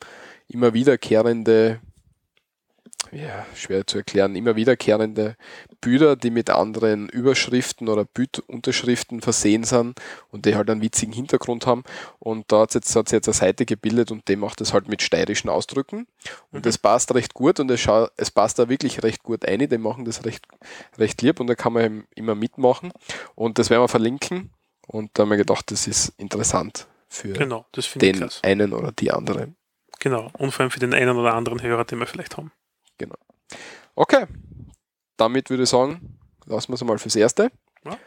immer 0.48 0.74
wiederkehrende, 0.74 1.80
ja, 3.10 3.46
schwer 3.54 3.86
zu 3.86 3.98
erklären, 3.98 4.36
immer 4.36 4.56
wiederkehrende 4.56 5.36
Bilder, 5.80 6.16
die 6.16 6.30
mit 6.30 6.50
anderen 6.50 7.08
Überschriften 7.08 7.88
oder 7.88 8.04
Bildunterschriften 8.04 9.20
versehen 9.20 9.64
sind 9.64 9.98
und 10.30 10.46
die 10.46 10.54
halt 10.54 10.70
einen 10.70 10.82
witzigen 10.82 11.12
Hintergrund 11.12 11.66
haben. 11.66 11.82
Und 12.18 12.50
da 12.52 12.60
hat 12.60 12.74
jetzt, 12.74 12.94
hat 12.94 13.10
jetzt 13.10 13.28
eine 13.28 13.34
Seite 13.34 13.66
gebildet 13.66 14.10
und 14.12 14.28
die 14.28 14.36
macht 14.36 14.60
das 14.60 14.72
halt 14.72 14.88
mit 14.88 15.02
steirischen 15.02 15.50
Ausdrücken. 15.50 16.06
Und 16.52 16.60
Mhm. 16.60 16.62
das 16.62 16.78
passt 16.78 17.14
recht 17.14 17.34
gut 17.34 17.58
und 17.60 17.70
es, 17.70 17.86
es 18.16 18.30
passt 18.30 18.58
da 18.58 18.68
wirklich 18.68 19.02
recht 19.02 19.22
gut 19.22 19.44
ein. 19.46 19.58
Die 19.58 19.78
machen 19.78 20.04
das 20.04 20.24
recht, 20.24 20.46
recht 20.98 21.20
lieb 21.22 21.40
und 21.40 21.48
da 21.48 21.54
kann 21.54 21.72
man 21.72 21.84
eben 21.84 22.04
immer 22.14 22.34
mitmachen. 22.34 22.92
Und 23.34 23.58
das 23.58 23.70
werden 23.70 23.82
wir 23.82 23.88
verlinken. 23.88 24.50
Und 24.86 25.10
da 25.14 25.22
haben 25.22 25.30
wir 25.30 25.36
gedacht, 25.36 25.70
das 25.70 25.86
ist 25.86 26.12
interessant 26.18 26.86
für 27.12 27.32
Genau, 27.32 27.66
das 27.72 27.86
finde 27.86 28.06
ich 28.06 28.18
den 28.18 28.30
einen 28.42 28.72
oder 28.72 28.92
die 28.92 29.10
andere. 29.10 29.54
Genau, 30.00 30.30
und 30.38 30.50
vor 30.50 30.60
allem 30.62 30.70
für 30.70 30.80
den 30.80 30.94
einen 30.94 31.16
oder 31.16 31.34
anderen 31.34 31.62
Hörer, 31.62 31.84
den 31.84 31.98
wir 31.98 32.06
vielleicht 32.06 32.36
haben. 32.36 32.52
Okay, 33.94 34.26
damit 35.18 35.50
würde 35.50 35.64
ich 35.64 35.68
sagen, 35.68 36.18
lassen 36.46 36.70
wir 36.70 36.74
es 36.74 36.84
mal 36.84 36.98
fürs 36.98 37.14
Erste. 37.14 37.52
Ja, 37.84 37.98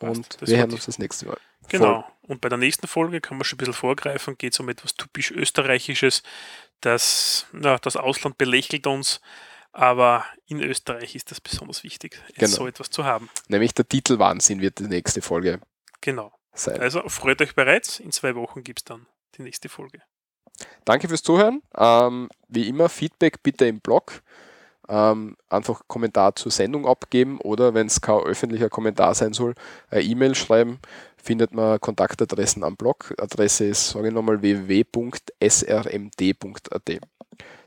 und 0.00 0.36
wir 0.40 0.58
hören 0.58 0.72
uns 0.72 0.86
das 0.86 0.98
nächste 0.98 1.26
Mal. 1.26 1.38
Genau. 1.68 2.04
Und 2.22 2.40
bei 2.40 2.48
der 2.48 2.58
nächsten 2.58 2.88
Folge 2.88 3.20
kann 3.20 3.36
man 3.36 3.44
schon 3.44 3.56
ein 3.56 3.58
bisschen 3.58 3.74
vorgreifen, 3.74 4.36
geht 4.36 4.52
es 4.52 4.60
um 4.60 4.68
etwas 4.68 4.94
typisch 4.94 5.30
Österreichisches. 5.30 6.22
Das, 6.80 7.46
na, 7.52 7.78
das 7.78 7.96
Ausland 7.96 8.36
belächelt 8.36 8.86
uns, 8.88 9.20
aber 9.70 10.24
in 10.46 10.60
Österreich 10.60 11.14
ist 11.14 11.30
das 11.30 11.40
besonders 11.40 11.84
wichtig, 11.84 12.20
Genau. 12.34 12.48
so 12.50 12.66
etwas 12.66 12.90
zu 12.90 13.04
haben. 13.04 13.30
Nämlich 13.46 13.74
der 13.74 13.86
Titel 13.88 14.18
Wahnsinn 14.18 14.60
wird 14.60 14.80
die 14.80 14.88
nächste 14.88 15.22
Folge 15.22 15.60
Genau. 16.00 16.32
Sein. 16.54 16.80
Also 16.80 17.08
freut 17.08 17.40
euch 17.40 17.54
bereits, 17.54 18.00
in 18.00 18.12
zwei 18.12 18.34
Wochen 18.34 18.62
gibt 18.62 18.80
es 18.80 18.84
dann 18.84 19.06
die 19.36 19.42
nächste 19.42 19.68
Folge. 19.68 20.02
Danke 20.84 21.08
fürs 21.08 21.22
Zuhören. 21.22 21.62
Ähm, 21.76 22.28
wie 22.48 22.68
immer, 22.68 22.88
Feedback 22.88 23.42
bitte 23.42 23.66
im 23.66 23.80
Blog 23.80 24.22
ähm, 24.88 25.36
einfach 25.48 25.82
Kommentar 25.86 26.34
zur 26.36 26.52
Sendung 26.52 26.86
abgeben 26.86 27.40
oder 27.40 27.74
wenn 27.74 27.86
es 27.86 28.00
kein 28.00 28.20
öffentlicher 28.20 28.68
Kommentar 28.68 29.14
sein 29.14 29.32
soll, 29.32 29.54
eine 29.90 30.02
E-Mail 30.02 30.34
schreiben. 30.34 30.80
Findet 31.16 31.54
man 31.54 31.80
Kontaktadressen 31.80 32.64
am 32.64 32.76
Blog. 32.76 33.14
Adresse 33.18 33.66
ist, 33.66 33.90
sage 33.90 34.08
ich 34.08 34.14
nochmal, 34.14 34.42
www.srmd.at. 34.42 35.00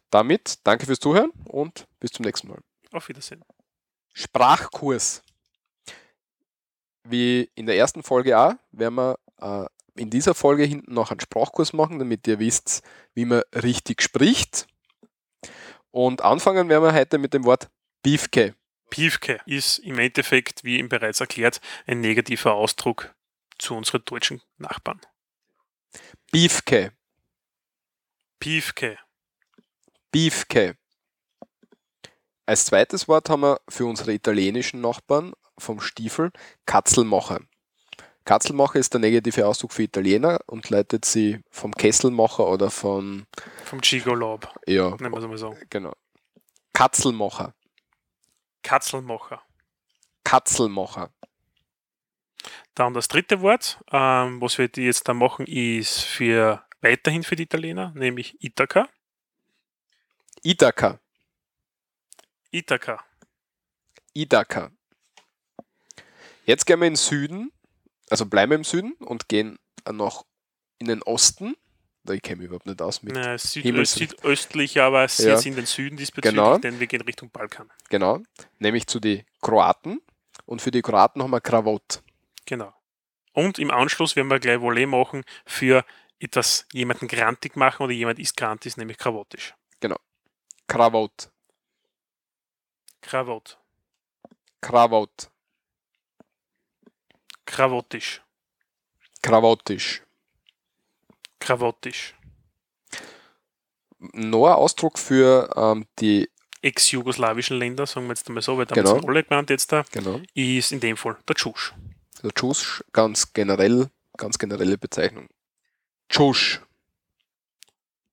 Damit 0.10 0.60
danke 0.64 0.86
fürs 0.86 1.00
Zuhören 1.00 1.32
und 1.46 1.88
bis 2.00 2.12
zum 2.12 2.26
nächsten 2.26 2.50
Mal. 2.50 2.60
Auf 2.92 3.08
Wiedersehen. 3.08 3.44
Sprachkurs. 4.14 5.24
Wie 7.06 7.50
in 7.56 7.66
der 7.66 7.78
ersten 7.78 8.04
Folge 8.04 8.38
auch, 8.38 8.54
werden 8.72 8.96
wir 8.96 9.20
äh, 9.40 9.66
in 10.02 10.10
dieser 10.10 10.36
Folge 10.36 10.64
hinten 10.64 10.94
noch 10.94 11.12
einen 11.12 11.20
Sprachkurs 11.20 11.72
machen, 11.74 12.00
damit 12.00 12.28
ihr 12.28 12.40
wisst, 12.40 12.82
wie 13.14 13.26
man 13.26 13.44
richtig 13.54 14.02
spricht. 14.02 14.68
Und 15.92 16.22
anfangen 16.22 16.68
werden 16.68 16.84
wir 16.84 16.94
heute 16.94 17.18
mit 17.18 17.34
dem 17.34 17.46
Wort 17.46 17.70
Beefke. 18.02 18.56
Piefke 18.90 19.40
ist 19.46 19.80
im 19.80 20.00
Endeffekt, 20.00 20.64
wie 20.64 20.78
ihm 20.80 20.90
bereits 20.90 21.20
erklärt, 21.20 21.62
ein 21.88 22.02
negativer 22.02 22.54
Ausdruck 22.54 23.16
zu 23.58 23.76
unseren 23.76 24.04
deutschen 24.06 24.42
Nachbarn. 24.58 25.02
Beefke. 26.32 26.92
Piefke. 28.40 29.00
Beefke. 30.12 30.78
Als 32.46 32.66
zweites 32.66 33.08
Wort 33.08 33.30
haben 33.30 33.42
wir 33.42 33.60
für 33.70 33.86
unsere 33.86 34.14
italienischen 34.14 34.82
Nachbarn 34.82 35.34
vom 35.58 35.80
Stiefel 35.82 36.32
Katzelmacher. 36.66 37.42
Katzelmacher 38.26 38.80
ist 38.80 38.94
der 38.94 39.02
negative 39.02 39.46
Ausdruck 39.46 39.72
für 39.72 39.84
Italiener 39.84 40.40
und 40.48 40.70
leitet 40.72 41.06
sie 41.06 41.42
vom 41.52 41.72
Kesselmacher 41.72 42.48
oder 42.48 42.72
von, 42.72 43.28
Vom 43.64 43.82
Gigolob, 43.82 44.52
ja, 44.66 44.90
nennen 44.96 45.14
wir 45.14 45.20
es 45.20 45.28
mal 45.28 45.38
so. 45.38 45.56
genau. 45.70 45.94
Katzelmacher. 46.74 47.54
Katzelmacher. 48.64 49.44
Katzelmacher. 50.24 51.12
Dann 52.74 52.94
das 52.94 53.08
dritte 53.08 53.42
Wort, 53.42 53.80
ähm, 53.92 54.42
was 54.42 54.58
wir 54.58 54.70
jetzt 54.76 55.08
da 55.08 55.14
machen, 55.14 55.46
ist 55.46 56.02
für 56.02 56.66
weiterhin 56.82 57.24
für 57.24 57.36
die 57.36 57.44
Italiener, 57.44 57.92
nämlich 57.96 58.44
Ithaka. 58.44 58.90
Ithaka. 60.44 61.00
Ithaka. 62.52 63.04
Ithaka. 64.14 64.72
Jetzt 66.46 66.66
gehen 66.66 66.80
wir 66.80 66.88
in 66.88 66.94
den 66.94 66.98
Süden, 66.98 67.52
also 68.10 68.26
bleiben 68.26 68.52
wir 68.52 68.56
im 68.58 68.64
Süden 68.64 68.94
und 68.94 69.28
gehen 69.30 69.58
noch 69.92 70.26
in 70.80 70.88
den 70.88 71.02
Osten. 71.04 71.56
Ich 72.08 72.22
kenne 72.22 72.38
mich 72.38 72.46
überhaupt 72.48 72.68
nicht 72.68 72.82
aus 72.84 73.02
mit. 73.02 73.16
Na, 73.16 73.36
südö 73.38 73.64
Himmels- 73.70 73.96
südöstlich, 73.96 74.80
aber 74.80 75.08
sehr 75.08 75.34
Ja. 75.34 75.42
in 75.42 75.56
den 75.56 75.66
Süden 75.66 75.98
diesbezüglich, 75.98 76.34
Genau. 76.36 76.58
denn 76.60 76.80
wir 76.80 76.86
gehen 76.86 77.02
Richtung 77.02 77.32
Balkan. 77.32 77.72
Genau. 77.90 78.20
Nämlich 78.60 78.86
zu 78.86 79.00
den 79.00 79.24
Kroaten. 79.42 80.00
Und 80.46 80.62
für 80.62 80.70
die 80.70 80.84
Kroaten 80.84 81.24
haben 81.24 81.32
wir 81.32 81.42
Krawott. 81.42 82.04
Genau. 82.46 82.72
Und 83.34 83.58
im 83.58 83.72
Anschluss 83.72 84.16
werden 84.16 84.28
wir 84.30 84.40
gleich 84.40 84.62
Volley 84.62 84.86
machen 84.86 85.24
für 85.48 85.84
etwas 86.20 86.68
jemanden 86.72 87.08
grantig 87.08 87.56
machen 87.56 87.84
oder 87.84 87.94
jemand 87.94 88.20
ist 88.20 88.38
grantig, 88.38 88.78
nämlich 88.78 88.98
krawottisch. 89.00 89.56
Krawott. 90.68 91.30
Krawott. 93.02 93.60
Krawott. 94.62 95.30
Krawottisch. 97.46 98.22
Krawottisch. 99.22 100.02
Krawottisch. 101.40 102.16
Noch 104.00 104.48
ein 104.48 104.54
Ausdruck 104.54 105.00
für 105.00 105.50
ähm, 105.56 105.86
die, 106.00 106.30
Ex-jugoslawischen 106.62 107.60
Länder, 107.60 107.86
sagen 107.86 108.08
wir 108.08 108.14
jetzt 108.14 108.28
einmal 108.28 108.42
so, 108.42 108.58
weil 108.58 108.66
damit 108.66 108.86
Genau. 108.86 108.96
sind 109.00 109.08
alle 109.08 109.24
gemeint 109.24 109.52
jetzt 109.52 109.72
da, 109.72 109.84
genau, 109.92 110.20
ist 110.34 110.72
in 110.72 110.80
dem 110.80 110.98
Fall 110.98 111.16
der 111.28 111.36
Tschusch. 111.36 111.74
der 112.24 112.32
Tschusch, 112.34 112.84
ganz 112.92 113.34
generell, 113.34 113.92
ganz 114.18 114.40
generelle 114.40 114.76
Bezeichnung. 114.78 115.28
Tschusch. 116.10 116.62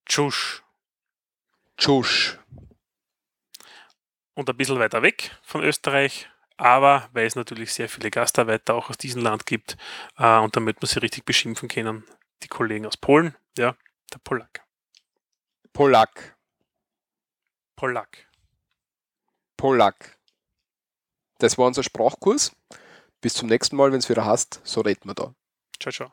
Tschusch. 0.04 0.62
Tschusch. 1.78 2.38
Und 4.34 4.50
ein 4.50 4.56
bisschen 4.56 4.78
weiter 4.78 5.00
weg 5.02 5.30
von 5.42 5.62
Österreich, 5.62 6.28
aber 6.62 7.08
weil 7.12 7.26
es 7.26 7.34
natürlich 7.34 7.74
sehr 7.74 7.88
viele 7.88 8.10
Gastarbeiter 8.10 8.74
auch 8.74 8.88
aus 8.88 8.96
diesem 8.96 9.20
Land 9.20 9.46
gibt 9.46 9.76
äh, 10.16 10.38
und 10.38 10.54
damit 10.54 10.80
man 10.80 10.88
sie 10.88 11.00
richtig 11.00 11.24
beschimpfen 11.24 11.68
können, 11.68 12.04
die 12.44 12.48
Kollegen 12.48 12.86
aus 12.86 12.96
Polen, 12.96 13.34
ja, 13.58 13.74
der 14.12 14.18
Polak. 14.18 14.64
Polak. 15.72 16.36
Polak. 17.74 18.28
Polak. 19.56 20.18
Das 21.38 21.58
war 21.58 21.66
unser 21.66 21.82
Sprachkurs. 21.82 22.52
Bis 23.20 23.34
zum 23.34 23.48
nächsten 23.48 23.76
Mal, 23.76 23.90
wenn 23.90 23.98
es 23.98 24.08
wieder 24.08 24.24
heißt, 24.24 24.60
so 24.62 24.82
reden 24.82 25.08
wir 25.08 25.14
da. 25.14 25.34
Ciao, 25.80 25.92
ciao. 25.92 26.10